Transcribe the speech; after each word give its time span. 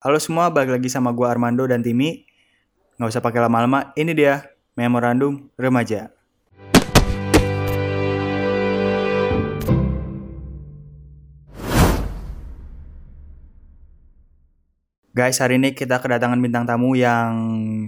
Halo 0.00 0.16
semua, 0.16 0.48
balik 0.48 0.80
lagi 0.80 0.88
sama 0.88 1.12
gua 1.12 1.28
Armando 1.28 1.68
dan 1.68 1.84
Timi. 1.84 2.24
Nggak 2.96 3.12
usah 3.12 3.20
pakai 3.20 3.44
lama-lama, 3.44 3.92
ini 4.00 4.16
dia 4.16 4.48
Memorandum 4.72 5.52
Remaja. 5.60 6.08
Guys, 15.12 15.36
hari 15.36 15.60
ini 15.60 15.76
kita 15.76 16.00
kedatangan 16.00 16.40
bintang 16.40 16.64
tamu 16.64 16.96
yang 16.96 17.36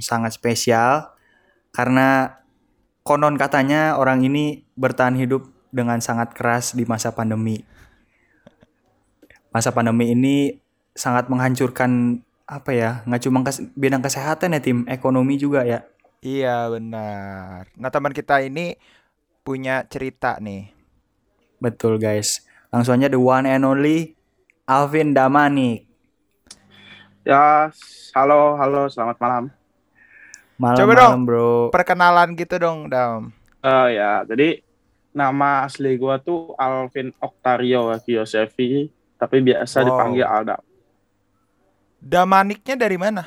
sangat 0.05 0.37
spesial 0.37 1.17
karena 1.73 2.37
konon 3.09 3.41
katanya 3.41 3.97
orang 3.97 4.21
ini 4.21 4.69
bertahan 4.77 5.17
hidup 5.17 5.49
dengan 5.73 6.05
sangat 6.05 6.37
keras 6.37 6.77
di 6.77 6.85
masa 6.85 7.17
pandemi. 7.17 7.65
Masa 9.49 9.73
pandemi 9.73 10.13
ini 10.13 10.61
sangat 10.95 11.29
menghancurkan 11.33 12.21
apa 12.45 12.71
ya 12.75 12.91
nggak 13.09 13.23
cuma 13.25 13.41
kes 13.47 13.65
bidang 13.75 14.03
kesehatan 14.05 14.57
ya 14.57 14.61
tim 14.61 14.79
ekonomi 14.89 15.41
juga 15.41 15.65
ya 15.65 15.81
Iya 16.23 16.71
benar. 16.71 17.67
Nah 17.75 17.91
teman 17.91 18.15
kita 18.15 18.39
ini 18.47 18.79
punya 19.43 19.83
cerita 19.91 20.39
nih. 20.39 20.71
betul 21.59 21.95
guys 21.97 22.43
langsung 22.69 22.99
aja 22.99 23.07
the 23.07 23.21
one 23.21 23.47
and 23.47 23.63
only 23.63 24.19
Alvin 24.67 25.15
Damanik 25.15 25.87
Ya, 27.23 27.71
halo, 28.11 28.59
halo, 28.59 28.91
selamat 28.91 29.17
malam. 29.23 29.45
malam 30.59 30.77
Coba 30.79 30.93
malam 30.93 31.21
dong. 31.23 31.23
bro 31.27 31.51
Perkenalan 31.71 32.35
gitu 32.35 32.59
dong, 32.59 32.91
Dam. 32.91 33.31
Eh 33.63 33.89
ya, 33.95 34.27
jadi 34.27 34.59
nama 35.15 35.63
asli 35.67 35.95
gua 35.97 36.19
tuh 36.19 36.57
Alvin 36.59 37.15
Octario 37.19 37.95
Yosefi, 38.07 38.91
tapi 39.17 39.37
biasa 39.39 39.77
Wow. 39.79 39.87
dipanggil 39.87 40.27
Aldam. 40.27 40.61
Damaniknya 42.03 42.75
dari 42.75 42.99
mana? 42.99 43.23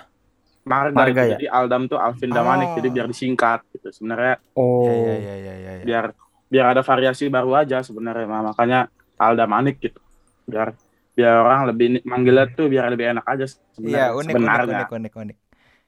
Marga, 0.66 0.98
Marga 0.98 1.22
ya? 1.24 1.38
jadi 1.38 1.48
Aldam 1.48 1.86
tuh 1.86 1.96
Alvin 1.96 2.28
Damanik, 2.28 2.74
Oh. 2.74 2.76
jadi 2.82 2.90
biar 2.92 3.08
disingkat 3.08 3.64
gitu. 3.72 3.88
Sebenarnya 3.94 4.42
oh 4.54 4.90
Iya 4.90 5.16
iya 5.16 5.16
iya 5.16 5.54
iya. 5.56 5.72
iya. 5.78 5.84
biar 5.86 6.06
biar 6.46 6.66
ada 6.74 6.82
variasi 6.82 7.30
baru 7.30 7.56
aja 7.56 7.80
sebenarnya, 7.80 8.26
Nah, 8.26 8.52
makanya 8.52 8.90
Aldamanik 9.16 9.80
gitu. 9.80 10.02
Biar 10.44 10.74
biar 11.16 11.36
orang 11.40 11.72
lebih 11.72 12.04
manggilnya 12.04 12.52
tuh 12.52 12.68
biar 12.68 12.92
lebih 12.92 13.16
enak 13.16 13.24
aja 13.24 13.46
Iya 13.46 13.56
sebenarnya. 13.72 14.10
unik, 14.12 14.18
unik 14.18 14.34
sebenarnya. 14.36 14.76
unik 14.76 14.90
unik 14.92 15.14
unik. 15.16 15.38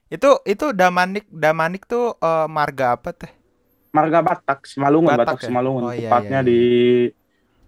Itu 0.07 0.29
itu 0.45 0.65
Damanik 0.71 1.25
Damanik 1.27 1.83
tuh 1.83 2.15
eh, 2.15 2.47
marga 2.47 2.95
apa 2.95 3.11
teh? 3.11 3.31
Marga 3.89 4.21
Batak, 4.21 4.59
Simalungun, 4.63 5.09
Batak 5.09 5.25
Batak, 5.25 5.37
ya? 5.41 5.47
Simalungun. 5.49 5.81
Oh, 5.83 5.91
iya, 5.91 6.05
Tepatnya 6.05 6.39
iya, 6.39 6.45
iya. 6.45 6.47
di 6.47 6.61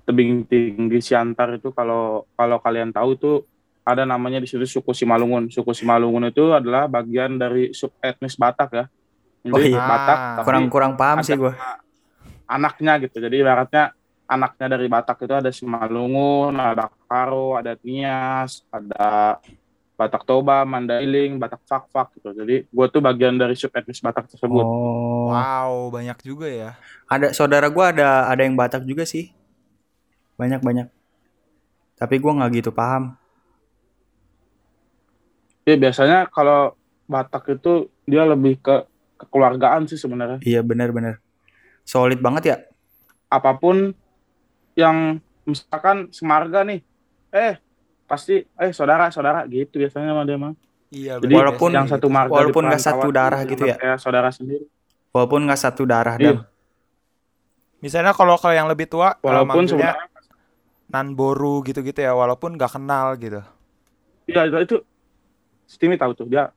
tebing 0.06 0.46
tinggi 0.46 1.00
Siantar 1.02 1.58
itu 1.58 1.70
kalau 1.70 2.26
kalau 2.34 2.58
kalian 2.62 2.90
tahu 2.90 3.12
tuh 3.18 3.36
ada 3.82 4.04
namanya 4.04 4.38
di 4.38 4.46
situ 4.46 4.64
suku 4.64 4.92
Simalungun. 4.92 5.48
Suku 5.48 5.72
Simalungun 5.72 6.28
itu 6.28 6.50
adalah 6.50 6.86
bagian 6.86 7.36
dari 7.36 7.72
sub 7.72 7.92
etnis 8.00 8.34
Batak 8.34 8.70
ya. 8.72 8.86
Jadi 9.40 9.52
Oh, 9.52 9.62
iya. 9.62 9.80
Batak 9.80 10.18
Ah. 10.20 10.44
kurang 10.44 10.66
kurang 10.68 10.94
paham 10.94 11.20
sih 11.20 11.34
gua 11.34 11.56
anaknya 12.46 12.98
gitu. 13.00 13.18
Jadi 13.18 13.36
ibaratnya 13.40 13.94
anaknya 14.26 14.68
dari 14.74 14.86
Batak 14.86 15.18
itu 15.20 15.34
ada 15.34 15.50
Simalungun, 15.50 16.54
ada 16.54 16.90
Karo, 17.06 17.56
ada 17.56 17.74
Nias, 17.82 18.62
ada 18.70 19.38
Batak 19.96 20.24
Toba, 20.24 20.64
Mandailing, 20.64 21.36
Batak 21.36 21.60
Fakfak 21.66 22.16
gitu. 22.16 22.32
Jadi 22.32 22.64
gue 22.64 22.86
tuh 22.88 23.02
bagian 23.02 23.36
dari 23.36 23.52
sub 23.54 23.74
etnis 23.74 24.00
Batak 24.00 24.30
tersebut. 24.30 24.64
oh 24.64 25.28
Wow 25.30 25.90
banyak 25.90 26.18
juga 26.22 26.48
ya. 26.48 26.72
ada 27.06 27.34
saudara 27.34 27.70
gua 27.70 27.90
ada 27.90 28.26
ada 28.26 28.42
yang 28.42 28.54
Batak 28.54 28.82
juga 28.84 29.04
sih 29.04 29.30
banyak 30.36 30.62
banyak 30.62 30.88
tapi 31.96 32.16
gua 32.18 32.32
nggak 32.34 32.52
gitu 32.56 32.72
paham 32.72 33.14
Ya 35.70 35.78
biasanya 35.78 36.26
kalau 36.28 36.74
Batak 37.06 37.46
itu 37.52 37.74
dia 38.04 38.22
lebih 38.24 38.58
ke 38.58 38.86
kekeluargaan 39.18 39.86
sih 39.86 39.98
sebenarnya. 39.98 40.42
iya 40.42 40.62
benar-benar 40.62 41.22
solid 41.84 42.18
banget 42.18 42.44
ya 42.48 42.58
Apa 43.28 43.54
pun 43.54 43.94
yang 44.74 45.18
misalkan 45.44 46.10
semarga 46.10 46.62
nih, 46.64 46.82
eh 47.30 47.58
pasti 48.06 48.42
eh 48.42 48.72
saudara 48.72 49.10
saudara 49.10 49.46
gitu 49.46 49.78
biasanya 49.78 50.10
sama 50.10 50.24
dia 50.24 50.38
mah. 50.38 50.54
Iya. 50.90 51.18
Jadi 51.18 51.34
walaupun- 51.36 51.70
yang 51.72 51.86
satu 51.86 52.10
marga 52.10 52.34
walaupun 52.34 52.64
nggak 52.64 52.82
satu 52.82 53.10
darah 53.10 53.42
gitu 53.44 53.62
ya? 53.64 53.76
kayak 53.76 53.98
saudara 53.98 54.30
sendiri. 54.30 54.66
walaupun 55.10 55.46
nggak 55.46 55.58
satu 55.60 55.84
darah 55.84 56.18
Iya. 56.18 56.26
dan 56.34 56.38
Misalnya 57.80 58.12
kalau 58.12 58.36
kalau 58.36 58.52
yang 58.52 58.68
lebih 58.68 58.86
tua 58.86 59.16
Walaupun 59.20 59.64
sebenarnya 59.64 59.96
Nanboru 60.88 61.62
gitu-gitu 61.64 62.00
ya, 62.00 62.12
walaupun 62.12 62.54
nggak 62.54 62.74
kenal 62.74 63.14
gitu. 63.16 63.42
iya 64.26 64.46
itu, 64.46 64.58
itu 64.60 64.76
Stimi 65.70 65.94
tahu 65.96 66.18
tuh 66.18 66.26
dia 66.26 66.50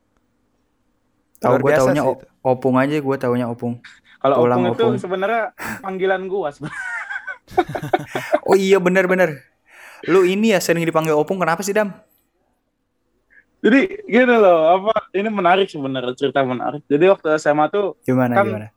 tahu 1.37 1.61
biasa 1.61 1.85
taunya 1.85 2.01
sih 2.01 2.11
itu. 2.11 2.25
opung 2.41 2.75
aja 2.75 2.95
gua 2.97 3.15
taunya 3.15 3.45
opung 3.45 3.77
kalau 4.17 4.41
opung 4.41 4.73
itu 4.73 4.85
sebenarnya 4.97 5.53
panggilan 5.79 6.25
gua 6.25 6.49
sebenarnya. 6.49 6.81
oh 8.49 8.55
iya 8.55 8.79
benar-benar 8.79 9.37
lu 10.03 10.23
ini 10.23 10.51
ya 10.51 10.59
sering 10.59 10.81
dipanggil 10.81 11.13
opung 11.13 11.37
kenapa 11.37 11.61
sih 11.61 11.71
dam 11.71 11.93
Jadi 13.59 13.79
gini 14.03 14.27
loh, 14.27 14.75
apa 14.75 15.07
ini 15.15 15.31
menarik 15.31 15.71
sebenarnya 15.71 16.11
cerita 16.11 16.43
menarik. 16.43 16.83
Jadi 16.83 17.07
waktu 17.07 17.39
SMA 17.39 17.71
tuh 17.71 17.95
gimana 18.03 18.35
Kan 18.35 18.43
gimana 18.43 18.67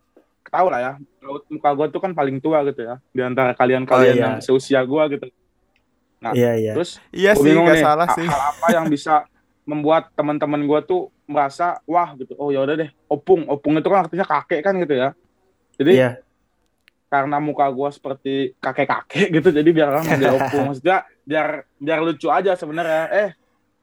tahu 0.47 0.67
lah 0.71 0.79
ya, 0.79 0.93
raut 1.19 1.43
muka 1.51 1.71
gua 1.75 1.87
tuh 1.87 1.99
kan 1.99 2.15
paling 2.15 2.39
tua 2.39 2.63
gitu 2.63 2.87
ya 2.87 3.03
di 3.11 3.19
antara 3.19 3.51
kalian-kalian 3.51 3.91
Oh, 4.07 4.15
iya. 4.15 4.23
yang 4.31 4.35
seusia 4.39 4.87
gua 4.87 5.11
gitu. 5.11 5.27
Nah, 6.17 6.31
iya 6.33 6.55
iya 6.55 6.73
Terus 6.73 7.03
Iya 7.11 7.35
sih, 7.35 7.43
bingung 7.45 7.67
nggak 7.67 7.77
nih, 7.77 7.85
salah 7.85 8.09
sih. 8.15 8.25
hal 8.25 8.43
apa 8.47 8.67
yang 8.73 8.87
bisa 8.87 9.27
membuat 9.67 10.15
teman-teman 10.15 10.63
gue 10.65 10.81
tuh 10.87 11.03
merasa 11.27 11.83
wah 11.85 12.15
gitu. 12.15 12.39
Oh 12.39 12.55
ya 12.55 12.63
udah 12.63 12.87
deh 12.87 12.91
opung. 13.11 13.45
Opung 13.51 13.75
itu 13.77 13.89
kan 13.91 14.07
artinya 14.07 14.25
kakek 14.25 14.63
kan 14.63 14.79
gitu 14.79 14.95
ya. 14.95 15.11
Jadi 15.77 15.93
iya. 15.99 16.11
karena 17.11 17.43
muka 17.43 17.67
gue 17.69 17.89
seperti 17.91 18.33
kakek 18.63 18.89
kakek 18.89 19.29
gitu 19.35 19.51
jadi 19.51 19.69
biar 19.75 19.89
orang 19.91 20.07
manggil 20.07 20.33
opung. 20.39 20.73
Maksudnya 20.73 21.05
biar 21.27 21.67
biar 21.83 21.99
lucu 22.01 22.31
aja 22.31 22.55
sebenarnya. 22.55 23.11
Eh 23.11 23.31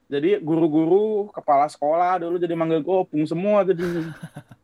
jadi 0.08 0.40
guru-guru 0.40 1.28
kepala 1.30 1.68
sekolah 1.68 2.24
dulu 2.24 2.40
jadi 2.40 2.56
manggil 2.56 2.80
gue 2.80 2.96
opung 3.04 3.22
semua 3.28 3.62
jadi. 3.62 3.84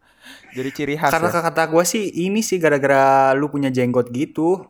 Jadi 0.51 0.71
ciri 0.75 0.95
khas 1.01 1.15
karena 1.15 1.31
ya. 1.33 1.41
kata 1.41 1.63
gua 1.71 1.85
sih 1.87 2.11
ini 2.11 2.45
sih 2.45 2.61
gara-gara 2.61 3.33
lu 3.33 3.49
punya 3.49 3.73
jenggot 3.73 4.11
gitu. 4.13 4.67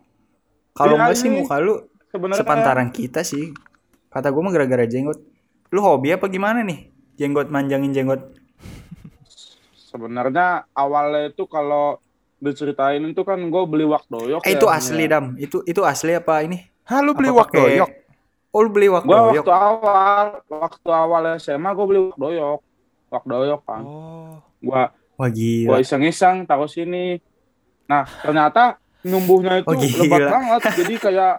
Kalau 0.77 0.95
Iya, 0.95 1.01
enggak 1.03 1.17
sih 1.19 1.29
ini 1.29 1.43
muka 1.43 1.57
lu 1.59 1.75
sebenarnya 2.13 2.41
sepantaran 2.45 2.89
kita 2.95 3.21
sih. 3.27 3.51
Kata 4.13 4.31
gua 4.31 4.47
mah 4.47 4.53
gara-gara 4.55 4.87
jenggot 4.87 5.19
lu 5.71 5.81
hobi 5.81 6.15
apa 6.15 6.27
gimana 6.27 6.63
nih 6.67 6.91
jenggot 7.15 7.47
manjangin 7.49 7.95
jenggot 7.95 8.35
sebenarnya 9.91 10.67
awalnya 10.75 11.31
itu 11.31 11.47
kalau 11.47 11.99
diceritain 12.41 13.03
itu 13.05 13.23
kan 13.23 13.37
gue 13.37 13.63
beli 13.69 13.85
wak 13.85 14.09
doyok 14.09 14.43
eh 14.43 14.55
ya, 14.55 14.59
itu 14.59 14.67
asli 14.67 15.05
dam 15.07 15.37
itu 15.37 15.61
itu 15.67 15.83
asli 15.85 16.17
apa 16.17 16.43
ini 16.43 16.67
Hah, 16.91 17.07
lu 17.07 17.15
beli 17.15 17.31
Apa 17.31 17.47
wak 17.47 17.51
doyok? 17.55 17.91
oh 18.51 18.61
lu 18.67 18.71
beli 18.75 18.89
wak 18.91 19.05
Gua 19.07 19.31
doyok 19.31 19.45
waktu 19.47 19.55
awal, 19.55 20.27
waktu 20.51 20.91
awal 20.91 21.23
SMA 21.39 21.71
gue 21.71 21.87
beli 21.87 22.01
wak 22.11 22.19
doyok, 22.19 22.61
wak 23.15 23.25
doyok 23.31 23.61
kan. 23.63 23.83
Oh. 23.87 24.35
Gua 24.59 24.91
wah 25.15 25.31
gua 25.31 25.79
iseng-iseng 25.79 26.51
taruh 26.51 26.67
sini. 26.67 27.23
Nah 27.87 28.11
ternyata 28.27 28.83
numbuhnya 29.07 29.63
itu 29.63 29.71
Oh, 29.71 29.79
gila. 29.79 30.03
lebat 30.03 30.23
banget, 30.35 30.61
jadi 30.83 30.95
kayak 30.99 31.35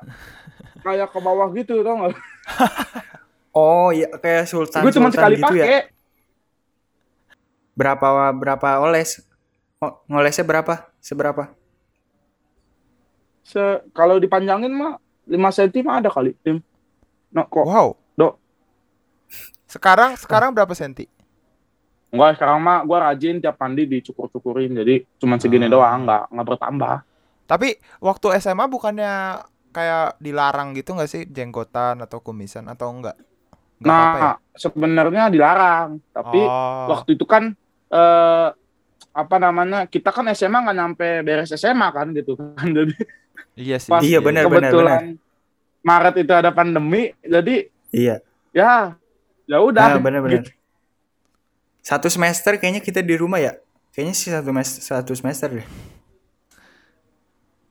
kayak 0.87 1.07
ke 1.11 1.19
bawah 1.19 1.47
gitu 1.51 1.83
tau 1.83 1.93
gak? 1.99 2.15
oh 3.51 3.89
iya 3.89 4.07
kayak 4.13 4.45
sultan 4.45 4.81
Gue 4.81 4.91
cuma 4.91 5.09
sekali 5.09 5.35
gitu 5.35 5.53
ya 5.53 5.65
pakai. 5.65 5.81
berapa 7.73 8.07
berapa 8.31 8.69
oles 8.81 9.23
Ngo- 9.77 9.97
ngolesnya 10.05 10.43
berapa 10.43 10.73
seberapa 10.97 11.49
Se 13.41 13.59
kalau 13.91 14.15
dipanjangin 14.15 14.69
mah 14.69 14.95
5 15.25 15.35
cm 15.51 15.81
mah 15.81 15.97
ada 15.97 16.07
kali, 16.07 16.31
Tim. 16.39 16.61
Nah, 17.29 17.43
kok 17.43 17.63
Wow. 17.63 17.97
Dok. 18.13 18.33
Sekarang 19.65 20.15
sekarang 20.15 20.51
berapa 20.51 20.71
senti? 20.71 21.07
enggak 22.07 22.35
sekarang 22.35 22.59
mah 22.59 22.83
gua 22.83 23.07
rajin 23.07 23.39
tiap 23.39 23.55
mandi 23.55 23.87
dicukur-cukurin, 23.87 24.75
jadi 24.75 25.07
cuma 25.15 25.35
segini 25.35 25.65
Ah. 25.65 25.71
doang, 25.71 26.03
nggak 26.03 26.23
nggak 26.27 26.45
bertambah. 26.45 26.95
Tapi 27.45 27.69
waktu 27.97 28.27
SMA 28.37 28.67
bukannya 28.67 29.39
kayak 29.69 30.19
dilarang 30.19 30.71
gitu 30.71 30.91
nggak 30.91 31.07
sih 31.07 31.23
jenggotan 31.25 31.99
atau 31.99 32.19
kumisan 32.19 32.67
atau 32.67 32.91
enggak? 32.91 33.15
Nggak 33.81 33.89
nah, 33.89 34.13
ya? 34.13 34.31
sebenarnya 34.53 35.23
dilarang, 35.27 35.89
tapi 36.13 36.37
Oh. 36.37 36.93
waktu 36.93 37.17
itu 37.17 37.25
kan 37.25 37.51
eh 37.89 38.47
apa 39.11 39.35
namanya 39.35 39.83
kita 39.83 40.07
kan 40.07 40.23
SMA 40.31 40.55
nggak 40.55 40.77
nyampe 40.77 41.07
beres 41.21 41.51
SMA 41.51 41.83
kan 41.89 42.13
gitu 42.13 42.39
kan 42.39 42.63
jadi 42.77 42.95
Iya 43.51 43.77
sih. 43.77 43.91
pas 43.91 43.99
Iya, 43.99 44.23
benar, 44.23 44.47
benar, 44.47 44.71
kebetulan 44.71 45.03
Maret 45.81 46.15
itu 46.15 46.31
ada 46.31 46.53
pandemi 46.53 47.11
jadi 47.19 47.67
iya 47.91 48.23
ya 48.53 48.95
ya 49.43 49.57
udah 49.59 49.83
nah, 49.87 49.99
bener-bener 49.99 50.39
gitu. 50.39 50.53
satu 51.81 52.07
semester 52.07 52.55
kayaknya 52.55 52.79
kita 52.79 53.01
di 53.01 53.17
rumah 53.17 53.41
ya 53.41 53.59
kayaknya 53.91 54.15
sih 54.15 54.31
satu 54.31 54.53
mes 54.53 54.69
satu 54.79 55.11
semester 55.11 55.51
deh 55.51 55.67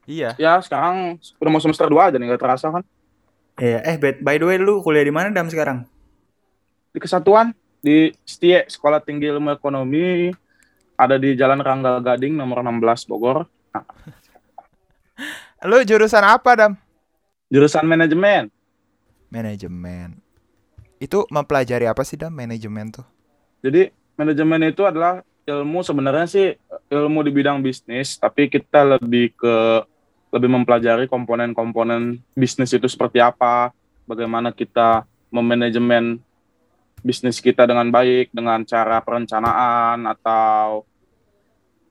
Iya. 0.05 0.35
ya 0.37 0.59
sekarang 0.59 1.17
udah 1.39 1.51
mau 1.51 1.63
semester 1.63 1.87
2 1.87 2.11
aja 2.11 2.17
nih 2.19 2.27
nggak 2.27 2.43
terasa 2.43 2.67
kan 2.69 2.83
Iya, 3.57 3.79
eh 3.85 3.97
by, 3.97 4.19
by 4.19 4.37
the 4.37 4.47
way 4.47 4.57
lu 4.57 4.81
kuliah 4.81 5.05
di 5.05 5.13
mana 5.13 5.29
Dam 5.29 5.47
sekarang? 5.47 5.85
Di 6.91 6.99
Kesatuan 6.99 7.55
di 7.81 8.13
STIE 8.27 8.67
Sekolah 8.67 9.01
Tinggi 9.01 9.31
Ilmu 9.31 9.55
Ekonomi 9.55 10.35
ada 10.99 11.17
di 11.17 11.33
Jalan 11.33 11.63
Rangga 11.65 12.03
Gading 12.03 12.37
nomor 12.37 12.61
16 12.61 13.09
Bogor. 13.09 13.49
Lu 15.69 15.81
jurusan 15.85 16.25
apa, 16.25 16.51
Dam? 16.57 16.73
Jurusan 17.49 17.89
manajemen. 17.89 18.53
Manajemen. 19.33 20.21
Itu 21.01 21.25
mempelajari 21.33 21.89
apa 21.89 22.05
sih, 22.05 22.21
Dam, 22.21 22.37
manajemen 22.37 22.93
tuh? 22.93 23.07
Jadi 23.65 23.89
manajemen 24.21 24.69
itu 24.69 24.85
adalah 24.85 25.25
ilmu 25.49 25.81
sebenarnya 25.81 26.27
sih 26.29 26.47
ilmu 26.93 27.25
di 27.25 27.31
bidang 27.33 27.65
bisnis, 27.65 28.21
tapi 28.21 28.53
kita 28.53 28.99
lebih 28.99 29.33
ke 29.37 29.85
lebih 30.31 30.47
mempelajari 30.53 31.11
komponen-komponen 31.11 32.23
bisnis 32.37 32.71
itu 32.71 32.87
seperti 32.87 33.19
apa, 33.19 33.75
bagaimana 34.07 34.55
kita 34.55 35.03
memanajemen 35.33 36.23
bisnis 37.01 37.41
kita 37.41 37.65
dengan 37.65 37.89
baik 37.89 38.33
dengan 38.33 38.65
cara 38.65 39.01
perencanaan 39.01 40.05
atau 40.05 40.85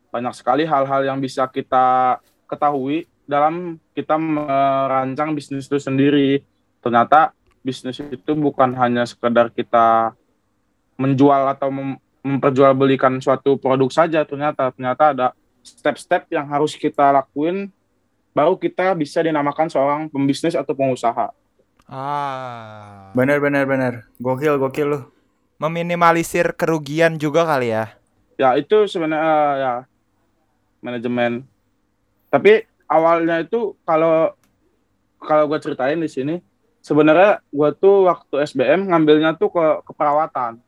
banyak 0.09 0.33
sekali 0.33 0.65
hal-hal 0.65 1.05
yang 1.05 1.21
bisa 1.21 1.45
kita 1.49 2.17
ketahui 2.49 3.05
dalam 3.29 3.77
kita 3.93 4.17
merancang 4.17 5.37
bisnis 5.37 5.69
itu 5.69 5.77
sendiri. 5.77 6.41
Ternyata 6.81 7.37
bisnis 7.61 8.01
itu 8.01 8.31
bukan 8.33 8.73
hanya 8.73 9.05
sekedar 9.05 9.53
kita 9.53 10.17
menjual 10.97 11.53
atau 11.53 11.69
mem 11.69 12.01
memperjualbelikan 12.19 13.15
suatu 13.23 13.55
produk 13.55 13.87
saja 13.87 14.27
ternyata 14.27 14.75
ternyata 14.75 15.03
ada 15.15 15.27
step-step 15.63 16.27
yang 16.27 16.51
harus 16.51 16.75
kita 16.75 17.15
lakuin 17.15 17.71
baru 18.35 18.59
kita 18.59 18.91
bisa 18.91 19.23
dinamakan 19.23 19.71
seorang 19.71 20.01
pembisnis 20.11 20.53
atau 20.53 20.75
pengusaha. 20.75 21.31
Ah. 21.89 23.09
Benar 23.17 23.41
benar 23.41 23.65
benar. 23.65 23.93
Gokil 24.21 24.61
gokil 24.61 24.87
lu. 24.87 24.99
Meminimalisir 25.57 26.53
kerugian 26.53 27.17
juga 27.17 27.43
kali 27.43 27.73
ya. 27.73 27.97
Ya 28.37 28.55
itu 28.55 28.85
sebenarnya 28.85 29.25
uh, 29.25 29.53
ya 29.57 29.73
manajemen. 30.85 31.43
Tapi 32.29 32.63
awalnya 32.85 33.41
itu 33.41 33.73
kalau 33.83 34.31
kalau 35.19 35.49
gue 35.49 35.59
ceritain 35.59 35.99
di 35.99 36.07
sini 36.07 36.39
sebenarnya 36.79 37.41
gue 37.51 37.69
tuh 37.75 38.07
waktu 38.07 38.45
SBM 38.45 38.87
ngambilnya 38.93 39.35
tuh 39.35 39.49
ke 39.51 39.65
keperawatan. 39.89 40.61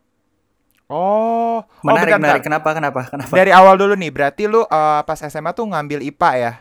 Oh, 0.92 1.64
Menarik 1.88 2.12
oh, 2.12 2.20
bentar, 2.20 2.20
menarik. 2.20 2.44
Kenapa 2.44 2.70
kenapa 2.76 3.00
kenapa? 3.08 3.32
Dari 3.32 3.56
awal 3.56 3.80
dulu 3.80 3.96
nih, 3.96 4.12
berarti 4.12 4.44
lu 4.44 4.68
uh, 4.68 5.00
pas 5.08 5.16
SMA 5.24 5.56
tuh 5.56 5.64
ngambil 5.64 6.04
IPA 6.04 6.32
ya? 6.36 6.54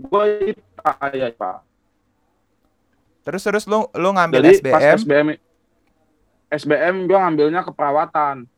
Gue 0.00 0.56
IPA 0.56 1.06
ya 1.12 1.26
IPA. 1.28 1.67
Terus 3.28 3.44
terus 3.44 3.64
lu 3.68 3.84
lu 3.92 4.08
ngambil 4.16 4.40
Jadi 4.40 4.64
SBM. 4.64 4.72
pas 4.72 4.82
SBM 4.96 5.26
SBM 6.48 6.96
gue 7.04 7.18
ngambilnya 7.20 7.60
keperawatan. 7.60 8.48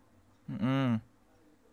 Mm-mm. 0.46 1.02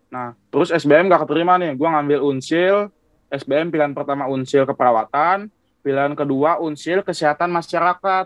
Nah, 0.10 0.34
terus 0.50 0.74
SBM 0.74 1.06
gak 1.06 1.30
keterima 1.30 1.62
nih. 1.62 1.78
Gue 1.78 1.86
ngambil 1.86 2.26
Unsil, 2.26 2.90
SBM 3.30 3.70
pilihan 3.70 3.94
pertama 3.94 4.26
Unsil 4.26 4.66
keperawatan, 4.66 5.54
pilihan 5.86 6.18
kedua 6.18 6.58
Unsil 6.58 7.06
kesehatan 7.06 7.54
masyarakat. 7.54 8.26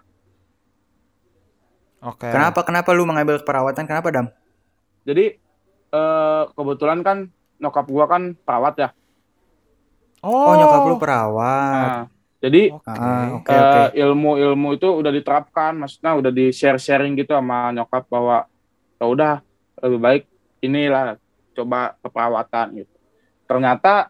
Oke. 2.07 2.31
Kenapa 2.31 2.63
kenapa 2.63 2.95
lu 2.95 3.03
mengambil 3.03 3.43
keperawatan? 3.43 3.83
Kenapa 3.83 4.07
Dam? 4.07 4.31
Jadi 5.03 5.35
eh, 5.91 6.43
kebetulan 6.55 7.03
kan 7.03 7.27
nyokap 7.59 7.85
gua 7.91 8.07
kan 8.07 8.39
perawat 8.39 8.75
ya. 8.79 8.89
Oh, 10.23 10.55
nyokap 10.55 10.81
lu 10.87 10.95
perawat. 10.95 12.07
Nah, 12.07 12.20
jadi. 12.41 12.73
Ah, 12.83 13.37
oke 13.37 13.47
eh, 13.47 13.61
oke. 13.61 13.81
ilmu-ilmu 13.95 14.67
itu 14.73 14.87
udah 14.89 15.11
diterapkan, 15.13 15.77
maksudnya 15.77 16.17
udah 16.17 16.31
di 16.33 16.49
share-sharing 16.49 17.13
gitu 17.13 17.37
sama 17.37 17.69
nyokap 17.71 18.09
bahwa 18.09 18.49
ya 18.97 19.05
udah 19.05 19.33
lebih 19.79 19.99
baik 20.01 20.23
inilah 20.59 21.21
coba 21.53 21.93
keperawatan 22.01 22.81
gitu. 22.81 22.95
Ternyata 23.45 24.09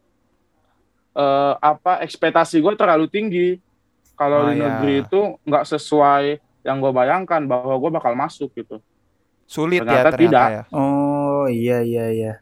eh, 1.11 1.53
apa 1.59 1.99
ekspektasi 2.01 2.63
gue 2.63 2.73
terlalu 2.79 3.11
tinggi. 3.11 3.49
Kalau 4.15 4.45
Oh, 4.45 4.53
di 4.53 4.61
ya. 4.61 4.69
negeri 4.69 4.93
itu 5.01 5.19
nggak 5.43 5.65
sesuai 5.65 6.37
yang 6.61 6.77
gue 6.77 6.93
bayangkan 6.93 7.41
bahwa 7.43 7.73
gue 7.73 7.89
bakal 7.89 8.13
masuk 8.13 8.53
gitu. 8.53 8.77
Sulit 9.49 9.81
Ternyata 9.81 9.97
ya 9.97 10.11
ternyata 10.13 10.21
tidak. 10.21 10.47
ya. 10.47 10.63
Oh, 10.71 11.49
iya 11.49 11.81
iya 11.81 12.05
iya. 12.13 12.33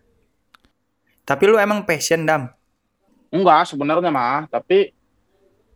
Tapi 1.24 1.44
lu 1.48 1.56
emang 1.58 1.82
passion 1.88 2.22
Dam. 2.28 2.52
Enggak 3.32 3.70
sebenarnya 3.70 4.10
mah, 4.10 4.50
tapi 4.50 4.92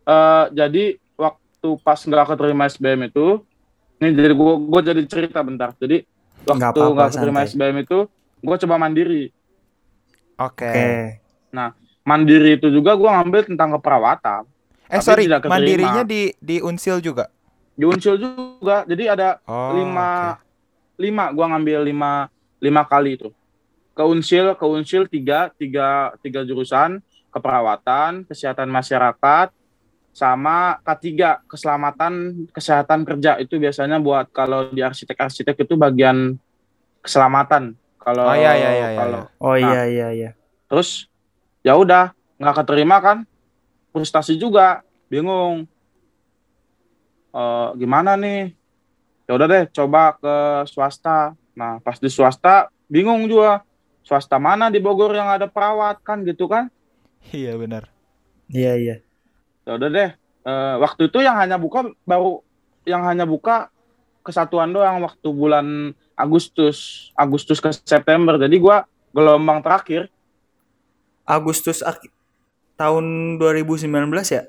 eh 0.04 0.46
jadi 0.52 0.84
waktu 1.16 1.70
pas 1.80 2.00
nggak 2.04 2.36
keterima 2.36 2.68
SBM 2.68 3.08
itu, 3.08 3.40
ini 4.04 4.10
jadi 4.12 4.34
gue 4.36 4.54
gue 4.68 4.82
jadi 4.84 5.02
cerita 5.08 5.40
bentar. 5.40 5.72
Jadi 5.80 6.04
waktu 6.44 6.80
nggak 6.80 7.10
keterima 7.16 7.42
santai. 7.48 7.52
SBM 7.56 7.78
itu, 7.88 8.00
gue 8.44 8.56
coba 8.68 8.76
mandiri. 8.76 9.24
Oke. 10.40 10.68
Oke. 10.68 10.90
Mandiri 12.04 12.60
itu 12.60 12.68
juga 12.68 13.00
gue 13.00 13.08
ngambil 13.08 13.48
tentang 13.48 13.80
keperawatan. 13.80 14.44
Eh 14.92 15.00
Tapi 15.00 15.08
sorry, 15.08 15.24
mandirinya 15.48 16.04
di 16.04 16.36
di 16.36 16.60
Unsil 16.60 17.00
juga. 17.00 17.32
Di 17.74 17.88
Unsil 17.88 18.20
juga, 18.20 18.84
jadi 18.84 19.16
ada 19.16 19.40
Oh. 19.48 19.72
lima 19.72 20.36
lima 21.00 21.32
gue 21.32 21.46
ngambil 21.48 21.80
lima 21.88 22.12
lima 22.60 22.84
kali 22.84 23.16
itu. 23.16 23.32
Ke 23.96 24.04
Unsil, 24.04 24.52
ke 24.60 24.66
Unsil 24.68 25.08
tiga 25.08 25.48
tiga 25.56 26.12
tiga 26.20 26.44
jurusan 26.44 27.00
keperawatan, 27.32 28.28
kesehatan 28.28 28.68
masyarakat, 28.70 29.50
sama 30.14 30.78
K3 30.86 31.42
keselamatan 31.50 32.46
kesehatan 32.54 33.02
kerja 33.02 33.42
itu 33.42 33.58
biasanya 33.58 33.98
buat 33.98 34.30
kalau 34.30 34.70
di 34.70 34.86
arsitek-arsitek 34.86 35.66
itu 35.66 35.74
bagian 35.74 36.38
keselamatan. 37.02 37.74
Kalau 37.98 38.30
Oh, 38.30 38.38
iya, 38.38 38.54
iya, 38.54 38.72
iya, 38.72 38.88
iya, 38.94 39.00
kalau 39.00 39.22
Oh 39.42 39.58
Nah. 39.58 39.74
iya 39.74 39.82
iya 39.90 40.08
iya. 40.14 40.32
terus 40.70 41.10
ya 41.66 41.74
udah 41.74 42.14
nggak 42.38 42.56
keterima 42.62 42.98
kan, 43.02 43.18
frustasi 43.90 44.38
juga, 44.38 44.86
bingung. 45.10 45.66
Eh, 47.34 47.70
gimana 47.82 48.14
nih? 48.14 48.54
Ya 49.26 49.32
udah 49.34 49.48
deh, 49.48 49.64
coba 49.74 50.14
ke 50.20 50.36
swasta. 50.70 51.34
Nah, 51.56 51.80
pas 51.82 51.98
di 51.98 52.10
swasta 52.12 52.70
bingung 52.92 53.26
juga. 53.26 53.64
Swasta 54.04 54.36
mana 54.36 54.68
di 54.68 54.84
Bogor 54.84 55.16
yang 55.16 55.32
ada 55.32 55.48
perawat 55.48 56.04
kan 56.04 56.22
gitu 56.28 56.46
kan? 56.52 56.68
Iya 57.32 57.56
benar. 57.56 57.88
Iya 58.52 58.74
iya. 58.76 58.96
Ya 59.64 59.74
udah 59.74 59.90
deh 59.90 60.12
Eh, 60.44 60.76
waktu 60.78 61.08
itu 61.08 61.24
yang 61.24 61.40
hanya 61.40 61.56
buka 61.56 61.88
baru 62.04 62.44
yang 62.84 63.00
hanya 63.02 63.24
buka 63.24 63.72
kesatuan 64.20 64.70
doang 64.70 65.00
waktu 65.00 65.24
bulan 65.26 65.68
Agustus 66.14 66.78
Agustus 67.14 67.58
ke 67.58 67.72
September 67.74 68.36
jadi 68.36 68.52
gua 68.58 68.84
gelombang 69.10 69.60
terakhir 69.60 70.12
Agustus 71.24 71.80
ak- 71.80 72.12
tahun 72.76 73.40
2019 73.40 73.88
ya? 74.28 74.44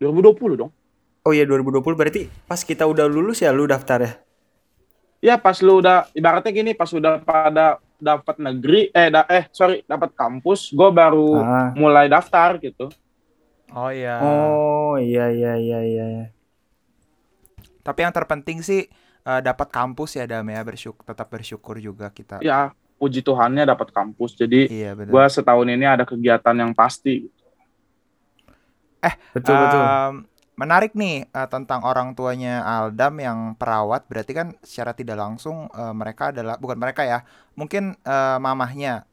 2020 0.00 0.58
dong 0.58 0.72
Oh 1.22 1.30
iya 1.30 1.46
2020 1.46 1.80
berarti 1.94 2.26
pas 2.44 2.58
kita 2.58 2.84
udah 2.84 3.06
lulus 3.06 3.38
ya 3.38 3.48
lu 3.48 3.64
daftar 3.64 3.98
ya? 4.00 4.12
ya 5.22 5.34
pas 5.38 5.56
lu 5.56 5.78
udah 5.78 6.10
ibaratnya 6.10 6.50
gini 6.50 6.74
pas 6.74 6.90
udah 6.90 7.16
pada 7.18 7.78
dapat 7.96 8.36
negeri 8.38 8.90
eh 8.90 9.06
da, 9.06 9.22
eh 9.24 9.46
sorry 9.48 9.80
dapat 9.84 10.10
kampus 10.12 10.68
gua 10.68 10.90
baru 10.90 11.30
Ah. 11.38 11.70
mulai 11.72 12.04
daftar 12.06 12.58
gitu 12.58 12.90
Oh 13.74 13.90
iya. 13.90 14.22
Oh 14.22 14.94
iya 15.02 15.34
iya 15.34 15.52
iya 15.58 15.78
iya. 15.82 16.06
Tapi 17.82 17.98
yang 18.06 18.14
terpenting 18.14 18.62
sih 18.62 18.86
eh, 19.26 19.40
dapat 19.42 19.68
kampus 19.68 20.16
ya 20.16 20.24
Dam 20.30 20.46
ya 20.46 20.62
bersyukur 20.62 21.02
tetap 21.02 21.26
bersyukur 21.28 21.76
juga 21.82 22.08
kita. 22.14 22.38
ya 22.38 22.70
puji 22.94 23.20
Tuhannya 23.26 23.66
dapat 23.66 23.90
kampus 23.90 24.38
jadi 24.38 24.70
Iya 24.70 24.90
gua 24.96 25.26
setahun 25.26 25.66
ini 25.66 25.84
ada 25.84 26.06
kegiatan 26.06 26.54
yang 26.54 26.72
pasti 26.72 27.28
Betul 29.36 29.54
betul. 29.60 29.82
Em, 29.84 30.14
menarik 30.56 30.92
nih 30.96 31.28
eh, 31.28 31.48
tentang 31.50 31.84
orang 31.84 32.16
tuanya 32.16 32.64
Aldam 32.64 33.20
yang 33.20 33.38
perawat. 33.58 34.06
Berarti 34.08 34.32
kan 34.32 34.48
secara 34.64 34.96
tidak 34.96 35.18
langsung 35.20 35.68
eh, 35.68 35.92
mereka 35.92 36.32
adalah 36.32 36.56
bukan 36.56 36.78
mereka 36.80 37.04
ya. 37.04 37.20
Mungkin 37.58 37.98
eh, 38.00 38.38
mamahnya 38.40 39.04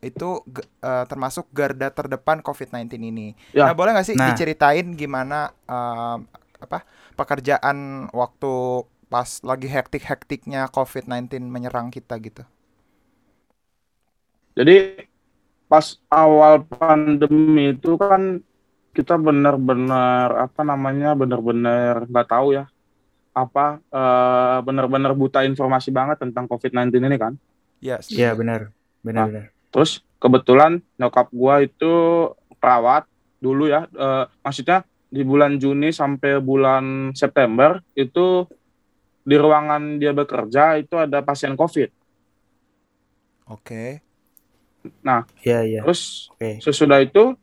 itu 0.00 0.40
eh, 0.80 1.04
termasuk 1.04 1.48
garda 1.52 1.92
terdepan 1.92 2.40
COVID-19 2.40 2.96
ini. 3.00 3.36
Ya. 3.52 3.68
Nah, 3.68 3.74
boleh 3.76 3.92
nggak 3.92 4.06
sih 4.08 4.16
Nah. 4.16 4.32
diceritain 4.32 4.96
gimana 4.96 5.52
em, 5.64 6.24
apa 6.60 6.84
pekerjaan 7.14 8.08
waktu 8.12 8.52
pas 9.08 9.42
lagi 9.42 9.66
hektik-hektiknya 9.66 10.70
COVID-19 10.70 11.44
menyerang 11.46 11.90
kita 11.90 12.16
gitu? 12.18 12.44
Jadi 14.54 15.06
pas 15.66 15.86
awal 16.10 16.66
pandemi 16.66 17.72
itu 17.72 17.94
kan 17.94 18.42
kita 18.90 19.14
benar-benar 19.14 20.50
apa 20.50 20.66
namanya 20.66 21.14
benar-benar 21.14 22.10
nggak 22.10 22.26
tahu 22.26 22.58
ya 22.58 22.66
apa 23.30 23.78
eh, 23.78 24.58
benar-benar 24.66 25.14
buta 25.14 25.46
informasi 25.46 25.94
banget 25.94 26.18
tentang 26.18 26.50
COVID-19 26.50 26.98
ini 26.98 27.16
kan. 27.16 27.32
Yes. 27.78 28.10
Iya 28.10 28.34
benar. 28.34 28.74
Benar 29.00 29.22
Ah. 29.22 29.28
benar. 29.30 29.46
Terus 29.70 30.02
kebetulan 30.18 30.82
nyokap 30.98 31.30
gua 31.32 31.62
itu 31.62 31.92
perawat 32.60 33.06
dulu 33.40 33.70
ya, 33.70 33.88
eh, 33.88 34.24
maksudnya 34.44 34.84
di 35.10 35.26
bulan 35.26 35.58
Juni 35.58 35.90
sampai 35.90 36.38
bulan 36.38 37.10
September 37.18 37.82
itu 37.98 38.46
di 39.26 39.36
ruangan 39.36 39.98
dia 39.98 40.14
bekerja 40.14 40.78
itu 40.78 40.94
ada 40.94 41.24
pasien 41.24 41.58
COVID. 41.58 41.90
Oke. 43.50 44.04
Iya 45.42 45.60
iya. 45.66 45.82
Terus 45.82 46.30
Oke. 46.36 46.62
sesudah 46.62 47.02
itu 47.02 47.34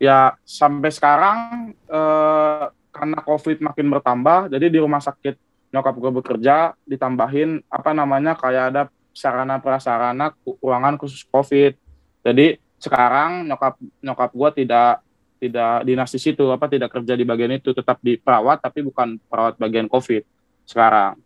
ya 0.00 0.34
sampai 0.46 0.90
sekarang 0.94 1.38
eh, 1.74 2.64
karena 2.94 3.18
COVID 3.22 3.62
makin 3.62 3.86
bertambah, 3.92 4.50
jadi 4.50 4.66
di 4.72 4.78
rumah 4.80 4.98
sakit 4.98 5.36
nyokap 5.68 5.94
gue 6.00 6.12
bekerja 6.22 6.72
ditambahin 6.88 7.60
apa 7.68 7.92
namanya 7.92 8.32
kayak 8.34 8.64
ada 8.72 8.82
sarana 9.18 9.58
prasarana 9.58 10.30
ruangan 10.62 10.94
khusus 10.94 11.26
COVID. 11.26 11.74
Jadi 12.22 12.54
sekarang 12.78 13.50
nyokap 13.50 13.74
nyokap 13.98 14.30
gue 14.30 14.50
tidak 14.62 15.02
tidak 15.38 15.82
dinas 15.82 16.10
di 16.10 16.20
situ 16.22 16.46
apa 16.50 16.70
tidak 16.70 16.94
kerja 16.94 17.14
di 17.14 17.26
bagian 17.26 17.58
itu 17.58 17.74
tetap 17.74 17.98
di 17.98 18.14
perawat 18.14 18.62
tapi 18.62 18.86
bukan 18.86 19.18
perawat 19.26 19.58
bagian 19.58 19.90
COVID 19.90 20.22
sekarang. 20.62 21.18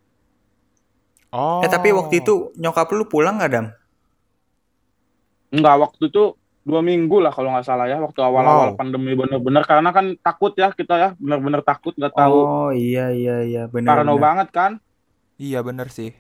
Oh. 1.29 1.61
Eh 1.61 1.69
tapi 1.69 1.93
waktu 1.93 2.21
itu 2.21 2.53
nyokap 2.57 2.89
lu 2.93 3.05
pulang 3.09 3.37
nggak 3.41 3.53
dam? 3.53 3.67
Enggak, 5.53 5.77
waktu 5.81 6.09
itu 6.09 6.37
dua 6.63 6.81
minggu 6.81 7.19
lah 7.21 7.33
kalau 7.35 7.53
nggak 7.53 7.67
salah 7.67 7.85
ya, 7.91 7.99
waktu 8.01 8.21
awal-awal 8.23 8.73
Wow. 8.73 8.79
pandemi 8.79 9.13
bener-bener 9.13 9.65
karena 9.67 9.91
kan 9.91 10.15
takut 10.21 10.53
ya 10.57 10.71
kita 10.73 10.95
ya, 10.95 11.09
bener-bener 11.19 11.61
takut 11.61 11.93
nggak 11.93 12.15
tahu, 12.15 12.39
Oh 12.41 12.71
iya 12.73 13.11
iya 13.13 13.37
iya 13.45 13.63
benar. 13.69 14.01
parno 14.01 14.17
benar. 14.17 14.23
banget 14.23 14.49
kan. 14.55 14.73
Iya 15.37 15.61
bener 15.61 15.91
sih. 15.91 16.15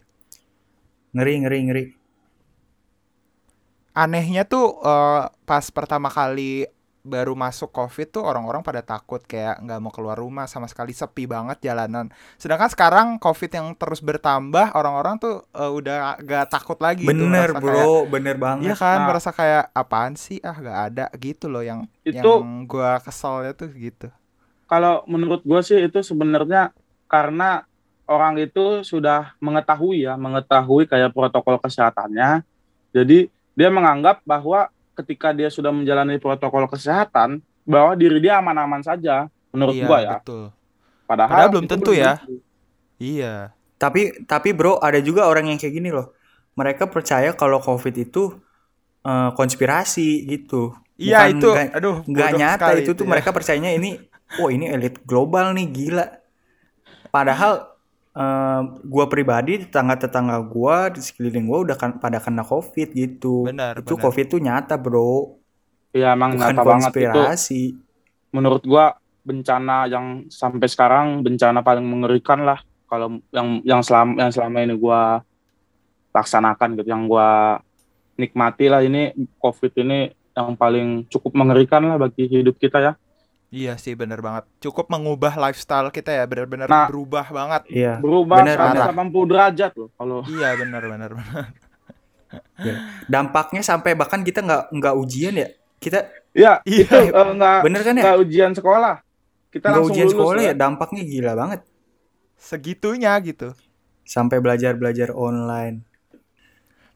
Ngeri 1.12 1.34
ngeri 1.40 1.58
ngeri. 1.68 1.84
Anehnya 3.92 4.48
tuh 4.48 4.80
eh, 4.80 5.22
pas 5.44 5.64
pertama 5.68 6.08
kali 6.08 6.64
baru 7.02 7.34
masuk 7.34 7.74
COVID 7.74 8.14
tuh 8.14 8.22
orang-orang 8.22 8.62
pada 8.62 8.78
takut 8.78 9.18
kayak 9.20 9.58
nggak 9.58 9.80
mau 9.82 9.90
keluar 9.90 10.14
rumah 10.14 10.46
sama 10.46 10.70
sekali 10.70 10.94
sepi 10.94 11.26
banget 11.26 11.58
jalanan. 11.60 12.08
Sedangkan 12.38 12.70
sekarang 12.70 13.06
COVID 13.18 13.50
yang 13.50 13.66
terus 13.74 13.98
bertambah 13.98 14.72
orang-orang 14.72 15.18
tuh 15.18 15.44
eh, 15.50 15.66
udah 15.68 16.16
gak 16.22 16.46
takut 16.48 16.78
lagi 16.78 17.02
tuh, 17.02 17.10
Bener 17.10 17.50
merasa 17.50 17.60
bro, 17.60 17.74
kayak- 17.74 18.06
bener 18.08 18.36
banget. 18.38 18.64
Iya 18.64 18.74
kan, 18.78 18.96
Nah. 18.96 19.06
merasa 19.10 19.30
kayak 19.30 19.64
apaan 19.72 20.14
sih? 20.14 20.38
Ah, 20.40 20.54
gak 20.54 20.78
ada 20.88 21.04
gitu 21.18 21.50
loh 21.50 21.60
yang 21.60 21.84
Itu 22.00 22.40
yang 22.40 22.64
gua 22.64 22.96
keselnya 22.98 23.52
tuh 23.52 23.68
gitu. 23.70 24.08
kalau 24.64 25.04
menurut 25.04 25.44
gue 25.44 25.60
sih 25.60 25.84
itu 25.84 26.00
sebenarnya 26.00 26.72
karena 27.04 27.68
orang 28.12 28.36
itu 28.36 28.84
sudah 28.84 29.32
mengetahui 29.40 30.04
ya, 30.04 30.14
mengetahui 30.20 30.84
kayak 30.84 31.16
protokol 31.16 31.56
kesehatannya. 31.56 32.44
Jadi 32.92 33.32
dia 33.56 33.68
menganggap 33.72 34.20
bahwa 34.28 34.68
ketika 34.92 35.32
dia 35.32 35.48
sudah 35.48 35.72
menjalani 35.72 36.20
protokol 36.20 36.68
kesehatan, 36.68 37.40
bahwa 37.64 37.96
diri 37.96 38.20
dia 38.20 38.36
aman-aman 38.36 38.84
saja. 38.84 39.32
Menurut 39.48 39.72
iya, 39.76 39.86
gua 39.88 39.98
ya. 40.04 40.10
betul. 40.20 40.44
Padahal, 41.08 41.32
Padahal 41.32 41.50
belum 41.56 41.64
itu 41.64 41.72
tentu 41.72 41.92
ya. 41.96 42.12
tentu. 42.20 42.34
Iya. 43.00 43.34
Tapi 43.80 44.02
tapi 44.28 44.48
bro 44.52 44.76
ada 44.78 45.00
juga 45.00 45.26
orang 45.26 45.48
yang 45.48 45.58
kayak 45.58 45.74
gini 45.74 45.88
loh. 45.88 46.12
Mereka 46.54 46.92
percaya 46.92 47.32
kalau 47.32 47.58
COVID 47.58 47.94
itu 47.96 48.36
eh, 49.02 49.30
konspirasi 49.32 50.28
gitu. 50.28 50.76
Iya 51.00 51.26
Bukan 51.26 51.32
itu, 51.34 51.48
nggak- 51.50 51.72
aduh, 51.80 51.96
bodoh 52.04 52.30
nyata 52.36 52.68
sekali 52.68 52.80
itu 52.84 52.92
tuh 52.94 53.04
ya. 53.08 53.10
mereka 53.10 53.28
percayanya 53.34 53.70
ini 53.74 53.98
oh 54.38 54.48
ini 54.48 54.70
elit 54.70 55.02
global 55.04 55.50
nih 55.52 55.66
gila 55.68 56.06
padahal 57.10 57.71
eh, 58.16 58.60
gua 58.84 59.04
pribadi 59.08 59.64
tetangga-tetangga 59.64 60.38
gua 60.44 60.92
di 60.92 61.00
sekeliling 61.00 61.46
gua 61.48 61.58
udah 61.68 61.76
kan 61.76 61.90
pada 61.96 62.18
kena 62.20 62.44
covid 62.44 62.92
gitu. 62.92 63.48
Benar, 63.48 63.80
itu 63.80 63.94
benar. 63.96 64.04
covid 64.04 64.26
tuh 64.28 64.40
nyata 64.40 64.74
bro. 64.76 65.36
Iya, 65.92 66.16
emang 66.16 66.36
bukan 66.36 66.54
nyata 66.56 66.62
banget. 66.64 66.92
Itu. 66.96 67.20
menurut 68.32 68.64
gua 68.64 68.96
bencana 69.22 69.86
yang 69.86 70.26
sampai 70.32 70.66
sekarang 70.66 71.20
bencana 71.20 71.60
paling 71.60 71.84
mengerikan 71.84 72.42
lah. 72.44 72.60
Kalau 72.88 73.20
yang 73.32 73.60
yang 73.64 73.80
selama 73.84 74.20
yang 74.20 74.32
selama 74.32 74.56
ini 74.64 74.74
gua 74.76 75.20
laksanakan 76.12 76.80
gitu 76.80 76.88
yang 76.88 77.04
gua 77.08 77.60
nikmati 78.16 78.72
lah. 78.72 78.80
Ini 78.80 79.12
covid 79.36 79.72
ini 79.80 80.12
yang 80.32 80.56
paling 80.56 81.08
cukup 81.12 81.36
mengerikan 81.36 81.84
lah 81.84 82.00
bagi 82.00 82.24
hidup 82.24 82.56
kita 82.56 82.80
ya 82.80 82.92
Iya 83.52 83.76
sih 83.76 83.92
bener 84.00 84.24
banget. 84.24 84.44
Cukup 84.64 84.88
mengubah 84.88 85.36
lifestyle 85.36 85.92
kita 85.92 86.10
ya, 86.18 86.24
bener-bener 86.24 86.72
Nah. 86.72 86.88
berubah 86.88 87.26
banget. 87.28 87.62
iya 87.68 88.00
berubah 88.00 88.40
Bener, 88.40 88.56
180 88.56 89.24
derajat 89.28 89.72
loh 89.76 89.88
kalau 89.98 90.18
Iya 90.36 90.48
bener 90.56 90.82
bener 90.88 91.10
bener. 91.12 91.44
dampaknya 93.06 93.60
sampai 93.60 93.92
bahkan 93.92 94.22
kita 94.24 94.40
nggak 94.40 94.62
nggak 94.72 94.94
ujian 94.96 95.34
ya 95.36 95.48
kita 95.78 95.98
ya 96.32 96.52
Iya. 96.64 96.84
itu 96.88 96.96
eh, 97.12 97.30
nggak 97.36 97.58
bener 97.60 97.80
kan 97.84 97.94
ya 97.98 98.02
nggak 98.02 98.18
ujian 98.24 98.52
sekolah 98.56 98.94
kita 99.52 99.66
langsung 99.68 99.92
ujian 99.92 100.08
lulus 100.08 100.14
sekolah 100.16 100.40
ya 100.40 100.48
ya. 100.48 100.54
dampaknya 100.56 101.02
gila 101.04 101.32
banget 101.36 101.60
Segitunya 102.36 103.12
gitu. 103.22 103.54
sampai 104.04 104.38
belajar 104.42 104.74
belajar 104.80 105.10
online 105.14 105.76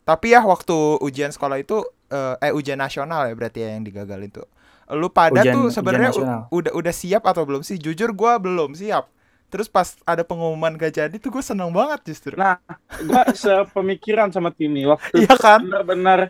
Tapi 0.06 0.26
ya 0.30 0.40
waktu 0.46 1.02
ujian 1.02 1.34
sekolah 1.34 1.58
itu 1.58 1.82
eh, 2.08 2.34
eh 2.38 2.52
ujian 2.54 2.78
nasional 2.78 3.26
ya 3.26 3.34
berarti 3.34 3.58
ya 3.58 3.74
yang 3.74 3.82
digagalin 3.82 4.30
tuh. 4.30 4.46
Lu 4.88 5.08
pada 5.08 5.40
Ujian- 5.40 5.52
tuh 5.52 5.66
sebenarnya 5.68 6.10
udah 6.48 6.72
udah 6.72 6.94
siap 6.94 7.22
atau 7.22 7.42
belum 7.42 7.60
sih? 7.60 7.74
Jujur 7.74 8.10
gua 8.10 8.36
belum 8.36 8.72
siap. 8.72 9.10
Terus 9.46 9.66
pas 9.66 9.94
ada 10.02 10.20
pengumuman 10.20 10.74
gak 10.74 10.94
jadi 10.96 11.14
tuh 11.16 11.30
gue 11.30 11.38
seneng 11.40 11.70
banget 11.70 12.02
justru. 12.04 12.34
nah 12.34 12.58
gua 13.00 13.22
sepemikiran 13.36 14.28
sama 14.28 14.50
Timi 14.50 14.82
waktu 14.84 15.22
Iya 15.22 15.34
kan? 15.34 15.62
benar-benar 15.62 16.20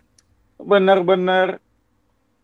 benar-benar 0.59 1.47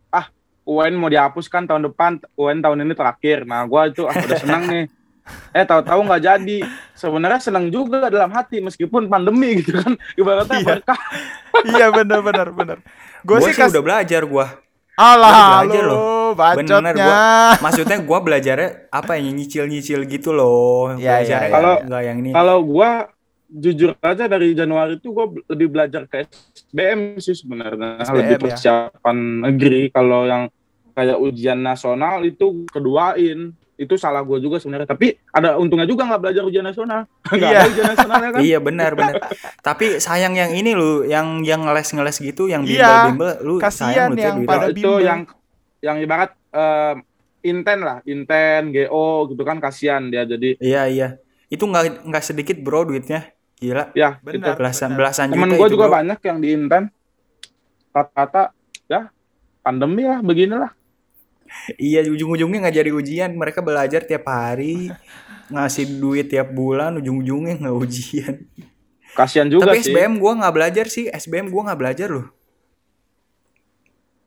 ah 0.08 0.28
UN 0.64 0.94
mau 0.94 1.08
dihapuskan 1.08 1.64
tahun 1.64 1.88
depan 1.88 2.20
UN 2.34 2.60
tahun 2.60 2.84
ini 2.84 2.92
terakhir 2.92 3.44
nah 3.44 3.64
gua 3.64 3.88
itu 3.88 4.04
ah, 4.04 4.12
udah 4.12 4.38
senang 4.38 4.64
nih 4.64 4.84
eh 5.56 5.62
tahu-tahu 5.62 6.00
nggak 6.02 6.22
jadi 6.22 6.56
sebenarnya 6.92 7.40
senang 7.40 7.68
juga 7.68 8.08
dalam 8.08 8.28
hati 8.30 8.58
meskipun 8.58 9.06
pandemi 9.06 9.60
gitu 9.60 9.76
kan 9.76 9.92
ibaratnya 10.14 10.56
Iya. 10.56 10.68
berkah 10.72 11.00
iya 11.64 11.86
bener 11.90 12.20
bener 12.22 12.48
bener. 12.50 12.78
Gue 13.22 13.38
gue 13.38 13.46
sih 13.46 13.54
sih 13.54 13.60
kas... 13.60 13.70
udah 13.70 13.82
belajar 13.82 14.22
gua 14.24 14.46
Alah 14.96 15.64
belajar 15.64 15.82
lu 15.84 15.96
Bener, 16.32 16.92
bacotnya. 16.92 17.08
maksudnya 17.60 17.96
gua 18.04 18.18
belajarnya 18.20 18.68
apa 18.88 19.16
ya 19.16 19.28
nyicil-nyicil 19.28 20.04
gitu 20.04 20.32
loh 20.32 20.92
iya, 20.96 21.20
belajarnya 21.20 21.48
iya. 21.48 21.54
Kalau- 21.54 21.78
nggak 21.88 22.02
yang 22.04 22.16
ini 22.20 22.30
kalau 22.32 22.56
gua 22.64 22.90
jujur 23.52 23.92
aja 24.00 24.24
dari 24.24 24.52
Januari 24.52 24.96
itu 24.96 25.12
gua 25.12 25.28
lebih 25.48 25.68
belajar 25.68 26.08
ke 26.08 26.24
SBM 26.24 27.20
sih 27.20 27.36
sebenarnya 27.36 28.00
SBM, 28.00 28.16
lebih 28.20 28.36
ya. 28.36 28.40
persiapan 28.40 29.16
negeri 29.44 29.82
kalau 29.88 30.24
yang 30.24 30.48
kayak 30.92 31.16
ujian 31.16 31.60
nasional 31.60 32.20
itu 32.20 32.64
keduain 32.68 33.56
itu 33.74 33.94
salah 33.94 34.20
gua 34.20 34.36
juga 34.36 34.56
sebenarnya 34.56 34.84
tapi 34.86 35.16
ada 35.26 35.56
untungnya 35.56 35.84
juga 35.84 36.04
nggak 36.04 36.20
belajar 36.20 36.42
ujian 36.42 36.62
nasional 36.62 37.08
nggak 37.26 37.40
Iya. 37.42 37.58
ada 37.58 37.68
ujian 37.68 37.86
nasionalnya 37.88 38.28
kan 38.30 38.40
Iya 38.40 38.58
benar 38.58 38.90
benar. 38.92 39.14
Tapi 39.58 39.86
sayang 39.98 40.32
yang 40.32 40.50
ini 40.50 40.70
lu, 40.72 41.02
yang 41.04 41.40
yang 41.40 41.62
ngeles-ngeles 41.62 42.18
gitu, 42.18 42.46
yang 42.46 42.62
Iya, 42.62 43.08
bimbel-bimbel, 43.10 43.30
lu 43.42 43.54
kasihan 43.56 43.88
sayang 43.88 44.08
lu 44.08 44.16
yang 44.18 44.36
duitnya. 44.36 44.50
pada 44.50 44.66
itu 44.66 44.76
bimbel. 44.76 44.98
yang 45.00 45.20
yang 45.80 45.96
ibarat 45.98 46.30
eh, 46.50 46.94
inten 47.42 47.78
lah 47.80 47.98
inten 48.04 48.62
go 48.70 49.06
gitu 49.26 49.42
kan 49.42 49.58
kasihan 49.58 50.06
dia 50.06 50.22
jadi 50.22 50.54
Iya 50.56 50.82
iya. 50.86 51.08
Itu 51.48 51.64
nggak 51.64 52.04
nggak 52.04 52.24
sedikit 52.24 52.56
bro 52.58 52.84
duitnya. 52.84 53.28
Gila. 53.56 53.90
ya 53.92 54.18
Benar. 54.18 54.54
Belasan 54.54 54.90
benar. 54.90 54.98
belasan 55.00 55.26
temen 55.28 55.48
juta 55.48 55.54
gue 55.54 55.66
itu 55.66 55.72
juga 55.72 55.86
bro. 55.86 55.94
banyak 55.96 56.18
yang 56.20 56.38
di 56.38 56.48
inten 56.50 56.84
rata-rata 57.88 58.42
ya 58.84 59.08
pandemi 59.60 60.02
lah 60.02 60.18
beginilah 60.18 60.72
Iya 61.74 62.02
ujung-ujungnya 62.04 62.58
nggak 62.60 62.76
jadi 62.76 62.90
ujian. 62.90 63.30
Mereka 63.32 63.60
belajar 63.60 64.02
tiap 64.02 64.24
hari, 64.24 64.90
ngasih 65.46 65.96
duit 65.96 66.26
tiap 66.26 66.50
bulan, 66.50 66.96
ujung-ujungnya 66.96 67.58
nggak 67.58 67.76
ujian. 67.78 68.34
kasihan 69.12 69.44
juga 69.44 69.68
Tapi 69.68 69.78
sih 69.78 69.92
SBM 69.92 70.16
gua 70.16 70.32
nggak 70.34 70.54
belajar 70.54 70.86
sih. 70.86 71.04
SBM 71.06 71.48
gua 71.48 71.68
nggak 71.68 71.78
belajar 71.78 72.08
loh. 72.08 72.26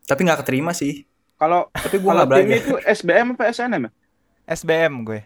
Tapi 0.04 0.22
nggak 0.22 0.40
keterima 0.42 0.72
sih. 0.72 1.04
kalau 1.36 1.68
Tapi 1.76 1.98
gua 1.98 2.08
kalau 2.08 2.18
nggak 2.18 2.30
belajar. 2.30 2.56
itu 2.56 2.74
SBM 2.96 3.28
apa 3.34 3.44
SNM 3.50 3.82
ya 3.82 3.92
SBM 4.48 4.94
gue. 5.04 5.20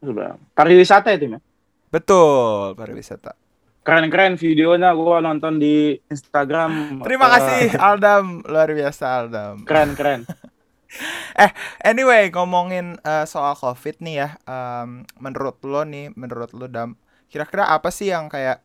SBM. 0.00 0.36
pariwisata 0.52 1.14
tim 1.14 1.38
ya 1.38 1.40
Betul, 1.88 2.74
pariwisata. 2.74 3.32
keren-keren 3.80 4.34
videonya 4.34 4.90
gue 4.90 5.16
nonton 5.18 5.56
di 5.56 5.76
Instagram 6.04 7.00
Terima 7.00 7.24
Eh, 7.24 7.30
kasih 7.30 7.62
Aldam, 7.78 8.42
luar 8.42 8.68
biasa 8.68 9.04
Aldam. 9.14 9.62
keren-keren 9.62 10.26
Anyway, 11.90 12.30
ngomongin 12.34 12.96
eh, 13.04 13.24
soal 13.28 13.54
COVID 13.58 14.00
nih 14.04 14.14
ya, 14.24 14.28
em, 14.48 15.04
menurut 15.20 15.56
lo 15.66 15.82
nih, 15.86 16.12
menurut 16.14 16.50
lo 16.56 16.66
Dam, 16.70 16.96
kira-kira 17.30 17.68
apa 17.70 17.88
sih 17.90 18.10
yang 18.12 18.28
kayak 18.30 18.62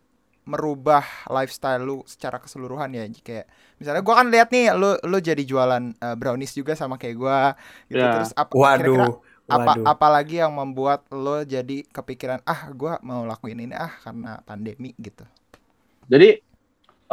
merubah 0.50 1.06
lifestyle 1.30 1.82
lu 1.86 2.02
secara 2.10 2.42
keseluruhan 2.42 2.90
ya? 2.96 3.06
Kayak 3.22 3.46
misalnya 3.80 4.02
gua 4.06 4.16
kan 4.24 4.28
lihat 4.34 4.50
nih, 4.54 4.74
lu 4.78 4.98
lu 5.06 5.18
jadi 5.22 5.44
jualan 5.46 5.84
eh, 5.98 6.16
brownies 6.20 6.54
juga 6.58 6.74
sama 6.78 6.96
kayak 7.02 7.16
gua, 7.20 7.38
gitu. 7.92 8.02
Ya. 8.02 8.10
Terus 8.10 8.30
apa 8.38 8.54
kira-kira 8.74 9.06
Waduh. 9.06 9.22
apa 9.50 9.82
Waduh. 9.82 9.86
apalagi 9.86 10.38
yang 10.42 10.54
membuat 10.54 11.10
lo 11.10 11.42
jadi 11.42 11.82
kepikiran 11.90 12.40
ah 12.46 12.70
gua 12.74 13.02
mau 13.02 13.26
lakuin 13.26 13.58
ini 13.66 13.74
ah 13.74 13.90
karena 14.06 14.42
pandemi 14.46 14.94
gitu. 15.02 15.26
Jadi 16.12 16.26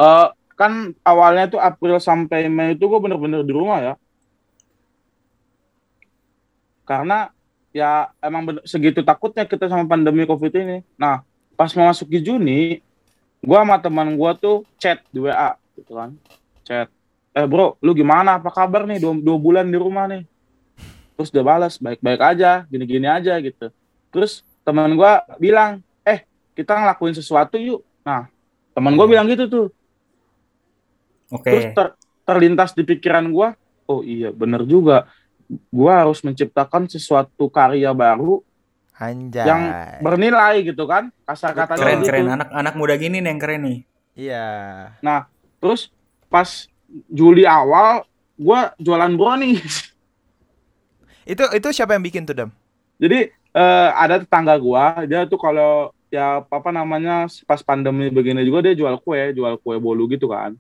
eh 0.01 0.27
kan 0.61 0.73
awalnya 1.05 1.45
tuh 1.53 1.61
April 1.69 1.97
sampai 2.09 2.49
Mei 2.57 2.75
itu 2.77 2.85
gue 2.91 3.01
bener-bener 3.05 3.41
di 3.49 3.53
rumah 3.53 3.79
ya. 3.87 3.93
Karena 6.87 7.29
ya 7.75 8.09
emang 8.23 8.43
bener- 8.47 8.65
segitu 8.65 9.03
takutnya 9.03 9.43
kita 9.45 9.67
sama 9.67 9.85
pandemi 9.85 10.23
covid 10.25 10.55
ini. 10.55 10.81
Nah 10.95 11.21
pas 11.53 11.69
memasuki 11.75 12.23
Juni 12.23 12.81
gua 13.43 13.67
sama 13.67 13.77
teman 13.77 14.09
gua 14.15 14.33
tuh 14.33 14.63
chat 14.79 15.03
di 15.11 15.19
WA 15.21 15.59
gitu 15.75 15.93
kan. 15.93 16.15
Chat 16.63 16.89
eh 17.37 17.45
bro 17.45 17.75
lu 17.83 17.93
gimana? 17.93 18.39
Apa 18.39 18.49
kabar 18.49 18.87
nih? 18.87 18.97
Dua, 18.97 19.13
dua 19.13 19.37
bulan 19.37 19.67
di 19.67 19.77
rumah 19.77 20.07
nih. 20.07 20.25
Terus 21.19 21.29
dia 21.29 21.45
balas 21.45 21.77
baik-baik 21.77 22.21
aja 22.23 22.65
gini-gini 22.71 23.05
aja 23.05 23.35
gitu. 23.43 23.69
Terus 24.09 24.41
teman 24.63 24.95
gua 24.95 25.27
bilang 25.37 25.83
eh 26.01 26.23
kita 26.55 26.73
ngelakuin 26.73 27.13
sesuatu 27.13 27.59
yuk. 27.59 27.83
Nah 28.01 28.31
teman 28.73 28.95
gua 28.95 29.05
Iya. 29.05 29.13
bilang 29.13 29.27
gitu 29.29 29.45
tuh. 29.51 29.67
Oke. 31.27 31.51
terus 31.51 31.67
ter- 31.75 31.97
terlintas 32.23 32.71
di 32.71 32.87
pikiran 32.87 33.27
gua 33.29 33.59
oh 33.85 34.03
iya 34.03 34.31
bener 34.31 34.63
juga 34.63 35.11
gua 35.71 36.05
harus 36.07 36.21
menciptakan 36.23 36.87
sesuatu 36.87 37.47
karya 37.49 37.91
baru 37.91 38.43
Anjay. 38.97 39.45
yang 39.45 39.63
bernilai 40.01 40.65
gitu 40.65 40.89
kan 40.89 41.13
kasar 41.29 41.53
katanya 41.53 41.79
Keren 41.79 41.99
gitu. 42.01 42.09
keren 42.09 42.27
anak 42.33 42.49
anak 42.49 42.75
muda 42.75 42.95
gini 42.97 43.21
nih 43.21 43.29
yang 43.29 43.41
keren 43.41 43.61
nih. 43.65 43.79
Iya. 44.17 44.49
nah 45.05 45.29
terus 45.61 45.93
pas 46.33 46.65
Juli 47.11 47.45
awal 47.45 48.07
gua 48.35 48.73
jualan 48.79 49.13
brownies 49.15 49.83
Itu 51.27 51.43
itu 51.51 51.69
siapa 51.75 51.99
yang 51.99 52.07
bikin 52.07 52.23
tuh, 52.23 52.39
Dam? 52.39 52.51
jadi 52.97 53.29
eh, 53.35 53.89
ada 53.93 54.23
tetangga 54.23 54.57
gua 54.57 55.03
dia 55.05 55.27
tuh 55.29 55.37
kalau 55.37 55.91
ya 56.09 56.41
apa 56.41 56.71
namanya 56.71 57.27
pas 57.45 57.61
pandemi 57.61 58.09
begini 58.09 58.41
juga 58.47 58.63
dia 58.63 58.79
jual 58.79 58.97
kue 59.03 59.35
jual 59.35 59.59
kue 59.61 59.77
bolu 59.77 60.07
gitu 60.09 60.31
kan 60.31 60.55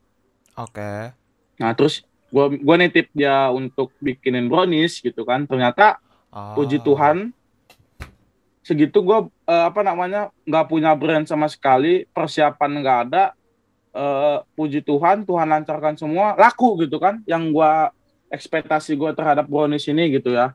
Oke. 0.58 1.14
nah 1.56 1.70
terus 1.72 2.02
gua 2.36 2.52
gua 2.52 2.76
nitip 2.76 3.08
dia 3.16 3.48
untuk 3.48 3.88
bikinin 3.96 4.52
brownies 4.52 5.00
gitu 5.00 5.24
kan 5.24 5.48
ternyata 5.48 5.96
Oh. 6.26 6.52
puji 6.52 6.84
Tuhan 6.84 7.32
segitu 8.60 9.00
gue 9.00 9.18
apa 9.48 9.80
namanya 9.80 10.28
nggak 10.44 10.66
punya 10.68 10.92
brand 10.92 11.24
sama 11.24 11.48
sekali 11.48 12.04
persiapan 12.12 12.70
nggak 12.82 12.98
ada 13.08 13.24
eh, 13.94 14.38
puji 14.52 14.84
Tuhan 14.84 15.24
Tuhan 15.24 15.48
lancarkan 15.48 15.96
semua 15.96 16.36
laku 16.36 16.84
gitu 16.84 17.00
kan 17.00 17.24
yang 17.24 17.48
gue 17.48 17.72
ekspektasi 18.28 18.98
gue 19.00 19.10
terhadap 19.16 19.48
brownies 19.48 19.88
ini 19.88 20.12
gitu 20.12 20.36
ya 20.36 20.52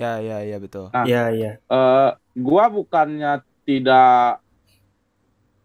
Ya, 0.00 0.16
ya, 0.24 0.40
ya 0.40 0.56
betul. 0.56 0.88
Nah. 0.88 1.04
Iya 1.04 1.24
iya. 1.36 1.52
eh 1.60 2.10
gue 2.32 2.64
bukannya 2.72 3.44
tidak 3.68 4.40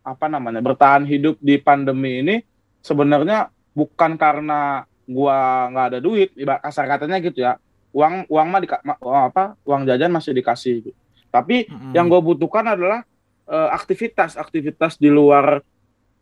apa 0.03 0.25
namanya 0.27 0.59
bertahan 0.59 1.07
hidup 1.07 1.39
di 1.39 1.55
pandemi 1.55 2.19
ini 2.19 2.35
sebenarnya 2.83 3.47
bukan 3.71 4.19
karena 4.19 4.83
gua 5.07 5.71
nggak 5.71 5.85
ada 5.95 5.99
duit 6.03 6.29
kasar 6.35 6.85
katanya 6.85 7.17
gitu 7.23 7.39
ya 7.41 7.55
uang 7.95 8.27
uang 8.27 8.47
mah 8.51 8.61
ma- 8.83 8.99
uang 8.99 9.23
apa 9.31 9.43
uang 9.63 9.81
jajan 9.87 10.11
masih 10.11 10.35
dikasih 10.35 10.75
gitu. 10.83 10.97
tapi 11.31 11.65
Mm-mm. 11.71 11.95
yang 11.95 12.11
gue 12.11 12.19
butuhkan 12.19 12.75
adalah 12.75 13.01
eh, 13.47 13.69
aktivitas 13.71 14.35
aktivitas 14.35 14.99
di 14.99 15.07
luar 15.07 15.63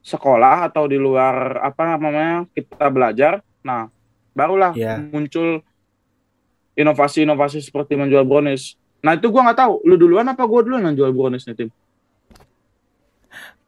sekolah 0.05 0.69
atau 0.69 0.85
di 0.85 1.01
luar 1.01 1.59
apa 1.65 1.97
namanya 1.97 2.45
kita 2.53 2.87
belajar 2.93 3.41
nah 3.65 3.89
barulah 4.37 4.71
Iya. 4.77 5.01
muncul 5.09 5.65
inovasi-inovasi 6.77 7.65
seperti 7.65 7.97
menjual 7.97 8.21
brownies 8.21 8.77
nah 9.01 9.17
itu 9.17 9.25
gua 9.33 9.49
nggak 9.49 9.59
tahu 9.65 9.73
lu 9.83 9.97
duluan 9.97 10.29
apa 10.29 10.45
gua 10.45 10.61
duluan 10.61 10.85
yang 10.85 10.95
jual 10.95 11.11
brownies 11.11 11.49
nih 11.49 11.57
tim 11.65 11.69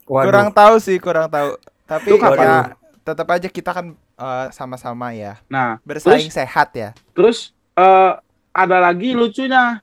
Waduh. 0.07 0.31
Kurang 0.31 0.49
tahu 0.55 0.75
sih, 0.79 0.95
kurang 1.03 1.27
tahu. 1.27 1.59
Tapi 1.83 2.15
ya 2.15 2.79
tetap 3.03 3.27
aja 3.27 3.51
kita 3.51 3.75
kan 3.75 3.91
eh, 4.17 4.47
sama-sama 4.51 5.13
ya. 5.13 5.37
nah 5.47 5.77
Bersaing 5.85 6.33
sehat 6.33 6.73
ya. 6.73 6.89
terus 7.13 7.53
eh, 7.73 8.13
ada 8.51 8.77
lagi 8.81 9.13
lucunya 9.13 9.77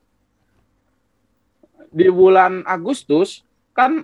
di 1.95 2.11
bulan 2.11 2.67
Agustus 2.67 3.47
kan 3.71 4.03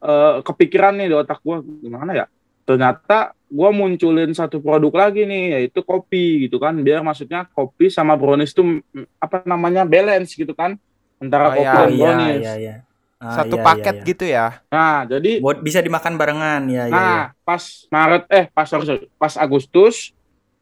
eh, 0.00 0.36
kepikiran 0.46 0.94
nih 0.94 1.10
di 1.10 1.14
otak 1.18 1.42
gua 1.42 1.58
gimana 1.62 2.14
ya 2.14 2.26
ternyata 2.62 3.34
gua 3.46 3.70
munculin 3.70 4.30
satu 4.30 4.58
produk 4.58 5.06
lagi 5.06 5.26
nih 5.26 5.58
yaitu 5.58 5.82
kopi 5.82 6.46
gitu 6.46 6.58
kan 6.62 6.74
biar 6.78 7.02
maksudnya 7.02 7.46
kopi 7.50 7.90
sama 7.90 8.14
brownies 8.14 8.54
tuh 8.54 8.82
mm, 8.82 9.06
apa 9.18 9.42
namanya 9.46 9.82
balance 9.82 10.34
gitu 10.34 10.54
kan 10.54 10.78
antara 11.18 11.50
Oh, 11.50 11.58
kopi 11.58 11.62
iya, 11.66 11.74
dan 11.74 11.90
iya 11.90 11.98
brownies 11.98 12.42
iya 12.42 12.54
iya. 12.58 12.74
Ah, 13.16 13.32
Satu 13.32 13.56
iya, 13.56 13.64
paket 13.64 13.94
iya, 13.96 14.00
iya. 14.04 14.08
gitu 14.12 14.24
ya. 14.28 14.46
nah 14.68 15.08
jadi 15.08 15.40
Buat 15.40 15.64
bisa 15.64 15.80
dimakan 15.80 16.20
barengan 16.20 16.62
ya 16.68 16.84
ya. 16.84 16.92
Nah, 16.92 17.00
ya. 17.00 17.24
pas 17.48 17.62
Maret 17.88 18.24
eh 18.28 18.44
pas 18.52 18.66
sorry, 18.68 19.08
pas 19.16 19.34
Agustus 19.40 20.12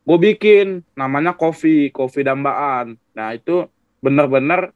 gue 0.05 0.19
bikin 0.21 0.85
namanya 0.95 1.33
kopi, 1.35 1.89
kopi 1.91 2.23
dambaan. 2.23 2.95
Nah, 3.17 3.29
itu 3.35 3.67
bener-bener 4.05 4.71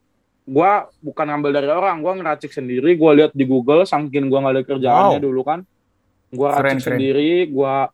gua 0.49 0.89
bukan 1.05 1.29
ngambil 1.29 1.51
dari 1.53 1.69
orang, 1.69 2.01
gua 2.01 2.17
ngeracik 2.17 2.49
sendiri, 2.51 2.97
gua 2.97 3.13
lihat 3.13 3.37
di 3.37 3.45
Google 3.45 3.85
saking 3.85 4.33
gua 4.33 4.41
nggak 4.49 4.55
ada 4.57 4.65
kerjaannya 4.65 5.19
Wow. 5.21 5.27
dulu 5.29 5.41
kan. 5.45 5.61
Gua 6.33 6.57
Keren, 6.57 6.65
racik 6.65 6.81
keren. 6.89 6.97
sendiri, 6.97 7.31
gua 7.53 7.93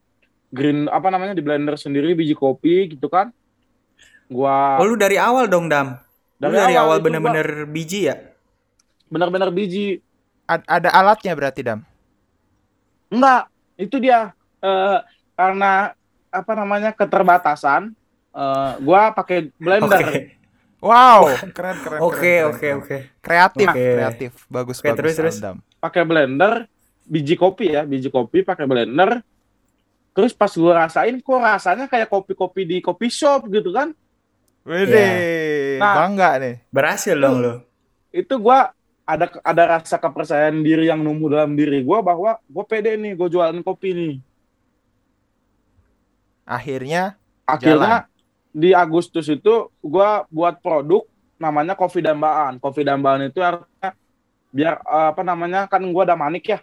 green 0.54 0.86
apa 0.86 1.10
namanya 1.10 1.34
di 1.34 1.42
blender 1.42 1.74
sendiri 1.74 2.14
biji 2.14 2.38
kopi 2.38 2.94
gitu 2.94 3.10
kan. 3.10 3.34
Gua 4.30 4.78
Oh 4.78 4.86
lu 4.86 4.94
dari 4.94 5.18
awal 5.18 5.50
dong 5.50 5.66
Dam. 5.66 5.98
Lu 6.38 6.50
dari, 6.54 6.78
awal, 6.78 7.02
bener-bener 7.02 7.66
biji 7.66 8.06
ya? 8.06 8.33
Bener-bener 9.06 9.48
biji 9.48 10.00
Ad- 10.44 10.68
ada 10.68 10.92
alatnya 10.92 11.32
berarti, 11.32 11.64
Dam. 11.64 11.80
Enggak, 13.08 13.48
itu 13.76 13.96
dia 13.96 14.32
eh, 14.60 14.98
karena 15.32 15.96
apa 16.28 16.52
namanya 16.52 16.90
keterbatasan. 16.90 17.94
eh, 18.30 18.72
gua 18.82 19.14
pakai 19.14 19.48
blender. 19.56 20.04
Oke. 20.04 20.20
Wow, 20.84 21.32
keren 21.48 21.76
keren. 21.80 21.98
Oke 22.02 22.18
keren, 22.20 22.44
oke 22.44 22.58
keren, 22.60 22.76
oke. 22.76 22.88
keren. 22.92 23.02
Kreatif, 23.24 23.68
Oke. 23.70 23.84
kreatif. 23.96 24.32
Bagus 24.46 24.76
Oke, 24.78 24.88
bagus. 24.90 24.98
terus, 25.00 25.14
terus. 25.16 25.36
Pakai 25.80 26.02
blender 26.04 26.68
biji 27.04 27.36
kopi 27.36 27.72
ya 27.72 27.84
biji 27.84 28.08
kopi 28.08 28.40
pakai 28.40 28.64
blender 28.64 29.20
terus 30.12 30.32
pas 30.32 30.48
gue 30.48 30.72
rasain 30.72 31.12
kok 31.18 31.36
rasanya 31.36 31.84
kayak 31.84 32.08
kopi-kopi 32.08 32.64
di 32.64 32.76
kopi 32.80 33.08
shop 33.08 33.44
gitu 33.48 33.72
kan 33.72 33.92
Wede, 34.64 35.76
Nah. 35.76 35.94
bangga 36.00 36.40
nih. 36.40 36.54
Berhasil 36.72 37.12
dong 37.12 37.36
lu. 37.38 37.54
itu 38.08 38.32
gue 38.32 38.58
ada 39.04 39.28
ada 39.44 39.62
rasa 39.78 40.00
kepercayaan 40.00 40.64
diri 40.64 40.88
yang 40.88 41.04
numbuh 41.04 41.28
dalam 41.28 41.52
diri 41.52 41.84
gue 41.84 41.98
bahwa 42.00 42.40
gue 42.40 42.64
pede 42.64 42.96
nih 42.96 43.12
gue 43.12 43.28
jualan 43.28 43.60
kopi 43.60 43.92
nih. 43.92 44.14
Akhirnya 46.44 47.16
akhirnya 47.44 48.08
di 48.52 48.72
Agustus 48.72 49.28
itu 49.28 49.68
gue 49.84 50.10
buat 50.32 50.60
produk 50.64 51.04
namanya 51.36 51.76
kopi 51.76 52.00
dambaan. 52.00 52.56
Kopi 52.56 52.80
dambaan 52.84 53.28
itu 53.28 53.44
artinya 53.44 53.92
biar 54.54 54.74
eh, 54.80 55.06
apa 55.12 55.22
namanya 55.22 55.68
kan 55.68 55.84
gue 55.84 56.04
damanik 56.04 56.44
ya? 56.48 56.58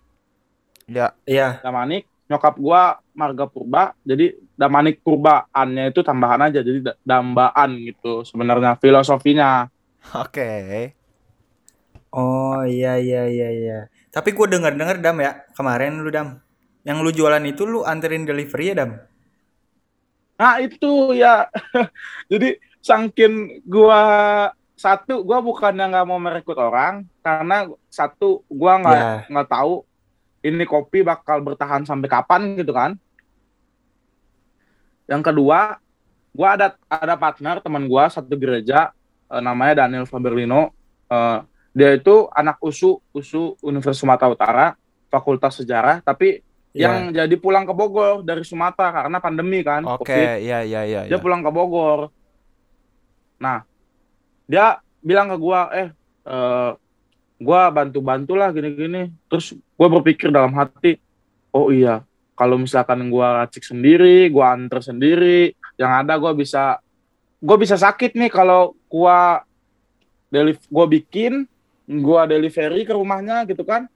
Ya. 0.90 1.08
Iya. 1.30 1.62
Damanik 1.62 2.10
nyokap 2.32 2.56
gua 2.56 2.96
marga 3.12 3.44
purba 3.44 3.92
jadi 4.08 4.40
Damanik 4.56 5.04
purbaannya 5.04 5.92
itu 5.92 6.00
tambahan 6.00 6.48
aja 6.48 6.64
jadi 6.64 6.80
da- 6.80 7.00
dambaan 7.02 7.82
gitu 7.82 8.22
sebenarnya 8.22 8.78
filosofinya. 8.78 9.68
Oke. 10.14 10.94
Oh 12.12 12.62
iya 12.68 13.00
iya 13.00 13.22
iya 13.32 13.48
iya. 13.56 13.78
Tapi 14.12 14.36
gue 14.36 14.48
denger-denger 14.52 14.98
Dam 15.00 15.18
ya 15.24 15.32
kemarin 15.56 16.04
lu 16.04 16.12
Dam. 16.12 16.28
Yang 16.84 16.98
lu 17.06 17.10
jualan 17.16 17.44
itu 17.48 17.64
lu 17.64 17.80
anterin 17.88 18.28
delivery 18.28 18.74
ya 18.74 18.76
Dam? 18.84 18.92
nah 20.42 20.58
itu 20.58 21.14
ya 21.14 21.46
jadi 22.32 22.58
sangkin 22.82 23.62
gua 23.62 24.02
satu 24.74 25.22
gua 25.22 25.38
bukannya 25.38 25.86
nggak 25.94 26.08
mau 26.10 26.18
merekrut 26.18 26.58
orang 26.58 27.06
karena 27.22 27.70
satu 27.94 28.42
gua 28.50 28.82
nggak 28.82 28.98
Ya. 28.98 29.12
nggak 29.30 29.48
tahu 29.54 29.86
ini 30.42 30.66
kopi 30.66 31.06
bakal 31.06 31.46
bertahan 31.46 31.86
sampai 31.86 32.10
kapan 32.10 32.58
gitu 32.58 32.74
kan 32.74 32.98
yang 35.06 35.22
kedua 35.22 35.78
gua 36.32 36.48
ada 36.56 36.68
ada 36.90 37.16
partner 37.20 37.60
teman 37.60 37.86
gua 37.86 38.08
satu 38.10 38.34
gereja 38.34 38.90
eh, 39.30 39.42
namanya 39.44 39.86
Daniel 39.86 40.08
Faberlino 40.10 40.74
Eh, 41.12 41.40
dia 41.72 41.96
itu 41.96 42.28
anak 42.36 42.60
usu 42.60 43.00
usu 43.16 43.56
Universitas 43.64 44.00
Sumatera 44.00 44.30
Utara 44.32 44.68
Fakultas 45.08 45.60
Sejarah 45.60 46.04
tapi 46.04 46.44
Ya. 46.72 46.88
yang 46.88 47.12
jadi 47.12 47.36
pulang 47.36 47.68
ke 47.68 47.76
Bogor 47.76 48.24
dari 48.24 48.48
Sumatera 48.48 49.04
karena 49.04 49.20
pandemi 49.20 49.60
kan 49.60 49.84
Oke, 49.84 50.08
Covid. 50.08 50.40
ya 50.40 50.64
ya 50.64 50.88
ya. 50.88 51.04
dia 51.04 51.20
ya. 51.20 51.20
pulang 51.20 51.44
ke 51.44 51.52
Bogor 51.52 52.08
nah 53.36 53.68
dia 54.48 54.80
bilang 55.04 55.28
ke 55.28 55.36
gua 55.36 55.68
eh 55.76 55.92
eh, 56.24 56.72
gua 57.44 57.62
bantu-bantu 57.76 58.40
lah 58.40 58.56
gini-gini 58.56 59.12
terus 59.28 59.52
gua 59.76 59.92
berpikir 60.00 60.32
dalam 60.32 60.56
hati 60.56 60.96
oh 61.52 61.76
iya 61.76 62.08
kalau 62.40 62.56
misalkan 62.56 63.04
gua 63.12 63.44
racik 63.44 63.68
sendiri 63.68 64.32
gua 64.32 64.56
anter 64.56 64.80
sendiri 64.80 65.52
yang 65.76 65.92
ada 65.92 66.16
gua 66.16 66.32
bisa 66.32 66.80
gua 67.44 67.60
bisa 67.60 67.76
sakit 67.76 68.16
nih 68.16 68.32
kalau 68.32 68.80
gua 68.88 69.44
deliv 70.32 70.56
gua 70.72 70.88
bikin 70.88 71.51
gua 72.00 72.24
delivery 72.24 72.88
ke 72.88 72.94
rumahnya 72.96 73.44
gitu 73.44 73.68
kan 73.68 73.92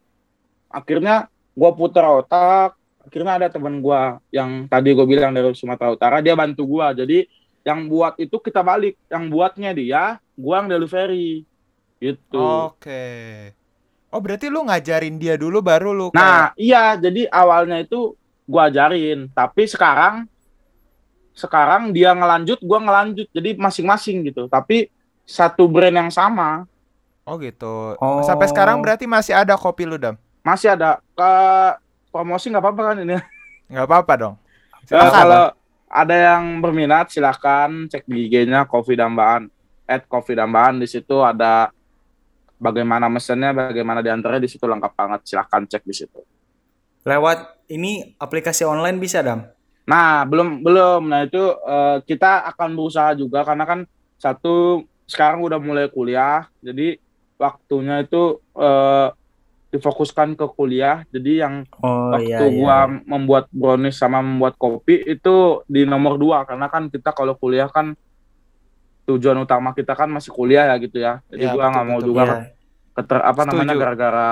akhirnya 0.68 1.32
gua 1.56 1.72
putar 1.72 2.04
otak 2.04 2.76
akhirnya 3.00 3.40
ada 3.40 3.48
teman 3.48 3.80
gua 3.80 4.20
yang 4.28 4.68
tadi 4.68 4.92
gue 4.92 5.06
bilang 5.08 5.32
dari 5.32 5.56
Sumatera 5.56 5.94
Utara 5.94 6.20
dia 6.20 6.36
bantu 6.36 6.68
gua 6.68 6.92
jadi 6.92 7.24
yang 7.64 7.88
buat 7.88 8.20
itu 8.20 8.36
kita 8.38 8.60
balik 8.60 9.00
yang 9.08 9.32
buatnya 9.32 9.72
dia 9.72 10.04
gua 10.36 10.60
yang 10.62 10.70
delivery 10.70 11.48
gitu. 11.96 12.76
Oke. 12.76 13.56
Oh 14.12 14.20
berarti 14.20 14.52
lu 14.52 14.68
ngajarin 14.68 15.16
dia 15.16 15.40
dulu 15.40 15.64
baru 15.64 15.96
lu 15.96 16.08
kayak- 16.12 16.20
Nah, 16.20 16.46
iya, 16.60 16.94
jadi 16.96 17.26
awalnya 17.32 17.82
itu 17.82 18.14
gua 18.46 18.68
ajarin, 18.70 19.32
tapi 19.32 19.66
sekarang 19.66 20.28
sekarang 21.36 21.92
dia 21.92 22.16
ngelanjut, 22.16 22.60
gua 22.64 22.80
ngelanjut. 22.80 23.28
Jadi 23.32 23.60
masing-masing 23.60 24.28
gitu. 24.32 24.48
Tapi 24.48 24.88
satu 25.26 25.68
brand 25.68 25.96
yang 26.06 26.12
sama. 26.14 26.64
Oh 27.26 27.42
gitu. 27.42 27.98
Oh. 27.98 28.22
Sampai 28.22 28.46
sekarang 28.46 28.78
berarti 28.86 29.10
masih 29.10 29.34
ada 29.34 29.58
kopi 29.58 29.82
lu 29.90 29.98
dam? 29.98 30.14
Masih 30.46 30.78
ada 30.78 31.02
ke 31.18 31.32
promosi 32.14 32.54
nggak 32.54 32.62
apa-apa 32.62 32.82
kan 32.94 32.98
ini? 33.02 33.18
Nggak 33.66 33.86
apa-apa 33.90 34.14
dong. 34.14 34.36
Silakan. 34.86 35.10
kalau 35.10 35.46
ada 35.90 36.16
yang 36.16 36.62
berminat 36.62 37.10
silahkan 37.10 37.90
cek 37.90 38.06
di 38.06 38.30
IG-nya 38.30 38.70
Kopi 38.70 38.94
Dambaan. 38.94 39.50
At 39.90 40.06
Kopi 40.06 40.38
Dambaan 40.38 40.78
di 40.78 40.86
situ 40.86 41.26
ada 41.26 41.74
bagaimana 42.62 43.10
mesennya, 43.10 43.58
bagaimana 43.58 44.06
di 44.06 44.14
antaranya 44.14 44.46
di 44.46 44.52
situ 44.54 44.70
lengkap 44.70 44.94
banget. 44.94 45.26
Silahkan 45.26 45.66
cek 45.66 45.82
di 45.82 45.96
situ. 45.98 46.22
Lewat 47.10 47.66
ini 47.74 48.14
aplikasi 48.22 48.70
online 48.70 49.02
bisa, 49.02 49.26
Dam? 49.26 49.50
Nah, 49.90 50.30
belum 50.30 50.62
belum. 50.62 51.10
Nah, 51.10 51.26
itu 51.26 51.42
eh, 51.42 51.98
kita 52.06 52.46
akan 52.54 52.70
berusaha 52.78 53.18
juga 53.18 53.42
karena 53.42 53.66
kan 53.66 53.80
satu 54.22 54.86
sekarang 55.10 55.42
udah 55.42 55.58
mulai 55.62 55.90
kuliah, 55.90 56.50
jadi 56.62 56.98
waktunya 57.36 58.02
itu 58.02 58.40
eh, 58.56 59.08
difokuskan 59.72 60.34
ke 60.34 60.46
kuliah. 60.52 61.04
Jadi 61.12 61.44
yang 61.44 61.68
Oh 61.84 62.16
waktu 62.16 62.32
iya, 62.32 62.40
iya. 62.48 62.56
gua 62.56 62.78
membuat 62.88 63.52
brownies 63.52 64.00
sama 64.00 64.24
membuat 64.24 64.56
kopi 64.56 65.04
itu 65.04 65.62
di 65.68 65.84
nomor 65.84 66.16
dua 66.16 66.48
karena 66.48 66.72
kan 66.72 66.88
kita 66.88 67.12
kalau 67.12 67.36
kuliah 67.36 67.68
kan 67.68 67.92
tujuan 69.06 69.38
utama 69.38 69.76
kita 69.76 69.94
kan 69.94 70.10
masih 70.10 70.32
kuliah 70.32 70.66
ya 70.72 70.76
gitu 70.80 70.98
ya. 70.98 71.20
Jadi 71.28 71.44
Ya, 71.44 71.52
gua 71.54 71.70
nggak 71.70 71.86
mau 71.86 72.00
betul. 72.00 72.10
juga 72.10 72.24
Iya. 72.24 72.38
keter 72.96 73.20
apa 73.22 73.42
namanya 73.44 73.74
Setuju. 73.76 73.82
gara-gara 73.84 74.30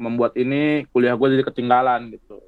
membuat 0.00 0.32
ini 0.40 0.88
kuliah 0.88 1.12
gue 1.12 1.28
jadi 1.36 1.44
ketinggalan 1.44 2.08
gitu. 2.16 2.40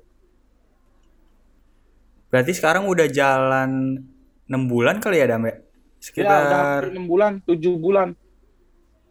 Berarti 2.32 2.56
sekarang 2.56 2.88
udah 2.88 3.04
jalan 3.12 4.00
6 4.48 4.62
bulan 4.64 4.96
kali 5.04 5.20
ya, 5.20 5.36
Dam 5.36 5.44
ya? 5.44 5.52
Ya 5.52 5.52
udah 5.52 5.60
Sekitar 6.00 6.82
enam 6.88 7.04
bulan, 7.04 7.32
tujuh 7.44 7.76
bulan. 7.76 8.16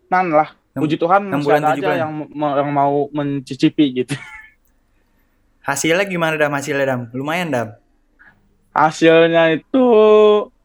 Nan 0.10 0.28
lah, 0.34 0.50
Enam- 0.50 0.61
puji 0.74 0.96
Tuhan 0.96 1.22
bulan, 1.28 1.62
ada 1.62 1.74
aja 1.74 1.82
bulan. 1.82 1.98
yang 2.00 2.12
mau- 2.32 2.56
yang 2.56 2.70
mau 2.70 2.94
mencicipi 3.12 3.86
gitu. 3.98 4.16
hasilnya 5.68 6.04
gimana, 6.04 6.36
Dam? 6.36 6.50
Hasilnya, 6.50 6.86
Dam? 6.86 7.02
Lumayan, 7.12 7.50
Dam. 7.50 7.68
Hasilnya 8.72 9.52
itu 9.54 9.86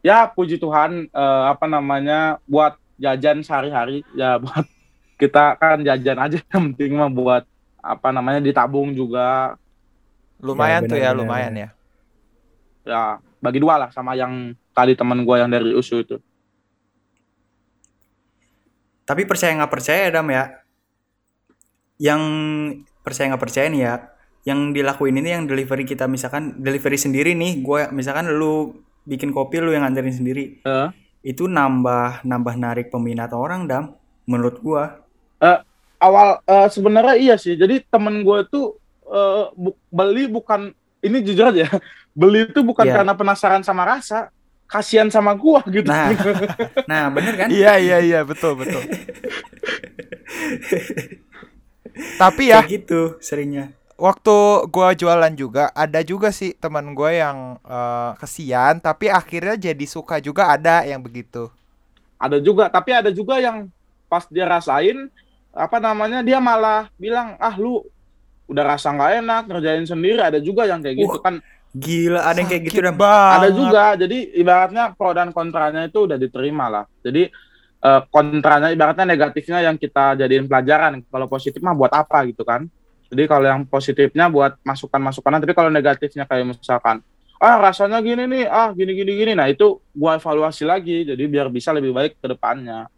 ya 0.01 0.25
puji 0.25 0.57
Tuhan 0.57 1.07
eh, 1.07 1.43
apa 1.45 1.67
namanya 1.67 2.39
buat 2.47 2.79
jajan 2.95 3.43
sehari-hari 3.43 4.07
ya 4.15 4.39
buat 4.39 4.63
kita 5.21 5.59
kan 5.59 5.83
jajan 5.83 6.15
aja 6.17 6.39
yang 6.47 6.71
penting 6.71 6.95
mah 6.95 7.11
buat 7.11 7.43
apa 7.77 8.09
namanya 8.11 8.39
ditabung 8.39 8.95
juga 8.95 9.59
Lumayan 10.37 10.85
Ya, 10.85 10.87
tuh 10.87 10.93
benar, 10.93 11.01
ya, 11.01 11.11
benar, 11.11 11.19
lumayan 11.19 11.53
ya. 11.57 11.69
ya 12.85 13.03
bagi 13.41 13.57
dua 13.57 13.75
lah 13.77 13.89
sama 13.89 14.13
yang 14.13 14.53
tadi 14.71 14.93
teman 14.93 15.25
gua 15.25 15.41
yang 15.41 15.49
dari 15.49 15.73
USU 15.73 15.99
itu. 15.99 16.17
Tapi 19.07 19.23
percaya 19.25 19.55
nggak 19.55 19.73
percaya, 19.73 20.11
Dam 20.11 20.27
ya? 20.29 20.45
Yang 21.97 22.23
percaya 23.01 23.33
nggak 23.33 23.43
percaya 23.43 23.67
nih 23.71 23.83
ya, 23.87 23.95
yang 24.45 24.75
dilakuin 24.75 25.17
ini 25.17 25.31
yang 25.33 25.45
delivery 25.47 25.87
kita 25.87 26.05
misalkan 26.05 26.59
delivery 26.61 26.99
sendiri 26.99 27.33
nih, 27.33 27.63
gue 27.63 27.89
misalkan 27.95 28.29
lu 28.35 28.77
bikin 29.07 29.31
kopi 29.31 29.63
lu 29.63 29.71
yang 29.73 29.87
nganterin 29.87 30.13
sendiri, 30.13 30.45
Eh, 30.61 30.89
itu 31.23 31.47
nambah 31.47 32.27
nambah 32.27 32.55
narik 32.59 32.91
peminat 32.91 33.31
orang, 33.33 33.65
Dam. 33.65 33.95
Menurut 34.27 34.59
gua. 34.61 35.07
awal 35.97 36.45
eh, 36.45 36.69
sebenarnya 36.69 37.17
iya 37.17 37.35
sih. 37.41 37.57
Jadi 37.57 37.81
temen 37.89 38.21
gue 38.21 38.39
tuh 38.53 38.77
eh, 39.09 39.45
bu- 39.57 39.79
beli 39.89 40.29
bukan 40.29 40.75
ini 41.01 41.23
jujur 41.25 41.49
aja, 41.55 41.71
beli 42.21 42.51
itu 42.51 42.61
bukan 42.61 42.85
Iya. 42.85 43.01
karena 43.01 43.15
penasaran 43.17 43.63
sama 43.65 43.87
rasa, 43.89 44.29
kasihan 44.73 45.09
sama 45.13 45.33
gua 45.39 45.61
gitu. 45.71 45.91
Nah, 45.91 46.11
nah 46.91 47.09
bener 47.15 47.35
kan? 47.39 47.53
Iya 47.53 47.73
iya 47.85 47.97
iya 48.07 48.19
betul 48.29 48.53
betul. 48.61 48.83
Tapi 52.17 52.53
ya 52.53 52.61
Kayak 52.61 52.67
gitu 52.73 53.01
seringnya. 53.27 53.65
waktu 53.97 54.37
gua 54.75 54.93
jualan 55.01 55.33
juga 55.43 55.65
ada 55.73 56.01
juga 56.05 56.29
sih 56.39 56.53
teman 56.63 56.93
gua 56.99 57.11
yang 57.23 57.39
eh, 57.65 58.11
kesian 58.21 58.75
tapi 58.87 59.07
akhirnya 59.09 59.57
jadi 59.57 59.87
suka 59.89 60.17
juga 60.21 60.43
ada 60.55 60.85
yang 60.91 61.01
begitu. 61.07 61.49
ada 62.17 62.39
juga, 62.41 62.69
tapi 62.73 62.91
ada 62.97 63.11
juga 63.13 63.37
yang 63.41 63.69
pas 64.09 64.25
dia 64.31 64.47
rasain 64.49 65.09
apa 65.53 65.77
namanya 65.81 66.21
dia 66.25 66.39
malah 66.41 66.89
bilang 67.01 67.35
ah 67.41 67.55
lu 67.57 67.83
udah 68.51 68.65
rasa 68.77 68.93
nggak 68.95 69.13
enak 69.25 69.43
ngerjain 69.51 69.87
sendiri 69.89 70.21
ada 70.23 70.39
juga 70.43 70.65
yang 70.69 70.81
kayak 70.85 71.09
gitu 71.09 71.17
Wah, 71.17 71.23
kan 71.23 71.41
Gila, 71.77 72.21
ada 72.25 72.41
yang 72.41 72.49
kayak 72.49 72.63
gitu, 72.73 72.81
banget. 72.97 73.37
ada 73.37 73.49
juga 73.53 73.85
jadi 74.01 74.19
ibaratnya 74.41 74.85
pro 74.97 75.13
dan 75.13 75.29
kontranya 75.29 75.85
itu 75.85 76.09
udah 76.09 76.17
diterima 76.17 76.73
lah 76.73 76.85
jadi 77.05 77.29
eh, 77.85 78.01
kontranya 78.09 78.73
ibaratnya 78.73 79.05
negatifnya 79.05 79.61
yang 79.61 79.77
kita 79.77 80.17
jadiin 80.17 80.49
pelajaran 80.49 81.05
kalau 81.05 81.27
positif 81.29 81.61
mah 81.61 81.77
buat 81.77 81.93
apa 81.93 82.25
gitu 82.33 82.49
kan 82.49 82.65
jadi 83.13 83.23
kalau 83.29 83.47
yang 83.47 83.63
positifnya 83.69 84.27
buat 84.33 84.57
masukan-masukan 84.65 85.39
tapi 85.43 85.53
kalau 85.53 85.69
negatifnya 85.69 86.25
kayak 86.25 86.57
misalkan 86.57 87.05
ah 87.37 87.61
rasanya 87.61 88.01
gini 88.01 88.25
nih 88.25 88.45
ah 88.49 88.73
gini 88.73 88.97
gini 88.97 89.13
gini 89.13 89.33
nah 89.37 89.45
itu 89.47 89.77
gua 89.93 90.17
evaluasi 90.17 90.65
lagi 90.65 91.05
jadi 91.05 91.25
biar 91.29 91.53
bisa 91.53 91.77
lebih 91.77 91.93
baik 91.93 92.17
ke 92.17 92.27
depannya 92.33 92.89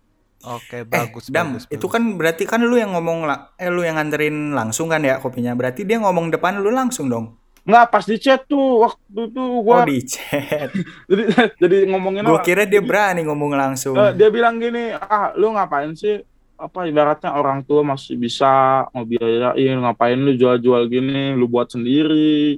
Oke 0.46 0.86
Eh, 0.86 0.86
bagus 0.86 1.34
Dam, 1.34 1.58
bagus. 1.58 1.66
itu 1.66 1.86
kan 1.90 2.14
berarti 2.14 2.46
kan 2.46 2.62
lu 2.62 2.78
yang 2.78 2.94
ngomong 2.94 3.26
lah, 3.26 3.50
eh 3.58 3.66
lu 3.66 3.82
yang 3.82 3.98
nganterin 3.98 4.54
langsung 4.54 4.86
kan 4.86 5.02
ya 5.02 5.18
kopinya. 5.18 5.50
Berarti 5.58 5.82
dia 5.82 5.98
ngomong 5.98 6.30
depan 6.30 6.62
lu 6.62 6.70
langsung 6.70 7.10
dong. 7.10 7.34
Nggak 7.68 7.86
pas 7.92 8.04
di 8.08 8.16
chat 8.16 8.40
tuh 8.48 8.80
waktu 8.80 9.28
itu 9.28 9.42
Oh, 9.44 9.60
gua 9.60 9.84
di 9.84 10.00
chat. 10.00 10.72
jadi 11.12 11.22
jadi 11.60 11.76
ngomongin 11.92 12.24
Gua 12.24 12.40
kira 12.40 12.64
dia 12.64 12.80
berani 12.80 13.28
ngomong 13.28 13.52
langsung. 13.52 13.92
Eh, 13.92 14.16
dia 14.16 14.32
bilang 14.32 14.56
gini 14.56 14.96
ah 14.96 15.36
lu 15.36 15.52
ngapain 15.52 15.92
sih? 15.92 16.24
Apa 16.56 16.88
ibaratnya 16.88 17.36
orang 17.36 17.60
tua 17.62 17.84
masih 17.84 18.16
bisa 18.16 18.82
ngebiayain 18.96 19.84
ngapain 19.84 20.16
lu 20.16 20.32
jual-jual 20.32 20.88
gini? 20.88 21.36
Lu 21.36 21.44
buat 21.44 21.68
sendiri. 21.68 22.56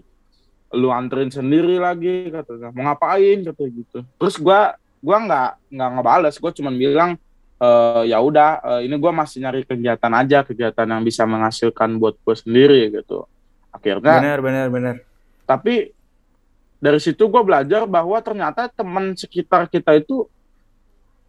Lu 0.78 0.94
anterin 0.94 1.34
sendiri 1.34 1.82
lagi 1.82 2.30
katanya 2.30 2.70
mau 2.70 2.94
ngapain? 2.94 3.42
kata 3.42 3.64
gitu. 3.66 3.98
Terus 4.14 4.38
gua 4.38 4.78
gua 5.02 5.18
nggak 5.26 5.74
nggak 5.74 5.90
ngebales. 5.98 6.34
Gua 6.38 6.54
cuman 6.54 6.74
bilang 6.78 7.10
eh 7.58 8.02
ya 8.14 8.22
udah 8.22 8.62
eh, 8.62 8.80
ini 8.86 8.94
gua 8.94 9.10
masih 9.10 9.42
nyari 9.42 9.66
kegiatan 9.66 10.12
aja 10.14 10.46
kegiatan 10.46 10.86
yang 10.86 11.02
bisa 11.02 11.26
menghasilkan 11.26 11.98
buat 11.98 12.14
gua 12.22 12.38
sendiri 12.38 12.94
gitu 12.94 13.26
akhirnya 13.82 14.20
Bener, 14.20 14.38
bener, 14.38 14.66
bener. 14.68 14.94
tapi 15.42 15.90
dari 16.76 16.96
situ 16.96 17.20
gue 17.22 17.42
belajar 17.42 17.84
bahwa 17.84 18.16
ternyata 18.18 18.68
teman 18.68 19.12
sekitar 19.12 19.66
kita 19.66 19.92
itu 19.94 20.24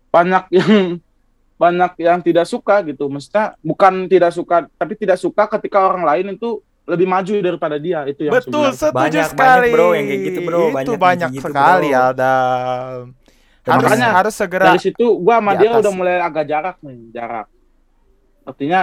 banyak 0.09 0.43
yang 0.51 0.99
banyak 1.61 1.91
yang 1.97 2.19
tidak 2.19 2.43
suka 2.43 2.81
gitu 2.81 3.05
maksudnya 3.05 3.53
bukan 3.59 4.05
tidak 4.05 4.31
suka 4.31 4.65
tapi 4.73 4.93
tidak 4.95 5.15
suka 5.15 5.45
ketika 5.47 5.85
orang 5.85 6.03
lain 6.03 6.33
itu 6.33 6.57
lebih 6.81 7.05
maju 7.05 7.31
daripada 7.37 7.77
dia 7.77 8.01
itu 8.03 8.25
yang 8.25 8.33
Betul 8.33 8.67
sebenarnya. 8.67 8.73
setuju 8.73 8.91
Banyak- 8.91 9.13
banyak, 9.13 9.27
sekali. 9.29 9.69
bro, 9.69 9.87
yang 9.93 10.05
kayak 10.09 10.21
gitu, 10.25 10.39
bro. 10.41 10.57
Itu 10.57 10.73
Banyak 10.73 10.97
banyak 10.97 11.29
gitu, 11.31 11.43
sekali 11.45 11.87
bro. 11.87 12.09
Dan 13.61 13.69
Harus 13.69 13.83
makanya 13.85 14.09
harus 14.11 14.33
segera 14.33 14.65
dari 14.65 14.81
situ 14.81 15.05
gue 15.13 15.35
sama 15.37 15.51
di 15.53 15.57
dia 15.61 15.69
atas. 15.69 15.81
udah 15.85 15.93
mulai 15.93 16.17
agak 16.17 16.45
jarak 16.49 16.75
nih 16.81 16.97
jarak 17.13 17.47
artinya 18.41 18.81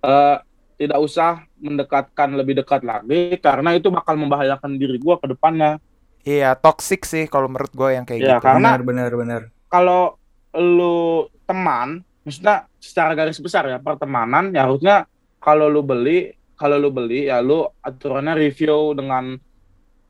eh, 0.00 0.36
tidak 0.76 0.98
usah 0.98 1.42
mendekatkan 1.56 2.32
lebih 2.32 2.56
dekat 2.56 2.80
lagi 2.80 3.36
karena 3.36 3.72
itu 3.72 3.88
bakal 3.88 4.14
membahayakan 4.14 4.76
diri 4.76 4.96
gue 4.96 5.14
ke 5.16 5.26
depannya 5.26 5.80
Iya, 6.20 6.52
toxic 6.52 7.06
sih 7.06 7.24
kalau 7.24 7.46
menurut 7.46 7.70
gue 7.70 7.88
yang 7.92 8.02
kayak 8.02 8.18
Ya, 8.18 8.26
gitu. 8.36 8.44
karena- 8.44 8.74
bener, 8.74 8.82
bener, 8.82 9.10
bener. 9.14 9.40
kalau 9.66 10.18
lu 10.52 11.22
teman, 11.44 12.02
maksudnya 12.22 12.66
secara 12.76 13.14
garis 13.14 13.38
besar 13.38 13.62
ya 13.64 13.78
pertemanan, 13.78 14.50
ya 14.50 14.66
harusnya 14.66 15.06
kalau 15.38 15.70
lu 15.70 15.80
beli, 15.80 16.34
kalau 16.54 16.76
lu 16.76 16.90
beli 16.90 17.28
ya 17.28 17.38
lu 17.38 17.62
aturannya 17.78 18.34
review 18.34 18.90
dengan 18.92 19.38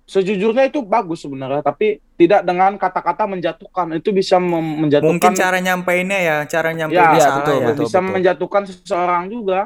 sejujurnya 0.07 0.71
itu 0.71 0.81
bagus 0.81 1.21
sebenarnya, 1.21 1.61
tapi 1.61 1.99
tidak 2.15 2.47
dengan 2.47 2.79
kata-kata 2.79 3.27
menjatuhkan. 3.27 3.91
Itu 3.93 4.15
bisa 4.15 4.39
mem- 4.39 4.87
menjatuhkan 4.87 5.13
Mungkin 5.19 5.35
cara 5.35 5.59
nyampeinnya 5.59 6.19
ya, 6.23 6.37
cara 6.47 6.71
ya, 6.71 6.77
nyampeinnya 6.81 7.13
Iya, 7.13 7.27
salah 7.27 7.37
betul, 7.43 7.57
ya. 7.57 7.67
betul. 7.69 7.85
bisa 7.85 7.99
menjatuhkan 8.01 8.63
seseorang 8.65 9.25
juga. 9.29 9.61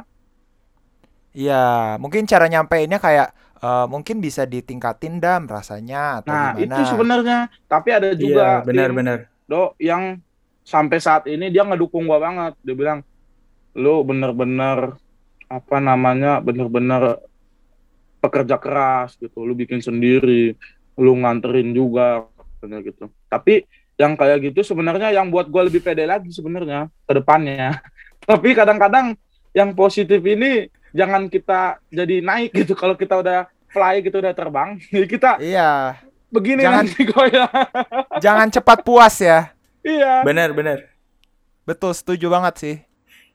Iya, 1.30 1.94
mungkin 2.02 2.26
cara 2.26 2.50
nyampeinnya 2.50 2.98
kayak 2.98 3.28
eh, 3.60 3.86
mungkin 3.86 4.18
bisa 4.18 4.48
ditingkatin 4.48 5.20
dam 5.20 5.44
rasanya 5.46 6.24
atau 6.24 6.32
Nah, 6.32 6.56
gimana. 6.56 6.64
itu 6.64 6.82
sebenarnya. 6.88 7.38
Tapi 7.68 7.88
ada 7.92 8.08
Iya, 8.10 8.18
juga 8.18 8.44
benar, 8.64 8.88
tim 8.90 8.96
benar. 8.96 9.18
do 9.44 9.76
yang 9.76 10.16
sampai 10.64 10.98
saat 10.98 11.28
ini 11.28 11.52
dia 11.52 11.62
ngedukung 11.62 12.08
gua 12.08 12.18
banget. 12.18 12.56
Dia 12.64 12.74
bilang, 12.74 12.98
lu 13.76 14.00
bener-bener 14.02 14.96
apa 15.46 15.76
namanya, 15.78 16.40
bener-bener 16.40 17.20
pekerja 18.20 18.56
keras 18.56 19.16
gitu. 19.20 19.44
Lu 19.44 19.52
bikin 19.52 19.80
sendiri, 19.80 20.56
lu 20.96 21.12
nganterin 21.20 21.70
juga, 21.70 22.26
katanya 22.58 22.78
gitu. 22.84 23.04
Tapi 23.28 23.64
yang 24.00 24.16
kayak 24.16 24.40
gitu 24.50 24.64
sebenarnya 24.64 25.12
yang 25.12 25.28
buat 25.28 25.52
gua 25.52 25.68
lebih 25.68 25.84
pede 25.84 26.08
lagi 26.08 26.32
sebenarnya 26.32 26.88
ke 27.04 27.12
depannya. 27.12 27.76
Tapi 28.28 28.56
kadang-kadang 28.56 29.12
yang 29.52 29.76
positif 29.76 30.20
ini 30.24 30.68
jangan 30.92 31.26
kita 31.26 31.60
jadi 31.86 32.20
naik 32.20 32.50
gitu 32.54 32.72
kalau 32.72 32.94
kita 32.94 33.16
udah 33.16 33.38
fly 33.66 34.00
gitu 34.00 34.16
udah 34.16 34.32
terbang. 34.32 34.78
Jadi 34.84 35.06
kita 35.14 35.30
Iya. 35.38 36.00
begini 36.28 36.62
Jangan- 36.62 36.86
nanti 36.86 37.00
goyang. 37.02 37.52
Jangan 38.24 38.48
cepat 38.50 38.78
puas 38.80 39.14
ya. 39.18 39.50
iya. 39.80 40.20
Bener 40.20 40.50
bener. 40.50 40.90
Betul, 41.62 41.92
setuju 41.92 42.26
banget 42.26 42.54
sih. 42.56 42.76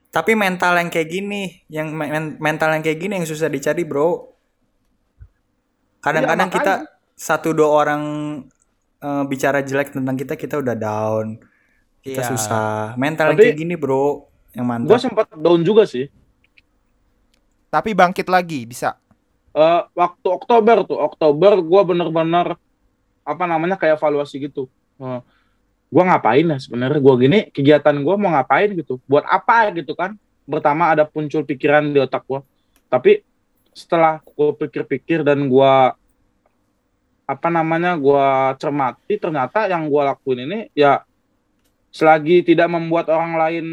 Tapi 0.09 0.31
mental 0.31 0.75
yang 0.75 0.87
kayak 0.87 1.09
gini, 1.09 1.63
yang 1.67 1.91
men- 1.91 2.35
mental 2.37 2.71
yang 2.71 2.79
kayak 2.79 2.97
gini 2.97 3.15
yang 3.15 3.25
susah 3.25 3.47
dicari, 3.47 3.83
bro. 3.83 4.31
Kadang-kadang 5.99 6.47
Iya, 6.47 6.55
kita 6.55 6.73
satu 7.11 7.51
dua 7.51 7.69
orang 7.73 8.01
eh, 8.97 9.23
bicara 9.23 9.59
jelek 9.59 9.91
tentang 9.91 10.15
kita, 10.15 10.33
kita 10.33 10.57
udah 10.57 10.73
down. 10.73 11.37
Kita 11.99 12.21
Iya. 12.21 12.29
susah. 12.31 12.69
Mental 12.95 13.29
yang 13.29 13.37
Tapi- 13.37 13.45
kayak 13.49 13.59
gini, 13.59 13.75
bro, 13.75 14.25
yang 14.51 14.65
Gue 14.65 14.71
mantap. 14.87 14.99
sempat 14.99 15.27
down 15.31 15.61
juga 15.61 15.83
sih. 15.83 16.07
Tapi 17.75 17.91
bangkit 17.91 18.31
lagi 18.31 18.63
bisa. 18.63 18.95
Eh, 19.51 19.81
waktu 19.91 20.27
Oktober 20.31 20.87
tuh, 20.87 20.95
Oktober 20.95 21.59
gue 21.59 21.81
bener-bener 21.83 22.55
apa 23.27 23.43
namanya 23.43 23.75
kayak 23.75 23.99
evaluasi 23.99 24.47
gitu. 24.47 24.71
Eh, 25.03 25.19
gue 25.91 26.03
ngapain 26.03 26.47
ya 26.47 26.57
sebenarnya 26.59 26.99
gue 27.03 27.15
gini 27.19 27.39
kegiatan 27.51 27.95
gue 27.99 28.15
mau 28.15 28.31
ngapain 28.31 28.71
gitu, 28.71 29.03
buat 29.03 29.27
apa 29.27 29.75
gitu 29.75 29.91
kan? 29.91 30.15
Pertama 30.47 30.95
ada 30.95 31.03
muncul 31.03 31.43
pikiran 31.43 31.91
di 31.91 31.99
otak 31.99 32.23
gue, 32.23 32.39
tapi 32.87 33.25
setelah 33.75 34.23
gue 34.23 34.49
pikir-pikir 34.55 35.27
dan 35.27 35.51
gue 35.51 35.73
apa 37.25 37.47
namanya 37.49 37.97
gue 37.97 38.27
cermati 38.61 39.17
ternyata 39.17 39.65
yang 39.65 39.89
gue 39.89 40.01
lakuin 40.05 40.45
ini 40.45 40.59
ya 40.77 41.01
selagi 41.89 42.45
tidak 42.45 42.69
membuat 42.69 43.09
orang 43.09 43.33
lain 43.33 43.65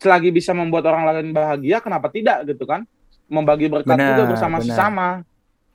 selagi 0.00 0.32
bisa 0.32 0.56
membuat 0.56 0.88
orang 0.88 1.04
lain 1.12 1.30
bahagia 1.36 1.84
kenapa 1.84 2.08
tidak 2.08 2.48
gitu 2.48 2.64
kan 2.64 2.88
membagi 3.26 3.66
berkat 3.66 3.94
Benar, 3.94 4.08
juga 4.10 4.22
bersama 4.30 4.56
benar. 4.58 4.68
sesama 4.68 5.08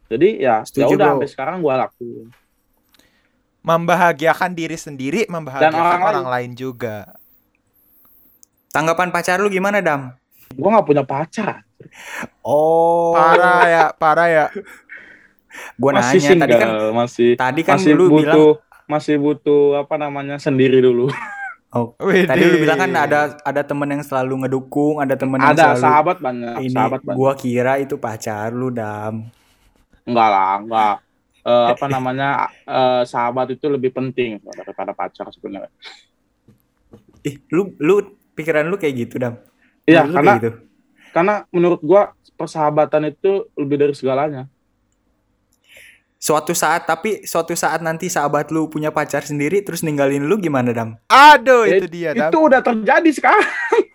jadi 0.08 0.30
ya 0.36 0.56
ya 0.58 0.66
Setuju, 0.66 0.94
udah 0.96 1.08
sampai 1.14 1.30
sekarang 1.30 1.56
gue 1.60 1.74
lakuin 1.74 2.28
Membahagiakan 3.60 4.56
diri 4.56 4.74
sendiri, 4.74 5.28
membahagiakan 5.28 5.76
orang 5.76 6.02
orang, 6.02 6.24
lain. 6.24 6.32
lain 6.32 6.52
juga. 6.56 7.12
Tanggapan 8.70 9.12
pacar 9.12 9.36
lu 9.36 9.52
gimana, 9.52 9.84
Dam? 9.84 10.16
gue 10.50 10.66
nggak 10.66 10.88
punya 10.88 11.04
pacar 11.04 11.62
Oh, 12.42 13.14
Parah 13.14 13.64
ya, 13.68 13.86
parah 13.94 14.28
ya. 14.28 14.46
gua 15.76 15.92
masih 15.94 16.20
nanya 16.20 16.40
tadi 16.40 16.54
kan 16.56 16.70
single, 16.70 16.90
masih 16.94 17.30
tadi 17.36 17.62
kan 17.62 17.76
masih 17.78 17.92
lu 17.94 18.06
butuh 18.08 18.24
bilang 18.24 18.40
masih 18.86 19.16
butuh 19.18 19.62
apa 19.78 19.96
namanya 19.96 20.36
sendiri 20.38 20.80
dulu 20.80 21.08
oh, 21.76 21.94
tadi 22.00 22.42
lu 22.46 22.58
bilang 22.62 22.80
kan 22.82 22.92
ada 22.96 23.20
ada 23.46 23.62
temen 23.62 23.90
yang 23.90 24.04
selalu 24.06 24.46
ngedukung, 24.46 24.98
ada 25.02 25.14
temen 25.14 25.38
yang 25.38 25.54
ada 25.54 25.76
selalu 25.76 25.84
sahabat 25.86 26.18
banyak 26.18 26.54
ini 26.66 26.76
sahabat 26.76 27.00
banyak 27.06 27.18
gua 27.18 27.32
kira 27.38 27.78
itu 27.78 27.96
pacar 27.98 28.50
lu, 28.54 28.74
Dam. 28.74 29.30
enggak 30.06 30.30
lah 30.30 30.54
enggak 30.62 30.96
Eh, 31.40 31.68
apa 31.72 31.88
namanya 31.88 32.52
eh, 32.68 33.02
sahabat 33.08 33.56
itu 33.56 33.66
lebih 33.72 33.96
penting 33.96 34.44
daripada 34.44 34.92
pacar 34.92 35.32
sebenarnya 35.32 35.72
Ih, 37.24 37.40
lu 37.50 37.72
lu 37.80 38.12
pikiran 38.36 38.68
lu 38.68 38.76
kayak 38.76 39.08
gitu, 39.08 39.16
Dam. 39.18 39.40
iya 39.88 40.04
karena 40.04 40.36
gitu. 40.36 40.52
karena 41.16 41.36
menurut 41.50 41.80
gua 41.80 42.12
persahabatan 42.36 43.16
itu 43.16 43.48
lebih 43.56 43.80
dari 43.80 43.94
segalanya 43.96 44.52
Suatu 46.20 46.52
saat 46.52 46.84
tapi 46.84 47.24
suatu 47.24 47.56
saat 47.56 47.80
nanti 47.80 48.06
sahabat 48.06 48.52
lu 48.52 48.68
punya 48.68 48.92
pacar 48.92 49.24
sendiri 49.24 49.64
terus 49.64 49.80
ninggalin 49.80 50.20
lu 50.22 50.36
gimana, 50.36 50.70
Dam? 50.70 51.00
Aduh, 51.08 51.64
itu 51.64 51.88
dia. 51.88 52.12
Dam. 52.12 52.28
itu 52.28 52.38
udah 52.38 52.60
terjadi 52.60 53.10
sekarang 53.10 53.48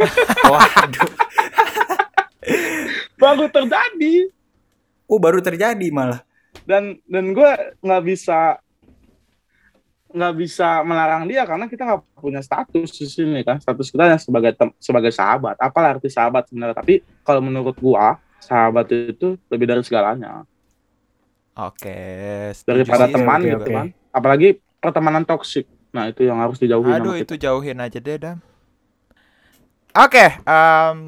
Waduh. 0.48 1.10
baru 3.16 3.46
terjadi 3.46 4.14
Oh, 5.04 5.20
baru 5.20 5.38
terjadi 5.38 5.84
malah. 5.90 6.24
dan 6.64 6.96
dan 7.04 7.30
gue 7.30 7.50
nggak 7.78 8.02
bisa 8.02 8.56
nggak 10.08 10.34
bisa 10.34 10.80
melarang 10.80 11.26
dia 11.26 11.42
karena 11.42 11.66
kita 11.66 11.82
nggak 11.84 12.00
punya 12.16 12.40
status 12.40 12.88
di 12.94 13.04
sini 13.04 13.42
kan 13.42 13.58
status 13.58 13.90
kita 13.90 14.06
yang 14.06 14.16
sebagai 14.16 14.54
tem- 14.54 14.76
sebagai 14.78 15.10
sahabat 15.10 15.58
apalah 15.58 15.92
arti 15.92 16.06
sahabat 16.06 16.46
sebenarnya 16.46 16.72
tapi 16.72 16.94
kalau 17.20 17.42
menurut 17.42 17.74
gua 17.76 18.16
sahabat 18.38 18.86
itu 18.88 19.34
lebih 19.50 19.66
dari 19.66 19.82
segalanya 19.82 20.46
Oke. 21.54 21.96
setuju 22.50 22.82
daripada 22.82 23.06
sih, 23.06 23.14
teman 23.14 23.38
oke, 23.38 23.48
gitu 23.50 23.64
oke. 23.64 23.74
kan 23.74 23.86
apalagi 24.10 24.48
pertemanan 24.82 25.22
toksik 25.22 25.66
nah 25.94 26.10
itu 26.10 26.26
yang 26.26 26.38
harus 26.42 26.58
dijauhi 26.58 26.90
Aduh, 26.90 27.14
itu 27.14 27.34
jauhin 27.38 27.78
aja 27.78 27.98
deh, 28.02 28.18
Dam. 28.18 28.38
Oke, 29.94 30.26
em, 30.42 30.98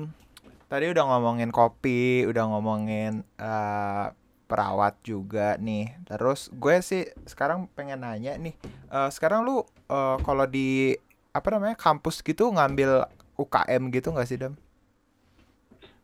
tadi 0.70 0.86
udah 0.94 1.04
ngomongin 1.10 1.50
kopi, 1.50 2.22
udah 2.30 2.44
ngomongin 2.54 3.26
eh, 3.34 4.06
perawat 4.46 4.94
juga 5.02 5.58
nih. 5.58 5.90
Terus 6.06 6.54
gue 6.54 6.78
sih 6.78 7.02
sekarang 7.26 7.66
pengen 7.74 8.06
nanya 8.06 8.38
nih, 8.38 8.54
eh, 8.94 9.10
sekarang 9.10 9.42
lu 9.42 9.66
eh, 9.90 10.16
kalau 10.22 10.46
di 10.46 10.94
apa 11.34 11.48
namanya 11.50 11.74
kampus 11.76 12.22
gitu 12.22 12.48
ngambil 12.54 13.10
UKM 13.36 13.90
gitu 13.90 14.14
nggak 14.14 14.28
sih, 14.30 14.38
Dam? 14.38 14.54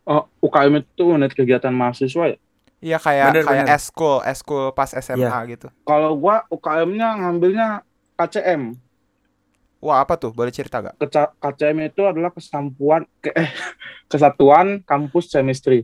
Oh, 0.06 0.26
UKM 0.42 0.74
itu 0.82 1.02
unit 1.14 1.30
kegiatan 1.38 1.70
mahasiswa 1.70 2.34
ya 2.34 2.38
Iya 2.82 2.98
kayak 2.98 3.26
Bener, 3.30 3.44
kayak 3.46 3.64
bener. 3.64 3.76
eskul, 3.78 4.16
eskul 4.26 4.64
pas 4.74 4.90
SMA 4.90 5.38
gitu. 5.54 5.70
kalau 5.86 6.18
gua 6.18 6.42
UKM-nya 6.50 7.08
ngambilnya 7.22 7.66
KCM 8.18 8.62
Wah, 9.82 9.98
apa 10.06 10.14
tuh? 10.14 10.30
Boleh 10.30 10.54
cerita 10.54 10.78
gak? 10.78 10.94
Keca- 10.98 11.34
KCM 11.42 11.78
itu 11.90 12.02
adalah 12.06 12.30
kesampuan 12.30 13.02
ke, 13.18 13.34
eh, 13.34 13.50
kesatuan 14.12 14.82
kampus 14.86 15.26
chemistry 15.34 15.82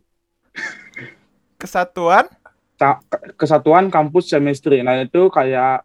Kesatuan? 1.58 2.30
Ka- 2.78 3.02
ke- 3.11 3.34
kesatuan 3.34 3.90
kampus 3.90 4.30
chemistry. 4.30 4.87
Nah 4.87 5.02
itu 5.02 5.26
kayak 5.34 5.82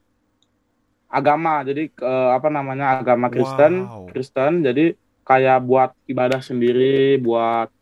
agama, 1.09 1.61
jadi 1.65 1.89
ke- 1.89 2.29
apa 2.37 2.47
namanya 2.53 3.01
agama 3.01 3.27
Kristen, 3.33 3.89
Wow. 3.89 4.05
Kristen. 4.13 4.51
Jadi 4.61 4.93
kayak 5.25 5.57
buat 5.65 5.89
ibadah 6.05 6.41
sendiri, 6.45 7.17
buat 7.17 7.72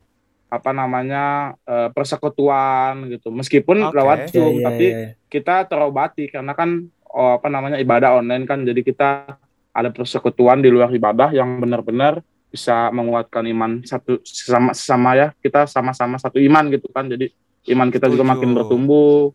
apa 0.51 0.75
namanya 0.75 1.55
eh, 1.63 1.87
persekutuan 1.95 3.07
gitu. 3.07 3.31
Meskipun 3.31 3.87
Oke. 3.87 3.95
lewat 3.95 4.19
Iya, 4.27 4.31
Zoom, 4.35 4.53
iya, 4.59 4.65
tapi 4.67 4.85
iya. 4.91 5.07
kita 5.31 5.55
terobati 5.71 6.27
karena 6.27 6.51
kan 6.51 6.91
oh, 7.07 7.39
apa 7.39 7.47
namanya 7.47 7.79
ibadah 7.79 8.19
online 8.19 8.43
kan. 8.43 8.67
Jadi 8.67 8.83
kita 8.83 9.39
ada 9.71 9.89
persekutuan 9.95 10.59
di 10.59 10.67
luar 10.67 10.91
ibadah 10.91 11.31
yang 11.31 11.63
benar-benar 11.63 12.19
bisa 12.51 12.91
menguatkan 12.91 13.47
iman 13.47 13.71
satu 13.87 14.19
sesama 14.27 14.75
sesama 14.75 15.15
ya 15.15 15.27
kita 15.39 15.63
sama-sama 15.71 16.19
satu 16.19 16.35
iman 16.35 16.67
gitu 16.67 16.91
kan 16.91 17.07
jadi 17.07 17.31
iman 17.71 17.87
kita 17.87 18.11
juga 18.11 18.27
Setuju. 18.27 18.33
makin 18.35 18.49
bertumbuh 18.51 19.31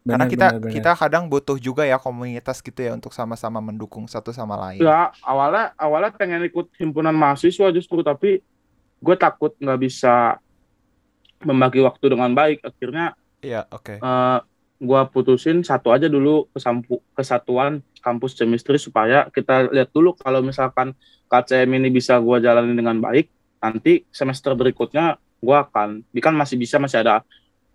Karena 0.00 0.24
Bener, 0.24 0.32
kita 0.32 0.46
bener, 0.48 0.62
bener. 0.64 0.74
kita 0.80 0.90
kadang 0.96 1.24
butuh 1.28 1.58
juga 1.60 1.84
ya 1.84 2.00
komunitas 2.00 2.64
gitu 2.64 2.80
ya 2.80 2.96
untuk 2.96 3.12
sama-sama 3.12 3.60
mendukung 3.60 4.08
satu 4.08 4.32
sama 4.32 4.56
lain. 4.56 4.80
ya 4.80 5.12
awalnya 5.20 5.76
awalnya 5.76 6.14
pengen 6.16 6.40
ikut 6.46 6.72
himpunan 6.80 7.12
mahasiswa 7.12 7.68
justru 7.74 8.00
tapi 8.00 8.40
gue 9.00 9.16
takut 9.16 9.52
nggak 9.56 9.80
bisa 9.80 10.36
membagi 11.40 11.80
waktu 11.80 12.04
dengan 12.12 12.30
baik 12.32 12.60
akhirnya 12.60 13.16
Iya, 13.40 13.64
oke. 13.72 13.96
eh, 13.96 14.38
gue 14.80 15.00
putusin 15.12 15.60
satu 15.60 15.92
aja 15.92 16.08
dulu 16.08 16.48
kesampu 16.52 17.00
kesatuan 17.12 17.80
kampus 18.00 18.32
chemistry 18.32 18.80
supaya 18.80 19.28
kita 19.28 19.68
lihat 19.68 19.92
dulu 19.92 20.16
kalau 20.16 20.40
misalkan 20.40 20.96
KCM 21.28 21.68
ini 21.76 21.88
bisa 21.92 22.16
gue 22.16 22.36
jalani 22.40 22.72
dengan 22.72 22.96
baik 22.96 23.28
nanti 23.60 24.04
semester 24.08 24.56
berikutnya 24.56 25.16
gue 25.40 25.56
akan 25.56 26.04
ini 26.12 26.20
kan 26.20 26.32
masih 26.32 26.56
bisa 26.56 26.76
masih 26.76 27.00
ada 27.00 27.24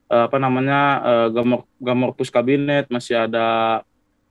eh, 0.10 0.24
apa 0.26 0.38
namanya 0.38 0.82
eh, 1.02 1.28
gamor 1.34 1.66
gamor 1.78 2.10
pus 2.14 2.30
kabinet 2.30 2.90
masih 2.90 3.26
ada 3.26 3.82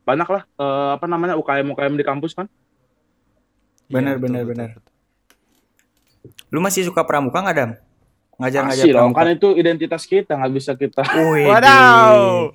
banyak 0.02 0.28
lah 0.30 0.42
eh, 0.46 0.90
apa 0.98 1.06
namanya 1.06 1.34
UKM 1.34 1.74
UKM 1.74 1.94
di 1.94 2.06
kampus 2.06 2.34
kan 2.34 2.46
Bener, 3.84 4.16
betul, 4.16 4.22
bener, 4.30 4.42
betul, 4.42 4.50
bener. 4.54 4.70
betul. 4.78 4.93
Lu 6.48 6.58
masih 6.58 6.84
suka 6.84 7.02
pramuka 7.02 7.40
nggak, 7.40 7.56
Dam? 7.56 7.70
Ngajar-ngajar 8.34 8.82
masih 8.82 8.92
dong 8.92 9.10
pramuka. 9.10 9.20
kan 9.22 9.28
itu 9.30 9.48
identitas 9.54 10.02
kita 10.04 10.32
nggak 10.34 10.52
bisa 10.52 10.72
kita 10.74 11.02
Wih, 11.30 11.46
Wadaw. 11.46 12.50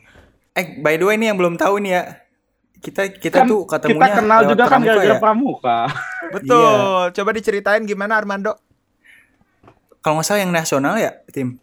Eh, 0.52 0.66
by 0.78 0.96
the 0.96 1.06
way 1.06 1.16
nih 1.16 1.32
yang 1.32 1.38
belum 1.40 1.56
tahu 1.56 1.80
nih 1.80 1.92
ya. 1.94 2.04
Kita 2.80 3.12
kita 3.12 3.44
Kan 3.44 3.48
tuh 3.48 3.64
kita 3.64 3.92
ketemunya 3.92 4.12
kenal 4.14 4.40
lewat 4.40 4.50
juga 4.50 4.64
kan 4.64 4.70
pramuka 4.72 4.88
gara-gara 4.88 5.12
ya. 5.12 5.20
pramuka 5.20 5.78
Betul. 6.36 6.80
Coba 7.12 7.30
diceritain 7.32 7.84
gimana 7.84 8.16
Armando? 8.16 8.56
Kalau 10.00 10.16
nggak 10.16 10.26
salah 10.26 10.42
yang 10.42 10.52
nasional 10.52 10.96
ya, 10.96 11.12
tim. 11.28 11.60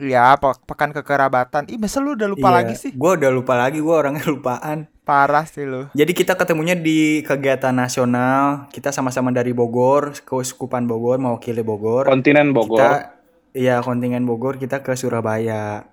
Ya, 0.00 0.32
pe- 0.34 0.56
pekan 0.64 0.90
kekerabatan. 0.90 1.68
Ih, 1.68 1.76
masa 1.76 2.00
lu 2.00 2.16
udah 2.16 2.24
lupa 2.26 2.48
Iya. 2.48 2.56
lagi 2.56 2.74
sih? 2.74 2.90
Gue 2.90 3.14
udah 3.14 3.28
lupa 3.28 3.52
lagi, 3.54 3.78
gue 3.78 3.92
orangnya 3.92 4.24
lupaan. 4.32 4.88
Parah 5.02 5.44
sih 5.44 5.62
lu. 5.62 5.92
Jadi 5.92 6.12
kita 6.12 6.32
ketemunya 6.34 6.72
di 6.72 7.20
kegiatan 7.20 7.70
nasional. 7.70 8.70
Kita 8.70 8.88
sama-sama 8.88 9.28
dari 9.28 9.50
Bogor, 9.50 10.16
Keuskupan 10.18 10.86
Bogor, 10.86 11.18
mewakili 11.18 11.60
Bogor. 11.60 12.06
kontinen 12.06 12.50
Bogor 12.50 12.78
Kita 12.78 12.90
iya 13.52 13.78
kontingen 13.80 14.24
Bogor, 14.24 14.56
kita 14.56 14.80
ke 14.80 14.94
Surabaya. 14.94 15.84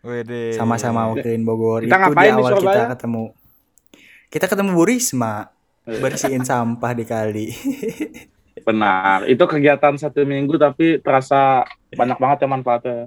Wede. 0.00 0.50
Sama-sama 0.52 1.06
wakilin 1.08 1.42
Bogor. 1.42 1.82
Kita 1.82 1.92
Itu 1.92 1.96
di 1.96 2.02
ngapain 2.08 2.26
di 2.28 2.40
awal 2.40 2.52
kita 2.56 2.82
ketemu. 2.92 3.24
Kita 4.26 4.46
ketemu 4.46 4.70
Bu 4.72 4.84
Risma 4.84 5.34
Iya. 5.84 6.00
bersihin 6.00 6.42
sampah 6.48 6.92
di 6.92 7.04
kali. 7.04 7.46
Benar. 8.58 9.26
Itu 9.26 9.44
kegiatan 9.44 9.94
satu 9.94 10.24
minggu 10.24 10.56
tapi 10.56 10.98
terasa 10.98 11.62
banyak 11.92 12.16
banget 12.16 12.38
ya 12.40 12.48
manfaatnya. 12.48 13.00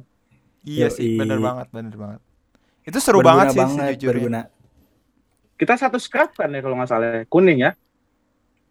Iya 0.62 0.88
Yoi. 0.88 0.94
sih, 0.94 1.10
bener 1.16 1.40
banget, 1.40 1.68
bener 1.70 1.96
banget. 1.96 2.20
Itu 2.84 2.98
seru 2.98 3.20
Berguna 3.20 3.32
banget 3.46 3.54
sih 3.54 3.60
banget, 3.60 3.78
sejujurnya. 3.96 4.12
berguna. 4.12 4.42
Kita 5.56 5.74
satu 5.76 5.98
scrap 5.98 6.32
kan 6.34 6.50
ya 6.50 6.60
kalau 6.60 6.76
nggak 6.76 6.90
salah 6.90 7.08
ya. 7.14 7.24
Kuning 7.26 7.60
ya. 7.60 7.72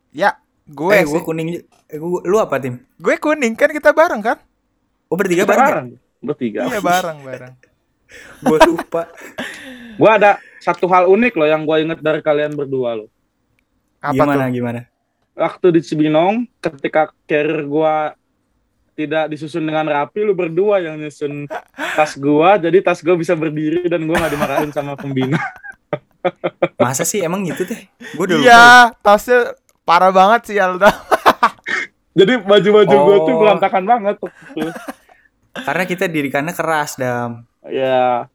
Ya, 0.09 0.31
gue 0.65 0.91
eh, 0.91 1.05
sih. 1.05 1.13
gue 1.13 1.21
kuning. 1.21 1.49
Eh, 1.87 1.99
gua- 1.99 2.25
lu 2.25 2.37
apa 2.37 2.57
tim? 2.57 2.81
Gue 2.97 3.17
kuning 3.17 3.53
kan 3.53 3.69
kita 3.69 3.93
bareng 3.93 4.21
kan? 4.21 4.39
Oh 5.09 5.17
bertiga 5.17 5.45
Kita 5.45 5.53
bareng. 5.53 5.65
ya? 5.65 5.69
bareng. 5.69 5.89
Bertiga. 6.19 6.61
Iya 6.67 6.81
bareng 6.81 7.19
bareng. 7.23 7.53
Gue 8.45 8.59
lupa. 8.65 9.03
Gua 10.01 10.17
ada 10.17 10.31
satu 10.59 10.89
hal 10.89 11.05
unik 11.07 11.35
loh 11.35 11.45
yang 11.45 11.63
gua 11.63 11.77
inget 11.77 11.99
dari 11.99 12.21
kalian 12.21 12.55
berdua 12.55 12.97
loh. 12.97 13.09
Apa 13.99 14.15
gimana 14.15 14.47
tuh? 14.47 14.55
gimana? 14.55 14.81
Waktu 15.35 15.67
di 15.71 15.81
Cibinong, 15.83 16.47
ketika 16.59 17.13
carrier 17.27 17.67
gua 17.67 18.17
tidak 18.99 19.31
disusun 19.31 19.63
dengan 19.63 19.87
rapi, 19.87 20.21
lu 20.21 20.35
berdua 20.35 20.83
yang 20.83 20.99
nyusun 20.99 21.47
tas 21.71 22.19
gua, 22.19 22.59
jadi 22.59 22.83
tas 22.83 22.99
gua 22.99 23.15
bisa 23.15 23.33
berdiri 23.33 23.87
dan 23.87 24.03
gua 24.03 24.19
nggak 24.19 24.35
dimarahin 24.35 24.71
sama 24.71 24.93
pembina. 24.93 25.39
Masa 26.83 27.07
sih 27.07 27.23
emang 27.23 27.47
gitu 27.47 27.63
teh? 27.63 27.87
Gue 28.13 28.27
udah 28.27 28.37
lupa. 28.37 28.45
Iya, 28.45 28.67
tasnya 28.99 29.55
parah 29.83 30.11
banget 30.11 30.41
sih 30.45 30.59
Alda. 30.59 30.91
Jadi 32.19 32.43
baju-baju 32.43 32.97
gua 32.99 33.17
tuh 33.21 33.31
Oh. 33.31 33.39
berantakan 33.39 33.85
banget. 33.87 34.17
Karena 35.55 35.85
kita 35.85 36.05
dirikannya 36.05 36.51
keras 36.51 36.99
dam. 36.99 37.47
Ya, 37.65 38.27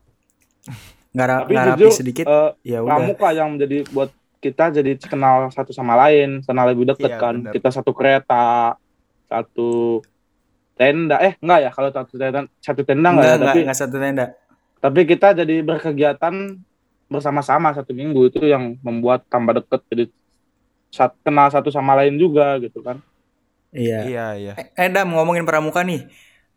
Nggak, 1.11 1.27
ra- 1.27 1.41
tapi 1.43 1.53
rapi 1.53 1.67
jujur 1.77 1.91
sedikit. 1.91 2.25
eh, 2.25 2.51
ya 2.65 2.79
udah. 2.79 2.89
pramuka 2.95 3.29
yang 3.31 3.53
menjadi 3.53 3.83
buat 3.91 4.09
kita 4.39 4.73
jadi 4.73 4.95
kenal 4.97 5.47
satu 5.49 5.69
sama 5.69 5.95
lain, 5.97 6.39
kenal 6.41 6.65
lebih 6.65 6.87
deket 6.87 7.09
Iya, 7.09 7.19
kan. 7.19 7.35
benar. 7.37 7.51
Kita 7.51 7.69
satu 7.69 7.91
kereta, 7.91 8.75
satu 9.25 9.99
tenda. 10.83 11.15
Eh, 11.23 11.33
enggak 11.39 11.59
ya 11.63 11.69
kalau 11.71 11.89
satu 11.95 12.13
tenda, 12.19 12.39
satu 12.59 12.81
tenda 12.83 13.07
enggak, 13.15 13.23
Enggak, 13.23 13.23
ya, 13.23 13.35
enggak, 13.39 13.47
tapi 13.47 13.59
enggak 13.63 13.79
satu 13.79 13.95
tenda. 14.03 14.25
tapi 14.83 14.99
kita 15.07 15.27
jadi 15.31 15.55
berkegiatan 15.63 16.35
bersama-sama 17.07 17.71
satu 17.71 17.95
minggu 17.95 18.27
itu 18.27 18.43
yang 18.43 18.75
membuat 18.83 19.23
tambah 19.31 19.55
deket 19.63 19.79
jadi 19.87 20.05
saat 20.91 21.15
kenal 21.23 21.47
satu 21.47 21.71
sama 21.71 21.95
lain 21.95 22.19
juga 22.19 22.59
gitu 22.59 22.83
kan. 22.83 22.99
Iya. 23.73 23.99
Iya, 24.05 24.25
iya. 24.37 24.53
Eh, 24.59 24.67
eh, 24.85 24.89
Dam, 24.91 25.09
ngomongin 25.15 25.47
pramuka 25.47 25.81
nih. 25.81 26.05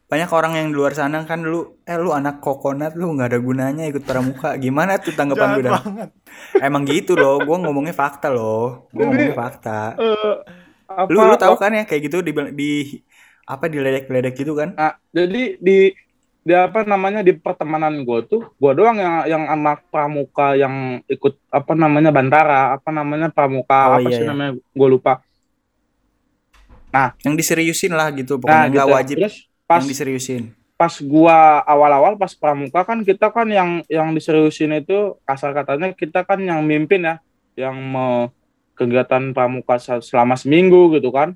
Banyak 0.06 0.30
orang 0.30 0.52
yang 0.54 0.68
di 0.70 0.76
luar 0.78 0.94
sana 0.94 1.24
kan 1.26 1.42
dulu, 1.42 1.82
eh 1.82 1.98
lu 1.98 2.14
anak 2.14 2.38
kokonat 2.38 2.94
lu 2.94 3.16
nggak 3.16 3.32
ada 3.32 3.38
gunanya 3.42 3.84
ikut 3.90 4.04
pramuka. 4.06 4.54
Gimana 4.60 5.00
tuh 5.02 5.16
tanggapan 5.16 5.58
lu, 5.58 5.66
banget. 5.66 6.10
Emang 6.62 6.82
gitu 6.86 7.16
loh, 7.18 7.42
gua 7.42 7.56
ngomongnya 7.58 7.96
fakta 7.96 8.28
loh. 8.30 8.86
Gua 8.94 9.02
ngomongnya 9.10 9.34
fakta. 9.34 9.96
Eh 9.98 10.34
apa 10.86 11.10
Lu 11.10 11.18
lu 11.26 11.34
tahu 11.34 11.58
kan 11.58 11.74
ya 11.74 11.82
kayak 11.82 12.02
gitu 12.06 12.22
di 12.22 12.30
di 12.54 12.70
apa 13.46 13.64
diledek-ledek 13.70 14.34
gitu 14.36 14.52
kan? 14.58 14.74
Nah, 14.74 14.92
jadi 15.10 15.56
di 15.58 15.94
di 16.46 16.54
apa 16.54 16.86
namanya 16.86 17.26
di 17.26 17.34
pertemanan 17.34 18.06
gue 18.06 18.18
tuh 18.30 18.42
gue 18.54 18.72
doang 18.78 18.94
yang 18.94 19.14
yang 19.26 19.44
anak 19.50 19.82
pramuka 19.90 20.54
yang 20.54 21.02
ikut 21.10 21.34
apa 21.50 21.74
namanya 21.74 22.14
bantara 22.14 22.78
apa 22.78 22.90
namanya 22.94 23.34
Oh, 23.34 23.34
pramuka 23.34 23.98
apa 23.98 24.06
iya, 24.06 24.14
sih 24.14 24.22
iya. 24.22 24.30
namanya 24.30 24.52
gue 24.54 24.88
lupa 24.88 25.26
Yang 27.26 27.34
diseriusin 27.44 27.92
lah 27.92 28.08
gitu, 28.14 28.40
nah 28.40 28.64
pokoknya 28.64 28.68
nggak 28.72 28.86
gitu 28.86 28.94
wajib 28.96 29.16
terus 29.20 29.34
pas 29.66 29.82
yang 29.82 29.88
diseriusin. 29.90 30.42
pas 30.76 30.94
gua 31.00 31.64
awal-awal 31.64 32.20
pas 32.20 32.32
pramuka 32.36 32.84
kan 32.84 33.00
kita 33.00 33.32
kan 33.32 33.48
yang 33.48 33.70
yang 33.88 34.12
diseriusin 34.12 34.76
itu 34.76 35.16
kasar 35.24 35.56
katanya 35.56 35.92
kita 35.92 36.20
kan 36.24 36.38
yang 36.40 36.60
mimpin 36.64 37.04
ya 37.04 37.16
yang 37.56 37.76
me, 37.76 38.28
kegiatan 38.76 39.32
pramuka 39.32 39.80
se- 39.80 40.04
selama 40.04 40.36
seminggu 40.36 40.92
gitu 40.96 41.08
kan 41.10 41.32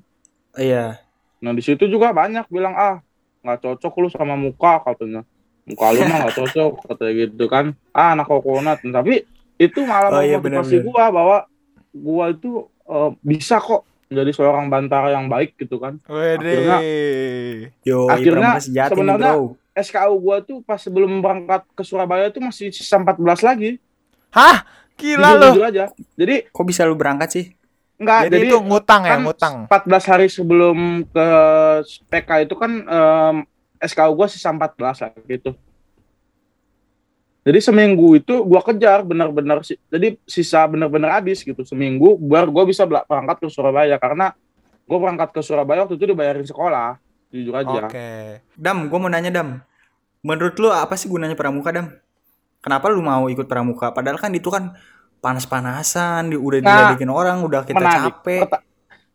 Iya. 0.57 0.99
Nah 1.41 1.51
di 1.51 1.59
situ 1.59 1.85
juga 1.85 2.09
banyak 2.11 2.45
bilang 2.47 2.73
ah 2.73 2.95
nggak 3.41 3.59
cocok 3.59 3.93
lu 3.97 4.07
sama 4.07 4.33
muka 4.33 4.79
katanya. 4.81 5.25
Muka 5.61 5.89
lu 5.89 6.05
mah 6.05 6.17
nggak 6.21 6.35
cocok 6.37 6.71
katanya 6.87 7.13
gitu 7.19 7.45
kan. 7.45 7.65
Ah 7.91 8.13
anak 8.13 8.25
kokonat. 8.25 8.79
Tapi 8.79 9.25
itu 9.57 9.79
malah 9.83 10.09
Oh, 10.11 10.21
iya, 10.21 10.37
benar-benar. 10.37 10.81
gua 10.81 11.03
bahwa 11.09 11.37
gua 11.91 12.25
itu 12.29 12.51
eh, 12.83 13.11
bisa 13.21 13.57
kok 13.57 13.81
menjadi 14.07 14.31
seorang 14.33 14.67
bantara 14.67 15.09
yang 15.11 15.25
baik 15.25 15.55
gitu 15.55 15.77
kan. 15.77 15.97
Wede. 16.05 16.53
Yo, 17.81 18.05
Akhirnya, 18.05 18.59
sejati 18.59 18.91
nih, 18.91 18.97
sebenarnya- 18.97 19.35
bro. 19.35 19.55
SKU 19.71 20.13
gua 20.19 20.37
tuh 20.41 20.59
pas 20.59 20.75
sebelum 20.75 21.23
berangkat 21.23 21.63
ke 21.71 21.81
Surabaya 21.81 22.27
tuh 22.27 22.43
masih 22.43 22.69
sisa 22.69 22.99
14 22.99 23.39
lagi. 23.39 23.79
Hah? 24.29 24.67
Gila 24.99 25.15
Jujur- 25.23 25.39
loh. 25.39 25.53
jujur 25.55 25.65
aja. 25.65 25.83
Jadi 26.13 26.35
Kok 26.51 26.65
bisa 26.67 26.83
lu 26.83 26.93
berangkat 26.93 27.29
sih? 27.31 27.45
Enggak 28.01 28.19
Jadi, 28.27 28.35
jadi, 28.35 28.49
itu 28.49 28.57
ngutang 28.65 29.01
ya, 29.05 29.11
kan 29.13 29.19
ngutang. 29.21 29.55
14 29.69 30.09
hari 30.09 30.27
sebelum 30.27 30.77
ke 31.05 31.27
PK 32.09 32.29
itu 32.49 32.55
kan 32.57 32.71
em, 32.81 33.35
SKU 33.77 34.11
gua 34.17 34.27
sisa 34.27 34.49
14 34.49 35.05
lah 35.05 35.09
gitu. 35.29 35.53
Jadi 37.41 37.59
seminggu 37.61 38.17
itu 38.17 38.41
gua 38.45 38.61
kejar 38.65 39.05
benar-benar 39.05 39.61
si- 39.61 39.79
jadi 39.89 40.17
sisa 40.25 40.65
benar-benar 40.65 41.21
habis 41.21 41.41
gitu 41.41 41.61
seminggu 41.61 42.17
biar 42.17 42.49
gua 42.49 42.65
bisa 42.65 42.85
berangkat 42.85 43.41
ke 43.41 43.47
Surabaya 43.49 43.97
karena 44.01 44.33
gua 44.89 44.97
berangkat 44.97 45.29
ke 45.33 45.41
Surabaya 45.45 45.85
waktu 45.85 45.97
itu 45.97 46.05
dibayarin 46.09 46.45
sekolah 46.45 46.97
jujur 47.31 47.55
aja. 47.55 47.87
Oke. 47.87 48.43
Dam, 48.59 48.91
gue 48.91 48.99
mau 48.99 49.07
nanya 49.07 49.31
Dam. 49.31 49.63
Menurut 50.21 50.53
lu 50.59 50.69
apa 50.69 50.99
sih 50.99 51.07
gunanya 51.07 51.33
pramuka 51.33 51.71
Dam? 51.71 51.95
Kenapa 52.61 52.91
lu 52.93 53.01
mau 53.01 53.25
ikut 53.31 53.47
pramuka? 53.49 53.89
Padahal 53.89 54.21
kan 54.21 54.29
itu 54.35 54.51
kan 54.51 54.75
panas-panasan, 55.21 56.33
di, 56.33 56.37
udah 56.37 56.59
Nah, 56.61 56.69
diledekin 56.91 57.11
orang, 57.13 57.45
udah 57.45 57.61
kita 57.63 57.77
Menarik. 57.77 58.17
capek. 58.19 58.41
Perta- 58.45 58.65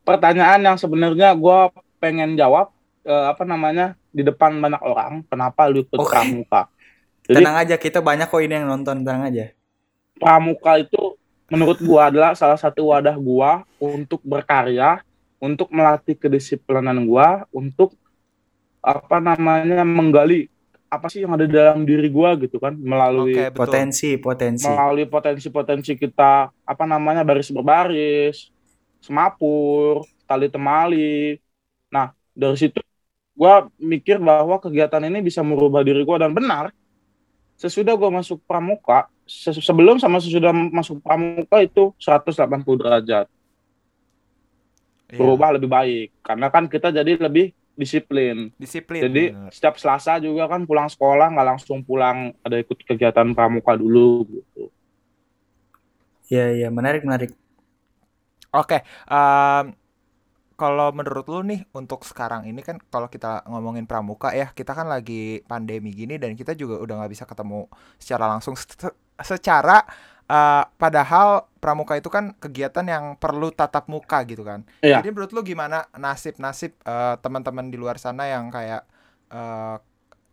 pertanyaan 0.03 0.61
yang 0.62 0.77
sebenarnya 0.79 1.35
gua 1.35 1.71
pengen 1.99 2.38
jawab 2.38 2.71
eh, 3.03 3.25
apa 3.27 3.42
namanya 3.42 3.85
di 4.11 4.23
depan 4.23 4.57
banyak 4.57 4.83
orang 4.83 5.12
kenapa 5.27 5.66
lu 5.66 5.83
ikut 5.83 5.99
Oke. 5.99 6.11
pramuka? 6.11 6.62
Jadi 7.27 7.42
Tenang 7.42 7.57
aja, 7.59 7.75
kita 7.77 7.99
banyak 7.99 8.31
kok 8.31 8.38
ini 8.38 8.55
yang 8.55 8.71
nonton, 8.71 9.03
tenang 9.03 9.27
aja. 9.27 9.51
pramuka 10.16 10.81
itu 10.81 11.19
menurut 11.47 11.79
gua 11.83 12.09
adalah 12.11 12.33
salah 12.35 12.59
satu 12.59 12.90
wadah 12.90 13.14
gua 13.19 13.62
untuk 13.79 14.19
berkarya, 14.25 15.03
untuk 15.38 15.69
melatih 15.71 16.16
kedisiplinan 16.16 16.97
gua, 17.05 17.45
untuk 17.53 17.95
apa 18.81 19.19
namanya 19.19 19.83
menggali 19.83 20.47
apa 20.87 21.07
sih 21.11 21.27
yang 21.27 21.35
ada 21.35 21.46
dalam 21.51 21.83
diri 21.83 22.07
gua 22.07 22.38
gitu 22.38 22.62
kan 22.62 22.79
melalui 22.79 23.35
betul. 23.35 23.59
Potensi, 23.59 24.11
potensi. 24.20 24.66
melalui 24.70 25.07
potensi-potensi 25.11 25.92
kita 25.99 26.51
apa 26.51 26.85
namanya 26.87 27.27
baris 27.27 27.51
berbaris, 27.51 28.55
semapur, 29.03 30.07
tali 30.31 30.46
temali. 30.46 31.42
Nah, 31.90 32.14
dari 32.31 32.55
situ 32.55 32.79
gua 33.35 33.66
mikir 33.83 34.22
bahwa 34.22 34.62
kegiatan 34.62 35.03
ini 35.11 35.18
bisa 35.27 35.42
merubah 35.42 35.83
diri 35.83 36.07
gua 36.07 36.22
dan 36.22 36.31
benar. 36.31 36.70
Sesudah 37.59 37.99
gua 37.99 38.12
masuk 38.22 38.38
pramuka, 38.46 39.11
se- 39.27 39.59
sebelum 39.59 39.99
sama 39.99 40.22
sesudah 40.22 40.55
masuk 40.55 41.03
pramuka 41.03 41.66
itu 41.66 41.90
180 41.99 42.79
derajat. 42.79 43.27
Iya. 45.11 45.18
Berubah 45.18 45.59
lebih 45.59 45.70
baik 45.70 46.14
karena 46.22 46.46
kan 46.53 46.70
kita 46.70 46.94
jadi 46.94 47.18
lebih 47.18 47.56
disiplin. 47.81 48.37
Disiplin. 48.61 49.05
Jadi 49.05 49.23
bener. 49.37 49.53
setiap 49.53 49.77
Selasa 49.81 50.17
juga 50.27 50.49
kan 50.53 50.65
pulang 50.69 50.89
sekolah 50.89 51.27
nggak 51.33 51.49
langsung 51.57 51.81
pulang, 51.85 52.33
ada 52.47 52.57
ikut 52.61 52.79
kegiatan 52.89 53.29
pramuka 53.37 53.73
dulu 53.77 54.25
gitu. 54.29 54.73
Iya, 56.31 56.45
iya, 56.57 56.69
menarik, 56.77 57.03
menarik. 57.07 57.31
Oke, 58.57 58.81
em, 59.12 59.65
kalau 60.57 60.89
menurut 60.97 61.27
lu 61.29 61.41
nih 61.45 61.61
untuk 61.77 62.01
sekarang 62.09 62.49
ini 62.49 62.61
kan 62.65 62.81
kalau 62.93 63.09
kita 63.12 63.45
ngomongin 63.51 63.85
pramuka 63.91 64.33
ya 64.33 64.53
kita 64.57 64.73
kan 64.79 64.89
lagi 64.89 65.45
pandemi 65.51 65.93
gini 65.93 66.17
dan 66.23 66.33
kita 66.41 66.57
juga 66.57 66.81
udah 66.85 66.95
nggak 67.05 67.12
bisa 67.12 67.25
ketemu 67.29 67.69
secara 68.01 68.25
langsung 68.33 68.55
Se- 68.57 68.97
secara 69.33 69.85
eh, 70.27 70.65
padahal 70.79 71.47
pramuka 71.59 71.99
itu 71.99 72.07
kan 72.07 72.35
kegiatan 72.39 72.87
yang 72.87 73.05
perlu 73.19 73.51
tatap 73.51 73.91
muka 73.91 74.23
gitu 74.27 74.47
kan. 74.47 74.62
Iya. 74.83 75.03
Jadi 75.03 75.09
menurut 75.11 75.33
lu 75.35 75.43
gimana 75.43 75.87
nasib-nasib 75.99 76.79
eh, 76.83 77.14
teman-teman 77.18 77.70
di 77.70 77.79
luar 77.79 77.99
sana 77.99 78.31
yang 78.31 78.51
kayak 78.51 78.87
eh, 79.31 79.77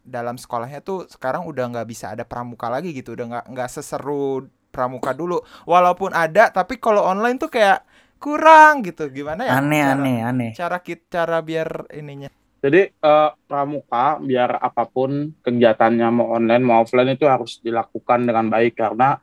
dalam 0.04 0.36
sekolahnya 0.36 0.84
tuh 0.84 1.08
sekarang 1.08 1.48
udah 1.48 1.72
nggak 1.72 1.88
bisa 1.88 2.12
ada 2.12 2.28
pramuka 2.28 2.68
lagi 2.68 2.92
gitu, 2.92 3.16
udah 3.16 3.26
nggak 3.26 3.46
nggak 3.56 3.70
seseru 3.72 4.46
pramuka 4.74 5.16
dulu. 5.16 5.40
Walaupun 5.70 6.12
ada, 6.12 6.50
tapi 6.50 6.82
kalau 6.82 7.06
online 7.06 7.40
tuh 7.40 7.50
kayak 7.50 7.86
kurang 8.24 8.84
gitu. 8.84 9.12
Gimana 9.12 9.48
ya? 9.48 9.60
Aneh, 9.60 9.82
cara, 9.84 9.94
aneh, 9.98 10.18
aneh. 10.24 10.52
Cara 10.56 10.78
kita 10.82 11.24
cara 11.24 11.38
biar 11.40 11.88
ininya. 11.94 12.30
Jadi 12.64 12.82
eh, 12.88 13.32
pramuka 13.44 14.24
biar 14.24 14.56
apa 14.64 14.88
pun 14.88 15.36
kegiatannya 15.44 16.08
mau 16.08 16.32
online 16.32 16.64
mau 16.64 16.80
offline 16.80 17.12
itu 17.12 17.28
harus 17.28 17.60
dilakukan 17.60 18.24
dengan 18.24 18.48
baik 18.48 18.80
karena 18.80 19.20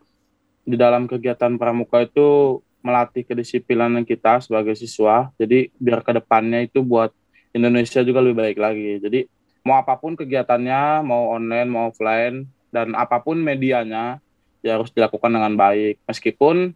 di 0.71 0.79
dalam 0.79 1.11
kegiatan 1.11 1.59
pramuka 1.59 2.07
itu 2.07 2.61
melatih 2.81 3.27
kedisiplinan 3.27 4.07
kita 4.07 4.41
sebagai 4.41 4.73
siswa. 4.79 5.29
Jadi 5.37 5.69
biar 5.77 6.01
ke 6.01 6.15
depannya 6.17 6.65
itu 6.65 6.81
buat 6.81 7.11
Indonesia 7.51 8.01
juga 8.07 8.23
lebih 8.23 8.39
baik 8.39 8.59
lagi. 8.63 9.03
Jadi 9.03 9.21
mau 9.67 9.77
apa 9.77 9.99
pun 9.99 10.15
kegiatannya 10.17 11.05
mau 11.05 11.35
online 11.35 11.69
mau 11.69 11.91
offline 11.91 12.47
dan 12.71 12.95
apa 12.95 13.21
pun 13.21 13.37
medianya 13.37 14.23
ya 14.63 14.79
harus 14.79 14.95
dilakukan 14.95 15.29
dengan 15.29 15.53
baik. 15.59 16.01
Meskipun 16.07 16.73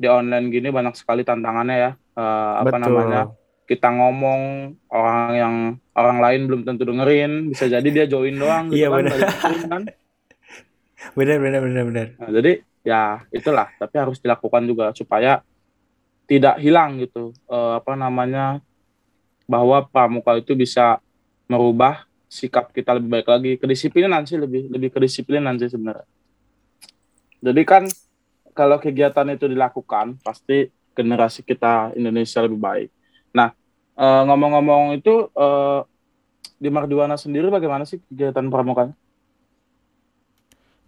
di 0.00 0.08
online 0.08 0.48
gini 0.48 0.72
banyak 0.72 0.96
sekali 0.96 1.22
tantangannya 1.22 1.76
ya. 1.76 1.90
Eh, 2.16 2.52
apa 2.64 2.74
Betul. 2.74 2.82
namanya? 2.88 3.22
kita 3.70 3.86
ngomong 3.86 4.74
orang 4.90 5.30
yang 5.38 5.54
orang 5.94 6.18
lain 6.18 6.40
belum 6.50 6.62
tentu 6.66 6.82
dengerin 6.82 7.54
bisa 7.54 7.70
jadi 7.70 7.86
dia 7.86 8.02
join 8.10 8.34
doang 8.34 8.66
gitu 8.66 8.82
Iya, 8.82 8.88
kan, 8.90 8.96
benar. 8.98 9.14
dengerin 9.14 9.62
kan. 9.70 9.82
benar 11.18 11.36
benar 11.38 11.60
benar 11.62 11.82
benar 11.86 12.06
Nah, 12.18 12.30
jadi 12.34 12.52
ya 12.86 13.24
itulah. 13.32 13.68
Tapi 13.76 13.94
harus 13.96 14.18
dilakukan 14.20 14.62
juga 14.64 14.92
supaya 14.96 15.44
tidak 16.30 16.62
hilang 16.62 17.02
gitu 17.02 17.34
eh, 17.50 17.72
apa 17.82 17.98
namanya 17.98 18.62
bahwa 19.50 19.82
pramuka 19.82 20.38
itu 20.38 20.54
bisa 20.54 21.02
merubah 21.50 22.06
sikap 22.30 22.70
kita 22.70 22.94
lebih 22.94 23.10
baik 23.18 23.28
lagi. 23.28 23.52
Kedisiplinan 23.58 24.22
sih 24.24 24.38
lebih 24.38 24.70
lebih 24.70 24.94
kedisiplinan 24.94 25.58
sih 25.58 25.70
sebenarnya. 25.70 26.06
Jadi 27.40 27.62
kan 27.66 27.84
kalau 28.54 28.78
kegiatan 28.78 29.26
itu 29.32 29.50
dilakukan 29.50 30.20
pasti 30.22 30.70
generasi 30.94 31.42
kita 31.42 31.96
Indonesia 31.98 32.40
lebih 32.46 32.60
baik. 32.62 32.88
Nah 33.34 33.50
eh, 33.98 34.22
ngomong-ngomong 34.30 34.94
itu 35.02 35.26
eh, 35.34 35.80
di 36.60 36.68
Mardiwana 36.68 37.16
sendiri 37.16 37.48
bagaimana 37.48 37.88
sih 37.88 37.98
kegiatan 38.04 38.46
pramukanya? 38.52 38.92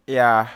Ya, 0.05 0.51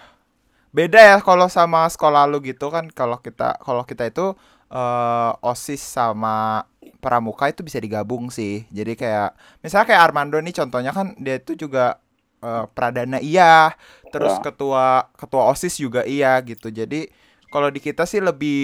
beda 0.76 0.98
ya 1.00 1.16
kalau 1.24 1.46
sama 1.48 1.88
sekolah 1.94 2.22
lu 2.30 2.38
gitu 2.44 2.66
kan 2.74 2.84
kalau 2.92 3.16
kita 3.24 3.56
kalau 3.66 3.82
kita 3.90 4.04
itu 4.12 4.26
eh, 4.72 5.30
OSIS 5.50 5.80
sama 5.96 6.66
pramuka 7.02 7.48
itu 7.52 7.62
bisa 7.66 7.78
digabung 7.80 8.28
sih. 8.28 8.66
Jadi 8.78 8.92
kayak 9.00 9.30
misalnya 9.64 9.86
kayak 9.88 10.02
Armando 10.12 10.36
nih 10.42 10.54
contohnya 10.60 10.92
kan 10.98 11.16
dia 11.24 11.36
itu 11.40 11.52
juga 11.56 11.98
eh, 12.44 12.64
pradana 12.76 13.18
iya, 13.22 13.72
terus 14.12 14.36
Ya. 14.36 14.42
ketua 14.42 15.08
ketua 15.20 15.42
OSIS 15.52 15.74
juga 15.80 16.02
iya 16.06 16.36
gitu. 16.44 16.68
Jadi 16.70 17.08
kalau 17.52 17.68
di 17.72 17.80
kita 17.80 18.04
sih 18.10 18.20
lebih 18.20 18.60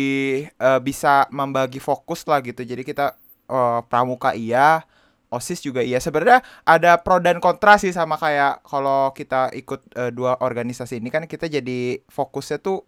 eh, 0.53 0.81
bisa 0.85 1.27
membagi 1.33 1.79
fokus 1.83 2.25
lah 2.29 2.41
gitu. 2.45 2.63
Jadi 2.67 2.83
kita 2.85 3.17
eh, 3.51 3.81
pramuka 3.89 4.35
iya, 4.37 4.85
OSIS 5.33 5.65
juga 5.65 5.81
iya. 5.81 5.99
Sebenarnya 5.99 6.45
ada 6.69 7.01
pro 7.01 7.19
dan 7.19 7.41
kontra 7.41 7.81
sih 7.81 7.91
sama 7.91 8.21
kayak 8.21 8.63
kalau 8.69 9.11
kita 9.17 9.49
ikut 9.57 9.81
eh, 9.97 10.11
dua 10.13 10.37
organisasi 10.45 11.01
ini 11.01 11.09
kan 11.09 11.25
kita 11.25 11.49
jadi 11.49 12.05
fokusnya 12.07 12.61
tuh 12.61 12.85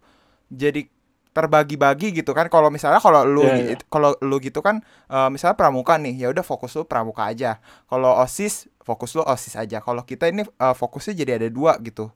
jadi 0.53 0.87
terbagi-bagi 1.35 2.15
gitu 2.15 2.31
kan 2.31 2.47
kalau 2.47 2.71
misalnya 2.71 3.03
kalau 3.03 3.27
lu 3.27 3.43
Iya, 3.43 3.55
iya. 3.59 3.75
gi- 3.75 3.89
kalau 3.91 4.15
lu 4.23 4.39
gitu 4.39 4.63
kan 4.63 4.85
eh, 5.11 5.29
misalnya 5.35 5.59
pramuka 5.59 5.99
nih 5.99 6.15
ya 6.15 6.29
udah 6.31 6.47
fokus 6.47 6.79
lu 6.79 6.87
pramuka 6.87 7.27
aja 7.27 7.59
kalau 7.91 8.15
osis 8.23 8.71
fokus 8.87 9.19
lu 9.19 9.27
osis 9.27 9.59
aja 9.59 9.83
kalau 9.83 10.07
kita 10.07 10.31
ini 10.31 10.47
eh, 10.47 10.75
fokusnya 10.79 11.15
jadi 11.19 11.33
ada 11.43 11.49
dua 11.51 11.75
gitu 11.83 12.15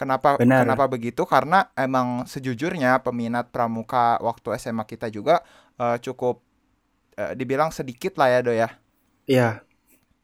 kenapa 0.00 0.40
Benar. 0.40 0.64
kenapa 0.64 0.88
begitu 0.88 1.22
karena 1.28 1.68
emang 1.76 2.24
sejujurnya 2.24 3.04
peminat 3.04 3.52
pramuka 3.52 4.16
waktu 4.24 4.56
SMA 4.56 4.88
kita 4.88 5.12
juga 5.12 5.44
eh, 5.76 6.00
cukup 6.00 6.40
eh, 7.20 7.32
dibilang 7.36 7.70
sedikit 7.70 8.16
lah 8.16 8.28
ya 8.32 8.40
do 8.40 8.52
ya 8.54 8.68
iya 9.28 9.60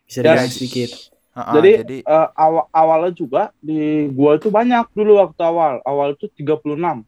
bisa 0.06 0.20
Ya, 0.20 0.34
dibilang 0.34 0.48
s- 0.48 0.56
sedikit 0.58 0.90
Heeh, 1.30 1.54
Jadi, 1.54 1.70
jadi 1.78 1.96
eh, 2.02 2.28
awal 2.34 2.64
awalnya 2.74 3.12
juga 3.14 3.42
di 3.62 4.10
gua 4.10 4.34
itu 4.34 4.50
banyak 4.50 4.90
dulu 4.98 5.12
waktu 5.22 5.42
awal. 5.46 5.78
Awal 5.86 6.18
itu 6.18 6.26
36 6.34 7.06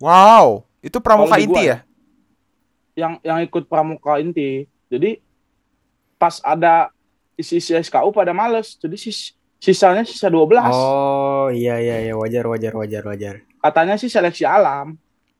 wow 0.00 0.62
itu 0.84 0.98
pramuka 1.02 1.36
inti 1.40 1.52
gua 1.56 1.62
ya 1.64 1.76
yang 2.96 3.20
yang 3.20 3.38
ikut 3.44 3.68
pramuka 3.68 4.16
inti. 4.20 4.64
Jadi 4.88 5.20
pas 6.16 6.40
ada 6.40 6.88
isi-isi 7.36 7.76
SKU 7.76 8.10
pada 8.12 8.32
males. 8.32 8.76
Jadi 8.80 8.96
sis, 8.96 9.36
sisanya 9.60 10.02
sisa 10.04 10.32
12. 10.32 10.64
oh 10.72 11.48
iya 11.52 11.76
iya 11.80 11.96
iya 12.08 12.14
wajar 12.16 12.44
wajar 12.48 12.72
wajar 12.76 13.02
wajar 13.04 13.34
Katanya 13.60 13.94
sih 14.00 14.08
seleksi 14.12 14.44
alam. 14.46 14.96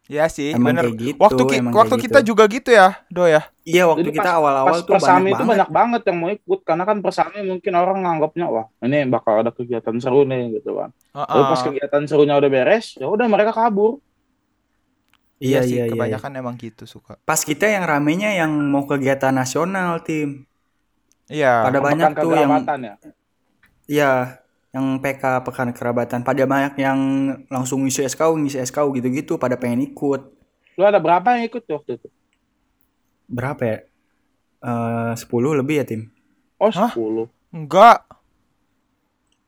Ya 0.07 0.31
sih 0.31 0.55
emang 0.55 0.71
bener 0.71 0.85
kayak 0.87 0.99
gitu 1.03 1.19
waktu 1.19 1.43
ki- 1.51 1.59
emang 1.59 1.73
waktu 1.75 1.95
kayak 1.99 2.05
kita 2.07 2.19
gitu. 2.23 2.29
juga 2.31 2.45
gitu 2.47 2.71
ya 2.71 2.89
do 3.11 3.25
ya 3.27 3.43
iya 3.67 3.83
waktu 3.91 4.07
Jadi 4.07 4.17
kita 4.23 4.31
pas- 4.31 4.39
awal-awal 4.39 4.71
Pas 4.71 4.81
tuh 4.87 4.93
persami 4.95 5.11
banyak 5.11 5.27
itu 5.27 5.35
banget 5.35 5.51
banyak 5.51 5.71
banget 5.75 6.03
yang 6.07 6.17
mau 6.23 6.31
ikut 6.31 6.61
karena 6.63 6.85
kan 6.87 6.97
persami 7.03 7.39
mungkin 7.43 7.73
orang 7.75 7.99
nganggapnya 8.07 8.47
wah 8.47 8.67
ini 8.87 8.99
bakal 9.11 9.35
ada 9.43 9.51
kegiatan 9.51 9.97
seru 9.99 10.23
nih 10.23 10.63
gitu 10.63 10.79
kan. 10.79 10.95
Tapi 11.11 11.43
pas 11.43 11.59
Heeh. 11.59 11.67
kegiatan 11.75 12.03
serunya 12.07 12.35
udah 12.39 12.51
beres, 12.53 12.95
ya 12.95 13.07
udah 13.11 13.27
mereka 13.27 13.51
kabur. 13.51 13.99
iya 15.37 15.61
sih 15.61 15.77
iya 15.77 15.85
iya 15.85 15.93
kebanyakan 15.93 16.33
emang 16.41 16.57
gitu 16.57 16.89
suka 16.89 17.21
pas 17.29 17.37
kita 17.37 17.69
yang 17.69 17.85
ramenya 17.85 18.33
yang 18.41 18.49
mau 18.73 18.89
kegiatan 18.89 19.37
nasional 19.37 20.01
tim 20.01 20.49
iya 21.29 21.61
Pada 21.61 21.79
banyak 21.85 22.11
tuh 22.17 22.33
yang 22.33 22.51
ya. 22.65 22.95
Iya, 23.87 24.11
yang 24.77 25.01
PK 25.01 25.41
pekan 25.41 25.73
kerabatan. 25.73 26.21
Pada 26.21 26.45
banyak 26.45 26.77
yang 26.77 26.99
langsung 27.49 27.81
ngisi 27.83 28.05
SKU, 28.05 28.37
ngisi 28.37 28.61
SKU 28.61 28.93
gitu-gitu. 28.93 29.35
Pada 29.37 29.57
pengen 29.57 29.81
ikut. 29.83 30.21
Lu 30.77 30.85
ada 30.85 31.01
berapa 31.01 31.25
yang 31.33 31.49
ikut 31.49 31.65
tuh 31.65 31.81
waktu 31.81 31.97
itu? 31.97 32.09
Berapa 33.27 33.63
ya? 33.65 33.79
Eh 34.59 35.13
10 35.17 35.25
lebih 35.57 35.81
ya 35.81 35.85
tim. 35.85 36.13
Oh, 36.57 36.69
Hah? 36.69 36.93
10. 36.93 37.29
enggak 37.49 38.05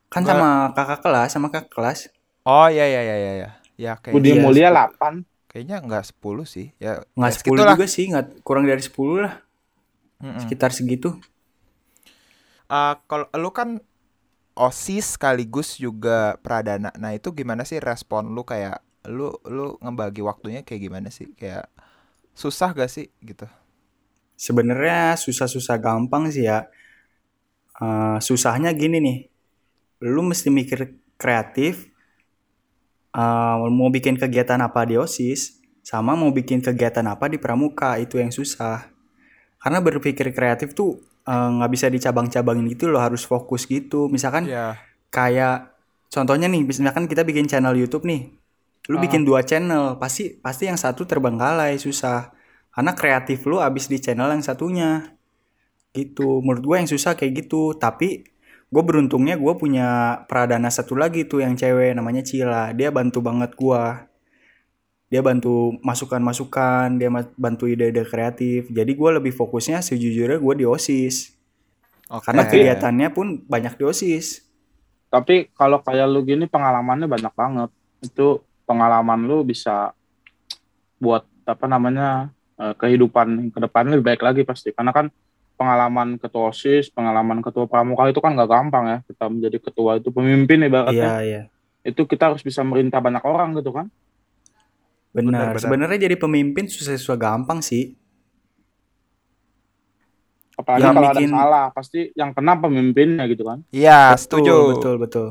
Kan 0.08 0.24
Enggak. 0.24 0.36
sama 0.36 0.50
kakak 0.72 1.00
kelas, 1.02 1.28
sama 1.28 1.46
kakak 1.48 1.68
kelas. 1.68 1.98
oh 2.42 2.64
iya 2.66 2.84
iya 2.86 3.00
iya 3.02 3.16
iya 3.18 3.32
ya 3.36 3.50
ya 3.76 3.92
kayak 3.94 4.14
Budi 4.16 4.32
Iya, 4.32 4.40
Mulia 4.40 4.68
8. 4.72 5.20
kayaknya 5.46 5.76
enggak 5.78 6.04
10 6.08 6.16
sih 6.44 6.72
ya 6.76 7.04
Nggak 7.12 7.28
ya 7.28 7.34
10 7.34 7.36
segitulah. 7.36 7.74
juga 7.76 7.86
sih, 7.86 8.04
nggak 8.08 8.26
kurang 8.40 8.64
dari 8.64 8.80
10 8.80 8.96
lah. 9.20 9.34
Sekitar 10.38 10.72
segitu. 10.72 11.12
Eh, 12.66 12.94
kalau 13.04 13.28
lu 13.34 13.50
kan 13.50 13.80
OSIS 14.58 15.14
sekaligus 15.14 15.78
juga 15.78 16.34
Pradana. 16.42 16.90
Nah, 16.98 17.14
itu 17.14 17.30
gimana 17.30 17.62
sih 17.62 17.78
respon 17.78 18.34
lu 18.34 18.42
kayak 18.42 18.82
lu 19.06 19.30
lu 19.46 19.78
ngebagi 19.78 20.20
waktunya 20.26 20.60
kayak 20.66 20.82
gimana 20.82 21.08
sih? 21.14 21.30
Kayak 21.38 21.70
susah 22.34 22.74
gak 22.74 22.90
sih 22.90 23.06
gitu? 23.22 23.46
Sebenarnya 24.38 25.14
susah-susah 25.18 25.76
gampang 25.78 26.30
sih 26.34 26.46
ya. 26.50 26.66
Eh, 27.78 28.18
susahnya 28.18 28.70
gini 28.74 28.98
nih. 28.98 29.18
Lu 30.06 30.22
mesti 30.26 30.50
mikir 30.50 30.98
kreatif. 31.18 31.90
eh, 33.18 33.56
mau 33.72 33.88
bikin 33.90 34.14
kegiatan 34.20 34.60
apa 34.62 34.84
di 34.88 34.94
OSIS. 34.98 35.58
Sama 35.82 36.12
mau 36.18 36.30
bikin 36.34 36.60
kegiatan 36.60 37.06
apa 37.08 37.26
di 37.32 37.38
Pramuka. 37.40 37.96
Itu 37.98 38.20
yang 38.22 38.30
susah. 38.34 38.90
Karena 39.62 39.78
berpikir 39.82 40.30
kreatif 40.34 40.74
tuh 40.78 41.02
eh, 41.28 41.48
nggak 41.60 41.70
bisa 41.70 41.86
dicabang-cabangin 41.92 42.64
gitu 42.72 42.88
loh. 42.88 42.98
Harus 42.98 43.28
fokus 43.28 43.68
gitu. 43.68 44.08
Misalkan 44.08 44.48
Ya. 44.48 44.80
kayak 45.12 45.76
contohnya 46.08 46.48
nih. 46.48 46.64
Misalkan 46.64 47.04
kita 47.04 47.22
bikin 47.22 47.44
channel 47.44 47.76
YouTube 47.76 48.08
nih. 48.08 48.32
Lu 48.88 48.96
Ah. 48.96 49.02
bikin 49.04 49.28
dua 49.28 49.44
channel. 49.44 50.00
Pasti 50.00 50.40
pasti 50.40 50.64
yang 50.66 50.80
satu 50.80 51.04
terbengkalai. 51.04 51.76
Susah. 51.76 52.32
Karena 52.72 52.96
kreatif 52.96 53.44
lu 53.44 53.60
abis 53.60 53.86
di 53.86 54.00
channel 54.00 54.32
yang 54.32 54.40
satunya 54.40 55.12
gitu 55.90 56.44
menurut 56.44 56.62
gue 56.62 56.76
yang 56.84 56.86
susah 56.86 57.18
kayak 57.18 57.42
gitu 57.42 57.74
tapi 57.74 58.22
gue 58.68 58.82
beruntungnya 58.84 59.34
gue 59.34 59.50
punya 59.56 60.20
pradana 60.28 60.68
satu 60.68 60.94
lagi 60.94 61.24
tuh 61.24 61.42
yang 61.42 61.56
cewek 61.56 61.96
namanya 61.96 62.20
Cila 62.22 62.70
dia 62.76 62.92
bantu 62.92 63.18
banget 63.24 63.56
gue 63.56 63.82
dia 65.08 65.24
bantu 65.24 65.76
masukan-masukan 65.80 67.00
dia 67.00 67.08
bantu 67.36 67.64
ide-ide 67.64 68.04
kreatif 68.04 68.68
jadi 68.68 68.92
gue 68.92 69.10
lebih 69.20 69.32
fokusnya 69.32 69.80
sejujurnya 69.80 70.36
gue 70.36 70.54
di 70.60 70.66
osis 70.68 71.32
Oke. 72.08 72.28
karena 72.28 72.44
kegiatannya 72.48 73.08
pun 73.12 73.40
banyak 73.44 73.76
di 73.76 73.84
osis 73.84 74.48
Tapi 75.08 75.48
kalau 75.56 75.80
kayak 75.80 76.06
lu 76.08 76.20
gini 76.24 76.44
pengalamannya 76.44 77.08
banyak 77.08 77.32
banget. 77.32 77.70
Itu 78.04 78.44
pengalaman 78.68 79.24
lu 79.24 79.40
bisa 79.40 79.96
buat 81.00 81.24
apa 81.48 81.64
namanya 81.64 82.28
eh, 82.60 82.76
kehidupan 82.76 83.48
ke 83.56 83.58
depannya 83.58 83.96
lebih 83.96 84.06
baik 84.14 84.22
lagi 84.22 84.42
pasti. 84.44 84.76
Karena 84.76 84.92
kan 84.92 85.08
pengalaman 85.58 86.20
ketua 86.20 86.52
OSIS, 86.54 86.92
pengalaman 86.92 87.42
ketua 87.42 87.66
pramuka 87.66 88.06
itu 88.06 88.20
kan 88.20 88.36
nggak 88.36 88.50
gampang 88.52 88.84
ya. 88.84 88.98
Kita 89.08 89.24
menjadi 89.32 89.58
ketua 89.58 89.96
itu 89.96 90.12
pemimpin 90.12 90.68
ibaratnya. 90.68 90.92
iya 90.92 91.16
iya 91.24 91.42
Itu 91.80 92.04
kita 92.04 92.28
harus 92.28 92.44
bisa 92.44 92.60
merintah 92.60 93.00
banyak 93.00 93.24
orang 93.24 93.56
gitu 93.56 93.72
kan. 93.72 93.88
Benar 95.18 95.30
Benar, 95.32 95.48
benar. 95.50 95.60
sebenarnya 95.60 95.98
jadi 96.00 96.16
pemimpin 96.16 96.64
susah-susah 96.66 97.16
gampang 97.16 97.58
sih 97.60 97.98
Apalagi 100.54 100.82
Yang 100.82 100.90
kalau 100.92 101.06
bikin- 101.06 101.30
ada 101.30 101.38
salah, 101.38 101.66
pasti 101.70 102.00
yang 102.18 102.30
kena 102.34 102.58
pemimpinnya 102.58 103.24
gitu 103.30 103.46
kan. 103.46 103.62
Iya, 103.70 104.10
Betul, 104.10 104.18
setuju. 104.18 104.54
Betul, 104.74 104.94
betul. 104.98 105.26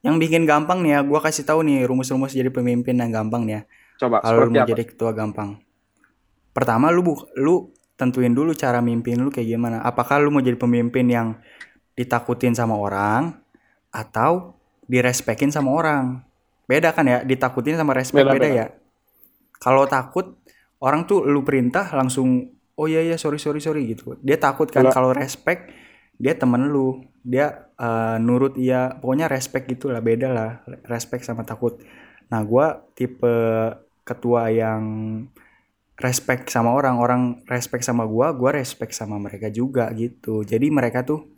Yang 0.00 0.16
bikin 0.20 0.42
gampang 0.44 0.84
nih 0.84 0.92
ya, 0.92 1.00
gua 1.00 1.20
kasih 1.20 1.40
tahu 1.40 1.64
nih 1.64 1.88
rumus-rumus 1.88 2.32
jadi 2.32 2.48
pemimpin 2.48 2.96
yang 2.96 3.08
gampang 3.08 3.48
nih 3.48 3.54
ya. 3.54 3.62
Coba 3.96 4.20
Kalau 4.20 4.44
mau 4.44 4.60
apa? 4.60 4.68
jadi 4.68 4.84
ketua 4.84 5.12
gampang. 5.12 5.60
Pertama 6.52 6.92
lu 6.92 7.00
bu, 7.00 7.14
lu 7.32 7.72
tentuin 7.96 8.28
dulu 8.28 8.52
cara 8.52 8.80
mimpin 8.80 9.16
lu 9.16 9.32
kayak 9.32 9.44
gimana. 9.46 9.80
Apakah 9.80 10.20
lu 10.20 10.28
mau 10.28 10.40
jadi 10.40 10.56
pemimpin 10.56 11.08
yang 11.08 11.40
ditakutin 11.92 12.52
sama 12.52 12.76
orang 12.76 13.40
atau 13.88 14.56
direspekin 14.84 15.48
sama 15.48 15.72
orang? 15.72 16.04
Beda 16.70 16.94
kan 16.94 17.02
ya, 17.10 17.18
ditakutin 17.26 17.74
sama 17.74 17.98
respect 17.98 18.22
Beda, 18.22 18.34
beda, 18.38 18.46
beda. 18.46 18.54
ya. 18.54 18.66
Kalau 19.58 19.90
takut 19.90 20.38
orang 20.78 21.10
tuh 21.10 21.26
lu 21.26 21.42
perintah 21.42 21.90
langsung 21.90 22.54
oh 22.78 22.86
iya 22.86 23.02
iya 23.02 23.18
sorry 23.18 23.42
sorry 23.42 23.58
sorry 23.58 23.90
gitu. 23.90 24.14
Dia 24.22 24.38
takut 24.38 24.70
kan 24.70 24.86
Kalau- 24.86 25.10
respect 25.10 25.74
dia 26.20 26.36
temen 26.38 26.70
lu, 26.70 27.02
dia 27.26 27.66
eh, 27.74 28.16
nurut 28.22 28.54
iya, 28.54 28.94
pokoknya 28.94 29.26
respect 29.26 29.66
gitulah 29.66 29.98
beda 29.98 30.28
lah 30.30 30.50
respect 30.86 31.26
sama 31.26 31.42
takut. 31.42 31.82
Nah 32.30 32.46
gua 32.46 32.86
tipe 32.94 33.34
ketua 34.06 34.52
yang 34.54 34.84
respect 36.00 36.48
sama 36.48 36.72
orang 36.72 36.96
orang 36.96 37.22
respect 37.46 37.84
sama 37.84 38.08
gua 38.08 38.32
gua 38.32 38.56
respect 38.56 38.96
sama 38.96 39.20
mereka 39.20 39.52
juga 39.52 39.92
gitu 39.92 40.42
jadi 40.48 40.66
mereka 40.72 41.04
tuh 41.04 41.28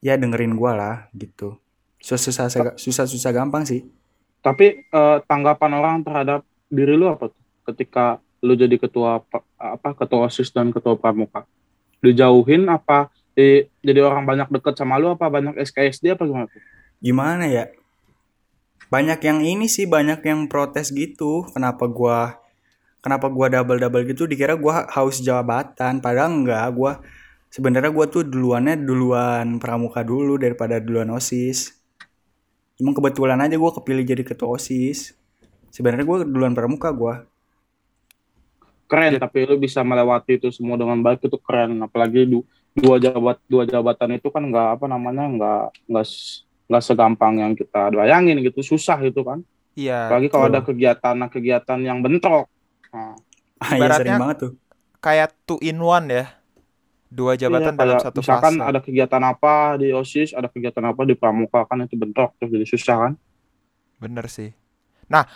ya 0.00 0.16
dengerin 0.16 0.56
gua 0.56 0.72
lah 0.72 0.96
gitu 1.12 1.60
susah 2.00 2.48
susah 2.48 2.72
susah 2.80 3.04
susah 3.04 3.30
gampang 3.32 3.68
sih 3.68 3.84
Tapi 4.44 4.84
eh, 4.84 5.18
tanggapan 5.24 5.72
orang 5.80 5.96
terhadap 6.04 6.40
diri 6.68 6.94
lu 7.00 7.08
apa 7.08 7.32
tuh? 7.32 7.42
Ketika 7.72 8.20
lu 8.44 8.52
jadi 8.52 8.76
ketua 8.76 9.24
pa- 9.24 9.46
apa 9.56 9.96
ketua 9.96 10.28
OSIS 10.28 10.52
dan 10.52 10.68
ketua 10.68 11.00
pramuka. 11.00 11.48
Dijauhin 12.04 12.68
apa 12.68 13.08
di- 13.32 13.66
jadi 13.80 14.04
orang 14.04 14.28
banyak 14.28 14.48
deket 14.52 14.76
sama 14.76 15.00
lu 15.00 15.10
apa 15.16 15.26
banyak 15.32 15.56
SKSD 15.64 16.14
apa 16.14 16.28
gimana 16.28 16.46
tuh? 16.46 16.62
gimana 17.04 17.44
ya 17.44 17.68
banyak 18.88 19.20
yang 19.20 19.40
ini 19.44 19.66
sih 19.68 19.84
banyak 19.84 20.24
yang 20.24 20.48
protes 20.48 20.88
gitu 20.88 21.44
kenapa 21.52 21.84
gua 21.84 22.40
kenapa 23.04 23.28
gua 23.28 23.52
double 23.52 23.76
double 23.76 24.08
gitu 24.08 24.24
dikira 24.24 24.56
gua 24.56 24.88
haus 24.88 25.20
jabatan 25.20 26.00
padahal 26.00 26.32
enggak 26.32 26.64
gua 26.72 27.04
sebenarnya 27.52 27.92
gua 27.92 28.06
tuh 28.08 28.24
duluannya 28.24 28.80
duluan 28.80 29.60
pramuka 29.60 30.00
dulu 30.00 30.40
daripada 30.40 30.80
duluan 30.80 31.12
osis 31.12 31.76
emang 32.80 32.94
kebetulan 32.96 33.38
aja 33.38 33.54
gua 33.56 33.72
kepilih 33.74 34.04
jadi 34.04 34.22
ketua 34.26 34.54
osis. 34.56 35.14
Sebenarnya 35.74 36.06
gua 36.06 36.18
duluan 36.22 36.54
pramuka 36.54 36.90
gua. 36.94 37.26
Keren 38.84 39.16
tapi 39.16 39.48
lu 39.48 39.56
bisa 39.56 39.80
melewati 39.80 40.36
itu 40.36 40.52
semua 40.52 40.76
dengan 40.76 41.00
baik 41.00 41.24
itu 41.24 41.38
keren. 41.40 41.80
Apalagi 41.82 42.28
du- 42.28 42.46
dua 42.74 42.98
jabat 43.00 43.38
dua 43.46 43.64
jabatan 43.64 44.18
itu 44.18 44.28
kan 44.28 44.42
nggak 44.44 44.68
apa 44.78 44.86
namanya 44.90 45.24
nggak 45.30 45.62
nggak 45.88 46.06
nggak 46.68 46.82
segampang 46.84 47.34
yang 47.40 47.52
kita 47.56 47.90
bayangin 47.90 48.38
gitu. 48.44 48.60
Susah 48.60 49.00
gitu 49.00 49.24
kan. 49.24 49.40
Iya. 49.74 50.06
apalagi 50.06 50.28
kalau 50.30 50.46
ada 50.46 50.60
kegiatan-kegiatan 50.62 51.78
yang 51.82 51.98
bentrok. 51.98 52.46
Nah, 52.94 53.18
ah, 53.58 53.74
ya 53.74 53.90
sering 53.98 54.22
banget 54.22 54.36
tuh. 54.46 54.52
Kayak 55.02 55.34
two 55.44 55.58
in 55.58 55.82
one 55.82 56.06
ya. 56.06 56.30
Dua 57.14 57.32
jabatan 57.38 57.74
Iya, 57.78 57.80
dalam 57.82 57.98
satu 58.02 58.20
misalkan 58.20 58.54
fase. 58.58 58.68
ada 58.68 58.78
kegiatan 58.82 59.22
apa 59.22 59.78
di 59.80 59.88
OSIS, 59.94 60.34
ada 60.34 60.48
kegiatan 60.50 60.82
apa 60.90 61.02
di 61.06 61.14
Pramuka 61.14 61.62
kan 61.70 61.78
itu 61.86 61.94
bentrok 61.94 62.34
terus 62.38 62.50
jadi 62.54 62.66
susah 62.66 62.96
kan. 63.06 63.12
Bener 64.02 64.26
sih. 64.28 64.50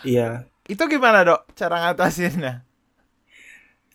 iya 0.03 0.29
Itu 0.69 0.85
gimana 0.93 1.25
dok 1.25 1.41
cara 1.57 1.77
ngatasinnya? 1.89 2.55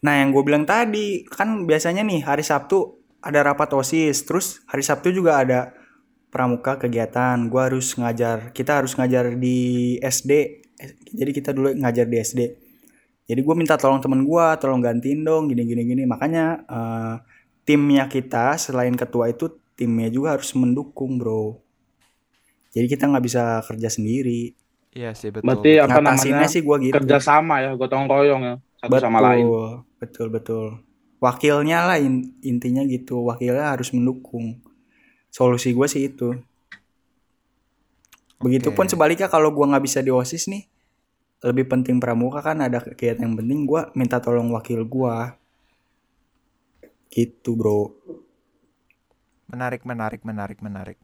Nah, 0.04 0.14
yang 0.20 0.36
gue 0.36 0.44
bilang 0.44 0.68
tadi, 0.68 1.24
kan 1.28 1.64
biasanya 1.64 2.04
nih 2.04 2.28
hari 2.28 2.44
Sabtu 2.44 3.00
ada 3.24 3.40
rapat 3.40 3.72
OSIS, 3.72 4.28
terus 4.28 4.46
hari 4.68 4.84
Sabtu 4.84 5.16
juga 5.16 5.40
ada 5.40 5.72
pramuka 6.34 6.76
kegiatan. 6.76 7.40
Gue 7.48 7.62
harus 7.72 7.96
ngajar, 7.96 8.52
kita 8.52 8.84
harus 8.84 9.00
ngajar 9.00 9.40
di 9.40 9.58
SD. 10.04 10.32
Jadi 11.16 11.32
kita 11.32 11.56
dulu 11.56 11.72
ngajar 11.78 12.06
di 12.12 12.18
SD. 12.20 12.40
Jadi 13.24 13.40
gue 13.40 13.56
minta 13.56 13.80
tolong 13.80 14.04
temen 14.04 14.28
gue, 14.28 14.48
tolong 14.60 14.84
gantiin 14.84 15.24
dong, 15.24 15.48
gini 15.48 15.64
gini 15.64 15.84
gini. 15.88 16.04
Makanya 16.04 16.46
eh, 16.68 17.16
timnya 17.64 18.06
kita 18.12 18.60
selain 18.60 18.96
ketua 18.96 19.32
itu 19.32 19.52
timnya 19.80 20.08
juga 20.12 20.38
harus 20.38 20.52
mendukung, 20.56 21.18
bro. 21.18 21.60
Jadi 22.74 22.86
kita 22.90 23.06
nggak 23.10 23.26
bisa 23.26 23.44
kerja 23.66 23.90
sendiri. 23.90 24.54
Iya 24.94 25.14
sih 25.18 25.34
betul. 25.34 25.46
Berarti 25.48 25.72
apa 25.82 26.00
namanya 26.02 26.46
sih 26.50 26.62
gue 26.62 26.78
gitu. 26.90 26.94
kerjasama 26.94 27.56
ya, 27.66 27.72
gotong 27.78 28.06
royong 28.06 28.42
ya 28.46 28.56
satu 28.78 28.92
betul, 28.94 29.04
sama 29.06 29.20
lain. 29.24 29.46
Betul, 30.02 30.28
betul. 30.30 30.66
Wakilnya 31.24 31.80
lah 31.88 31.98
in- 32.02 32.36
intinya 32.44 32.84
gitu. 32.84 33.24
Wakilnya 33.24 33.74
harus 33.74 33.90
mendukung. 33.96 34.60
Solusi 35.34 35.72
gue 35.74 35.88
sih 35.90 36.12
itu. 36.12 36.36
Begitupun 38.44 38.92
sebaliknya 38.92 39.32
kalau 39.32 39.56
gua 39.56 39.72
nggak 39.72 39.86
bisa 39.88 40.00
di 40.04 40.12
OSIS 40.12 40.52
nih, 40.52 40.68
lebih 41.48 41.66
penting 41.72 41.98
pramuka 42.04 42.44
kan 42.44 42.60
ada 42.60 42.84
kegiatan 42.84 43.24
yang 43.24 43.36
penting 43.40 43.64
gua 43.64 43.88
minta 43.96 44.20
tolong 44.20 44.52
wakil 44.52 44.84
gua. 44.84 45.40
Gitu, 47.14 47.54
Bro. 47.54 47.94
Menarik, 49.46 49.86
menarik, 49.86 50.26
menarik, 50.26 50.58
menarik. 50.66 50.98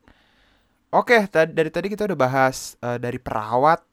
Oke, 0.89 1.29
tadi 1.29 1.53
dari 1.53 1.69
tadi 1.69 1.85
kita 1.85 2.09
udah 2.09 2.17
bahas 2.17 2.73
eh, 2.81 2.97
dari 2.97 3.21
perawat 3.21 3.85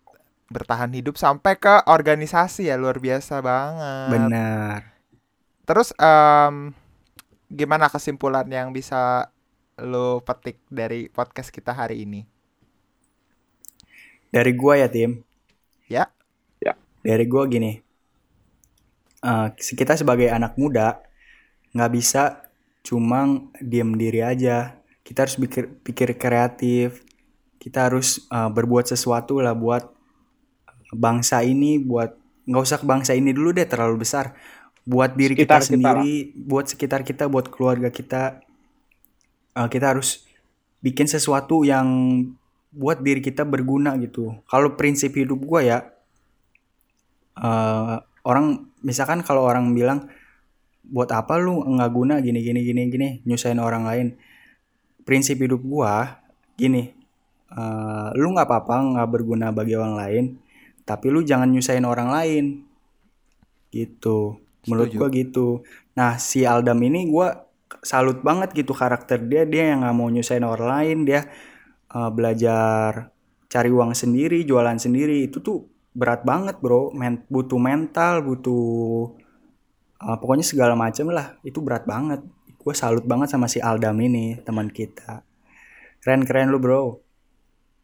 bertahan 0.48 0.88
hidup 0.96 1.20
sampai 1.20 1.60
ke 1.60 1.84
organisasi 1.84 2.72
ya 2.72 2.80
luar 2.80 2.96
biasa 2.96 3.44
banget. 3.44 4.16
Benar. 4.16 4.80
Terus 5.68 5.92
em, 6.00 6.72
gimana 7.52 7.92
kesimpulan 7.92 8.48
yang 8.48 8.72
bisa 8.72 9.28
lo 9.76 10.24
petik 10.24 10.56
dari 10.72 11.12
podcast 11.12 11.52
kita 11.52 11.76
hari 11.76 12.08
ini? 12.08 12.24
Dari 14.32 14.56
gua 14.56 14.80
ya, 14.80 14.88
Tim. 14.88 15.20
Ya. 15.84 16.08
Ya. 16.64 16.80
Dari 17.04 17.28
gua 17.28 17.44
gini. 17.44 17.76
Eh, 19.20 19.48
kita 19.52 20.00
sebagai 20.00 20.32
anak 20.32 20.56
muda 20.56 21.05
nggak 21.74 21.92
bisa 21.94 22.46
cuma 22.86 23.26
diem 23.58 23.90
diri 23.98 24.22
aja. 24.22 24.78
Kita 25.02 25.26
harus 25.26 25.34
pikir 25.38 25.82
pikir 25.82 26.14
kreatif. 26.14 27.02
Kita 27.58 27.90
harus 27.90 28.26
eh, 28.30 28.50
berbuat 28.50 28.86
sesuatu 28.86 29.42
lah 29.42 29.54
buat 29.58 29.90
bangsa 30.94 31.42
ini, 31.42 31.82
buat 31.82 32.14
nggak 32.46 32.62
usah 32.62 32.78
ke 32.78 32.86
bangsa 32.86 33.12
ini 33.18 33.34
dulu 33.34 33.50
deh 33.50 33.66
terlalu 33.66 34.06
besar. 34.06 34.38
Buat 34.86 35.18
diri 35.18 35.34
kita 35.34 35.58
Sekitar 35.58 35.66
kita 35.66 35.66
sendiri, 35.66 36.14
buat 36.38 36.66
sekitar 36.70 37.00
kita, 37.02 37.24
buat 37.26 37.50
keluarga 37.50 37.90
kita. 37.90 38.38
Eh, 39.58 39.68
kita 39.72 39.90
harus 39.90 40.22
bikin 40.78 41.10
sesuatu 41.10 41.66
yang 41.66 41.86
buat 42.70 43.02
diri 43.02 43.18
kita 43.18 43.42
berguna 43.42 43.98
gitu. 43.98 44.38
Kalau 44.46 44.78
prinsip 44.78 45.10
hidup 45.18 45.42
gua 45.42 45.60
ya, 45.66 45.78
eh, 47.42 47.96
orang 48.22 48.70
misalkan 48.86 49.26
kalau 49.26 49.42
orang 49.42 49.74
bilang 49.74 50.06
buat 50.86 51.10
apa 51.10 51.36
lu 51.38 51.62
nggak 51.66 51.90
guna 51.90 52.14
gini 52.22 52.40
gini 52.42 52.60
gini 52.62 52.82
gini 52.90 53.08
nyusahin 53.26 53.58
orang 53.58 53.84
lain. 53.86 54.06
Prinsip 55.06 55.38
hidup 55.38 55.62
gua 55.62 56.22
gini, 56.58 56.90
eh, 57.54 58.08
lu 58.18 58.34
nggak 58.34 58.48
apa-apa 58.48 58.76
nggak 58.96 59.08
berguna 59.10 59.54
bagi 59.54 59.78
orang 59.78 59.94
lain, 59.94 60.24
tapi 60.82 61.10
lu 61.14 61.22
jangan 61.22 61.50
nyusahin 61.50 61.86
orang 61.86 62.10
lain. 62.10 62.44
Gitu. 63.70 64.40
Menurut 64.66 64.90
Setuju. 64.90 64.98
gua 64.98 65.08
gitu. 65.14 65.46
Nah 65.94 66.18
si 66.18 66.42
Aldam 66.42 66.82
ini 66.82 67.06
gua 67.06 67.46
salut 67.82 68.22
banget 68.22 68.54
gitu 68.54 68.74
karakter 68.74 69.22
dia 69.26 69.42
dia 69.46 69.74
yang 69.74 69.82
nggak 69.82 69.96
mau 69.96 70.10
nyusahin 70.10 70.46
orang 70.46 70.68
lain 70.70 70.98
dia 71.06 71.26
uh, 71.94 72.10
belajar 72.10 73.10
cari 73.50 73.70
uang 73.70 73.94
sendiri 73.94 74.42
jualan 74.42 74.78
sendiri 74.78 75.26
itu 75.26 75.42
tuh 75.42 75.66
berat 75.96 76.22
banget 76.22 76.58
bro 76.62 76.90
Men- 76.94 77.26
butuh 77.30 77.58
mental 77.58 78.22
butuh 78.22 79.16
uh, 80.06 80.16
pokoknya 80.16 80.46
segala 80.46 80.78
macam 80.78 81.10
lah 81.10 81.34
itu 81.42 81.58
berat 81.58 81.82
banget 81.84 82.22
gue 82.56 82.74
salut 82.74 83.02
banget 83.06 83.30
sama 83.30 83.46
si 83.46 83.58
Aldam 83.62 83.94
ini 83.98 84.38
teman 84.42 84.70
kita 84.70 85.22
keren 86.02 86.22
keren 86.22 86.50
lu 86.54 86.58
bro 86.62 87.02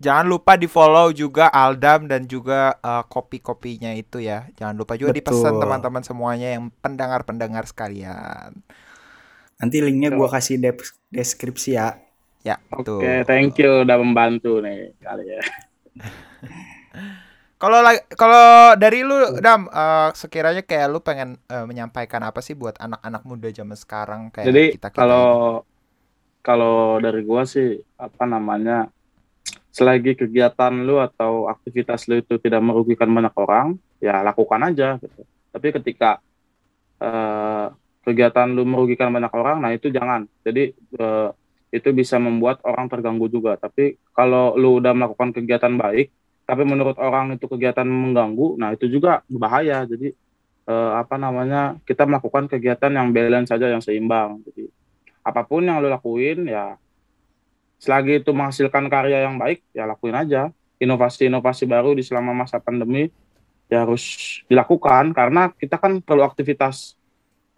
Jangan 0.02 0.26
lupa 0.26 0.58
di 0.58 0.66
follow 0.66 1.14
juga 1.14 1.46
Aldam 1.46 2.10
dan 2.10 2.26
juga 2.26 2.74
eh, 2.82 3.06
kopi-kopinya 3.06 3.94
itu 3.94 4.18
ya. 4.18 4.50
Jangan 4.58 4.74
lupa 4.74 4.98
juga 4.98 5.14
dipesan 5.14 5.54
Betul. 5.54 5.62
teman-teman 5.62 6.02
semuanya 6.02 6.58
yang 6.58 6.74
pendengar-pendengar 6.82 7.62
sekalian. 7.70 8.66
nanti 9.62 9.78
linknya 9.78 10.10
gue 10.10 10.26
kasih 10.26 10.58
dep- 10.58 10.98
deskripsi 11.06 11.78
ya 11.78 11.94
Ya, 12.42 12.58
Oke, 12.74 12.82
tuh. 12.82 12.98
thank 13.22 13.54
you 13.62 13.86
udah 13.86 13.94
membantu 14.02 14.58
nih 14.58 14.90
kali 14.98 15.38
ya. 15.38 15.40
Kalau 17.62 17.78
la- 17.86 18.06
kalau 18.20 18.74
dari 18.82 18.98
lu 19.08 19.14
Dam 19.44 19.60
eh, 19.70 20.10
sekiranya 20.18 20.62
kayak 20.66 20.86
lu 20.92 20.98
pengen 21.08 21.30
eh, 21.54 21.64
menyampaikan 21.70 22.22
apa 22.28 22.40
sih 22.46 22.54
buat 22.58 22.74
anak-anak 22.84 23.22
muda 23.30 23.48
zaman 23.58 23.78
sekarang 23.78 24.20
kayak 24.34 24.50
Jadi 24.50 24.64
kita 24.72 24.88
kita 24.90 25.14
kalau 25.14 25.62
kalau 26.42 26.98
dari 27.04 27.22
gua 27.28 27.42
sih 27.46 27.78
apa 27.98 28.24
namanya 28.26 28.90
selagi 29.72 30.12
kegiatan 30.20 30.72
lu 30.86 31.00
atau 31.00 31.48
aktivitas 31.54 32.06
lu 32.10 32.20
itu 32.22 32.34
tidak 32.44 32.62
merugikan 32.64 33.10
banyak 33.16 33.34
orang, 33.38 33.66
ya 34.02 34.20
lakukan 34.26 34.60
aja 34.68 34.98
gitu. 35.02 35.22
Tapi 35.54 35.68
ketika 35.80 36.20
eh, 37.02 37.66
kegiatan 38.06 38.48
lu 38.56 38.62
merugikan 38.68 39.10
banyak 39.14 39.32
orang, 39.34 39.56
nah 39.62 39.70
itu 39.76 39.88
jangan. 39.92 40.26
Jadi 40.46 40.72
eh, 40.76 41.28
itu 41.72 41.88
bisa 42.00 42.16
membuat 42.20 42.60
orang 42.68 42.86
terganggu 42.92 43.26
juga. 43.32 43.56
Tapi 43.60 43.96
kalau 44.16 44.54
lu 44.60 44.80
udah 44.80 44.92
melakukan 44.96 45.30
kegiatan 45.36 45.74
baik, 45.76 46.12
tapi 46.52 46.68
menurut 46.68 47.00
orang 47.00 47.32
itu 47.32 47.48
kegiatan 47.48 47.88
mengganggu, 47.88 48.60
nah 48.60 48.76
itu 48.76 48.84
juga 48.84 49.24
bahaya. 49.32 49.88
Jadi 49.88 50.12
eh, 50.68 50.92
apa 50.92 51.16
namanya 51.16 51.80
kita 51.88 52.04
melakukan 52.04 52.44
kegiatan 52.44 52.92
yang 52.92 53.08
balance 53.08 53.48
saja, 53.48 53.72
yang 53.72 53.80
seimbang. 53.80 54.44
Jadi 54.44 54.68
apa 55.24 55.48
pun 55.48 55.64
yang 55.64 55.80
lu 55.80 55.88
lakuin 55.88 56.44
ya 56.44 56.76
selagi 57.80 58.20
itu 58.20 58.36
menghasilkan 58.36 58.84
karya 58.92 59.24
yang 59.24 59.40
baik 59.40 59.64
ya 59.72 59.88
lakuin 59.88 60.14
aja 60.14 60.52
inovasi-inovasi 60.78 61.64
baru 61.66 61.96
di 61.98 62.04
selama 62.04 62.30
masa 62.30 62.62
pandemi 62.62 63.08
ya 63.66 63.82
harus 63.86 64.02
dilakukan 64.46 65.14
karena 65.16 65.50
kita 65.56 65.78
kan 65.78 65.98
perlu 65.98 66.22
aktivitas 66.22 66.94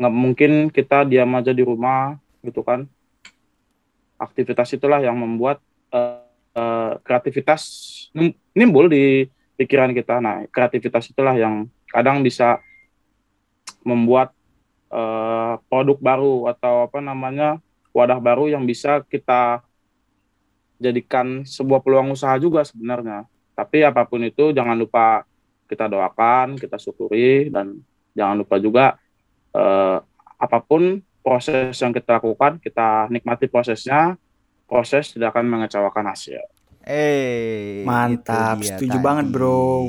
nggak 0.01 0.15
mungkin 0.15 0.53
kita 0.73 1.05
diam 1.05 1.35
aja 1.37 1.53
di 1.53 1.61
rumah 1.61 2.17
gitu 2.41 2.65
kan 2.65 2.89
aktivitas 4.17 4.73
itulah 4.77 5.01
yang 5.05 5.17
membuat 5.17 5.61
eh, 5.93 6.24
eh, 6.55 6.93
kreativitas 7.03 7.63
nim- 8.15 8.39
nimbul 8.55 8.89
di 8.89 9.27
pikiran 9.55 9.95
kita 9.95 10.19
nah 10.19 10.43
kreativitas 10.51 11.11
itulah 11.11 11.35
yang 11.39 11.67
kadang 11.91 12.23
bisa 12.27 12.59
membuat 13.87 14.35
uh, 14.91 15.61
produk 15.69 15.99
baru 16.01 16.37
atau 16.51 16.89
apa 16.89 16.99
namanya 16.99 17.61
wadah 17.95 18.19
baru 18.19 18.51
yang 18.51 18.67
bisa 18.67 19.05
kita 19.07 19.63
jadikan 20.83 21.47
sebuah 21.47 21.81
peluang 21.81 22.13
usaha 22.13 22.35
juga 22.37 22.67
sebenarnya. 22.67 23.25
Tapi 23.55 23.87
apa 23.87 24.03
pun 24.03 24.19
itu 24.27 24.51
jangan 24.51 24.75
lupa 24.75 25.23
kita 25.71 25.87
doakan, 25.87 26.59
kita 26.59 26.77
syukuri 26.77 27.49
dan 27.49 27.79
jangan 28.13 28.43
lupa 28.43 28.57
juga 28.59 28.85
uh, 29.55 30.03
apa 30.37 30.59
pun 30.59 30.99
proses 31.25 31.79
yang 31.79 31.95
kita 31.95 32.19
lakukan, 32.19 32.59
kita 32.59 33.09
nikmati 33.09 33.47
prosesnya. 33.47 34.19
Proses 34.65 35.13
tidak 35.13 35.37
akan 35.37 35.47
mengecewakan 35.49 36.09
hasil. 36.11 36.41
Eh, 36.85 37.81
mantap, 37.89 38.61
setuju 38.61 39.01
tadi. 39.01 39.05
banget 39.05 39.27
bro. 39.33 39.89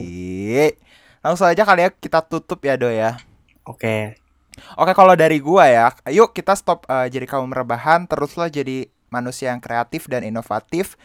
Langsung 1.19 1.47
aja 1.51 1.67
kali 1.67 1.83
ya 1.83 1.89
kita 1.91 2.23
tutup 2.23 2.63
ya 2.63 2.79
do 2.79 2.87
ya. 2.87 3.19
Oke. 3.67 4.15
Oke 4.79 4.91
kalau 4.95 5.11
dari 5.19 5.43
gua 5.43 5.67
ya, 5.67 5.91
yuk 6.07 6.31
kita 6.31 6.55
stop 6.55 6.87
uh, 6.87 7.11
jadi 7.11 7.27
kaum 7.27 7.51
rebahan, 7.51 8.07
teruslah 8.07 8.47
jadi 8.47 8.87
manusia 9.11 9.51
yang 9.51 9.59
kreatif 9.59 10.07
dan 10.07 10.23
inovatif 10.23 10.95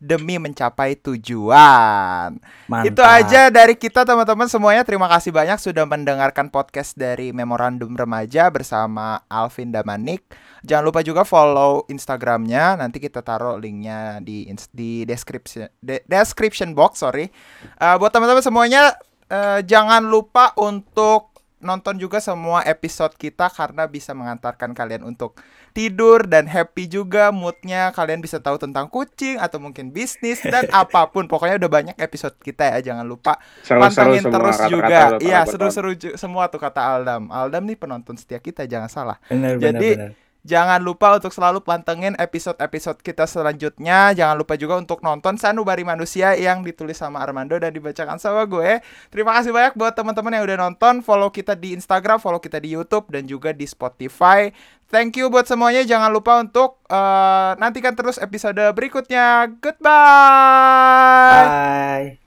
demi 0.00 0.40
mencapai 0.40 0.96
tujuan. 0.96 2.40
Mantap. 2.66 2.88
Itu 2.88 3.04
aja 3.04 3.52
dari 3.52 3.76
kita 3.76 4.08
teman-teman 4.08 4.48
semuanya. 4.48 4.80
Terima 4.82 5.06
kasih 5.12 5.28
banyak 5.28 5.60
sudah 5.60 5.84
mendengarkan 5.84 6.48
podcast 6.48 6.96
dari 6.96 7.36
Memorandum 7.36 7.92
Remaja 7.92 8.48
bersama 8.48 9.20
Alvin 9.28 9.70
Damanik. 9.70 10.24
Jangan 10.64 10.84
lupa 10.88 11.04
juga 11.04 11.28
follow 11.28 11.84
Instagramnya. 11.92 12.80
Nanti 12.80 12.96
kita 12.96 13.20
taruh 13.20 13.60
linknya 13.60 14.24
di 14.24 14.48
di 14.72 15.04
description 15.04 15.68
de, 15.84 16.00
description 16.08 16.72
box. 16.72 17.04
Sorry. 17.04 17.28
Uh, 17.76 18.00
buat 18.00 18.08
teman-teman 18.08 18.40
semuanya, 18.40 18.96
uh, 19.28 19.60
jangan 19.60 20.00
lupa 20.08 20.56
untuk 20.56 21.30
nonton 21.60 22.00
juga 22.00 22.24
semua 22.24 22.64
episode 22.64 23.12
kita 23.20 23.52
karena 23.52 23.84
bisa 23.84 24.16
mengantarkan 24.16 24.72
kalian 24.72 25.04
untuk 25.04 25.36
tidur 25.72 26.26
dan 26.26 26.46
happy 26.46 26.86
juga 26.90 27.30
moodnya. 27.34 27.90
Kalian 27.94 28.22
bisa 28.22 28.38
tahu 28.38 28.56
tentang 28.58 28.90
kucing 28.90 29.38
atau 29.38 29.58
mungkin 29.62 29.90
bisnis 29.90 30.42
dan 30.42 30.66
apa 30.82 31.08
pun. 31.10 31.26
Pokoknya 31.26 31.60
udah 31.60 31.70
banyak 31.70 31.96
episode 31.98 32.36
kita 32.40 32.78
ya 32.78 32.92
jangan 32.92 33.06
lupa 33.06 33.38
seru, 33.62 33.80
pantengin 33.80 34.22
seru 34.24 34.32
terus 34.34 34.56
kata, 34.58 34.68
juga. 34.70 34.98
iya 35.22 35.40
seru-seru 35.46 35.92
semua 36.18 36.50
tuh 36.50 36.60
kata 36.62 36.80
Aldam. 36.80 37.30
Aldam 37.30 37.64
nih 37.66 37.76
penonton 37.78 38.14
setia 38.18 38.38
kita 38.38 38.66
jangan 38.66 38.90
salah. 38.90 39.18
Bener, 39.30 39.58
jadi 39.58 39.90
bener, 39.96 40.12
bener 40.14 40.28
Jangan 40.40 40.80
lupa 40.80 41.20
untuk 41.20 41.36
selalu 41.36 41.60
pantengin 41.60 42.16
episode-episode 42.16 43.04
kita 43.04 43.28
selanjutnya. 43.28 44.16
Jangan 44.16 44.40
lupa 44.40 44.56
juga 44.56 44.80
untuk 44.80 45.04
nonton 45.04 45.36
Sanubari 45.36 45.84
Manusia 45.84 46.32
yang 46.32 46.64
ditulis 46.64 46.96
sama 46.96 47.20
Armando 47.20 47.60
dan 47.60 47.68
dibacakan 47.76 48.16
sama 48.16 48.48
gue. 48.48 48.80
Terima 49.12 49.36
kasih 49.36 49.52
banyak 49.52 49.76
buat 49.76 49.92
teman-teman 49.92 50.40
yang 50.40 50.44
udah 50.48 50.58
nonton. 50.64 51.04
Follow 51.04 51.28
kita 51.28 51.52
di 51.52 51.76
Instagram, 51.76 52.16
follow 52.16 52.40
kita 52.40 52.56
di 52.56 52.72
YouTube 52.72 53.12
dan 53.12 53.28
juga 53.28 53.52
di 53.52 53.68
Spotify. 53.68 54.48
Thank 54.90 55.20
you 55.20 55.28
buat 55.28 55.46
semuanya. 55.46 55.84
Jangan 55.86 56.10
lupa 56.10 56.40
untuk 56.42 56.82
uh, 56.90 57.54
nantikan 57.60 57.94
terus 57.94 58.18
episode 58.18 58.58
berikutnya. 58.74 59.46
Goodbye. 59.60 61.46
Bye. 61.46 62.19